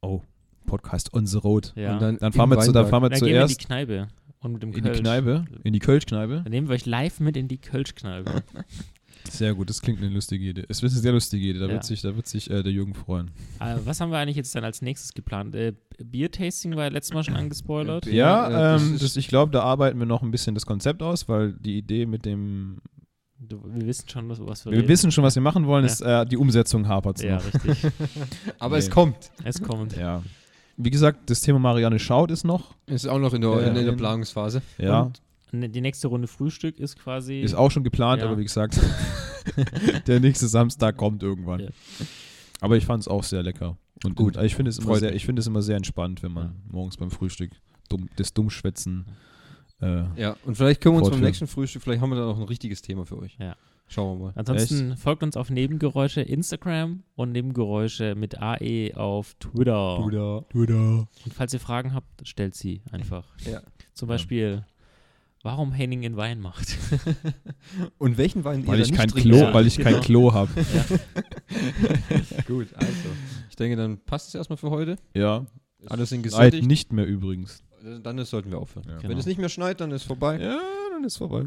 [0.00, 0.22] Oh,
[0.64, 1.74] Podcast on the road.
[1.76, 1.92] Ja.
[1.92, 3.66] Und dann, Dann fahren wir, zu, dann fahren wir dann gehen wir in die zuerst
[3.66, 4.08] Kneipe.
[4.40, 4.90] Und mit dem in die.
[4.90, 6.40] Kneipe, in die Kölsch-Kneipe.
[6.44, 8.42] Dann nehmen wir euch live mit in die Kölsch-Kneipe.
[9.30, 10.64] Sehr gut, das klingt eine lustige Idee.
[10.70, 11.72] Es ist eine sehr lustige Idee, da Ja.
[11.72, 13.30] wird sich, da wird sich äh, der Jürgen freuen.
[13.60, 15.54] äh, was haben wir eigentlich jetzt dann als nächstes geplant?
[15.54, 18.06] Äh, Bier-Tasting war ja letztes Mal schon angespoilert.
[18.06, 20.54] Ja, Ja, äh, das ähm, ist- das, ich glaube, da arbeiten wir noch ein bisschen
[20.54, 22.78] das Konzept aus, weil die Idee mit dem,
[23.48, 24.88] Du, wir wissen schon, was, was wir wir reden.
[24.88, 25.90] wissen schon, was wir machen wollen, Ja.
[25.90, 27.44] ist äh, die Umsetzung hapert Ja, noch.
[27.54, 27.90] richtig.
[28.60, 28.84] Aber Nee.
[28.84, 29.16] es kommt.
[29.42, 29.96] Es kommt.
[29.96, 30.22] Ja.
[30.76, 32.74] Wie gesagt, das Thema Marianne Schaut ist noch.
[32.86, 34.62] Ist auch noch in der, Ja, in, der Planungsphase.
[34.78, 35.20] Ja, Und
[35.50, 37.40] ne- die nächste Runde Frühstück ist quasi.
[37.40, 38.28] ist auch schon geplant, Ja.
[38.28, 38.78] aber wie gesagt,
[40.06, 41.60] der nächste Samstag kommt irgendwann.
[41.60, 41.68] Ja.
[42.60, 43.76] Aber ich fand es auch sehr lecker.
[44.04, 44.34] Und Gut.
[44.34, 46.52] gut, ich finde es, immer sehr- ich es immer sehr entspannt, wenn man Ja.
[46.70, 47.50] morgens beim Frühstück
[47.88, 49.06] dumm, das Dummschwätzen
[49.82, 52.38] Äh, Ja, und vielleicht können wir uns beim nächsten Frühstück, vielleicht haben wir da noch
[52.38, 53.36] ein richtiges Thema für euch.
[53.38, 53.56] Ja.
[53.88, 54.32] Schauen wir mal.
[54.36, 59.98] Ansonsten folgt uns auf Nebengeräusche Instagram und Nebengeräusche mit AE auf Twitter.
[59.98, 61.04] Und
[61.34, 63.26] falls ihr Fragen habt, stellt sie einfach.
[63.44, 63.60] Ja.
[63.92, 64.64] Zum Beispiel,
[65.42, 66.78] warum Henning in Wein macht.
[67.98, 69.48] Und welchen Wein weil ihr ich kein nicht Klo, trinkt.
[69.48, 70.04] Ja, weil ich kein genau.
[70.04, 70.50] Klo habe.
[72.46, 72.92] Gut, also.
[73.50, 74.96] Ich denke, dann passt es erstmal für heute.
[75.14, 75.44] Ja.
[75.86, 76.66] Alles sind Schneit gesättigt.
[76.66, 77.62] nicht mehr übrigens.
[78.02, 78.84] Dann ist- sollten wir aufhören.
[78.88, 78.94] Ja.
[79.02, 79.18] Wenn Genau.
[79.18, 80.38] es nicht mehr schneit, dann ist vorbei.
[80.40, 80.60] Ja,
[80.92, 81.46] dann ist vorbei.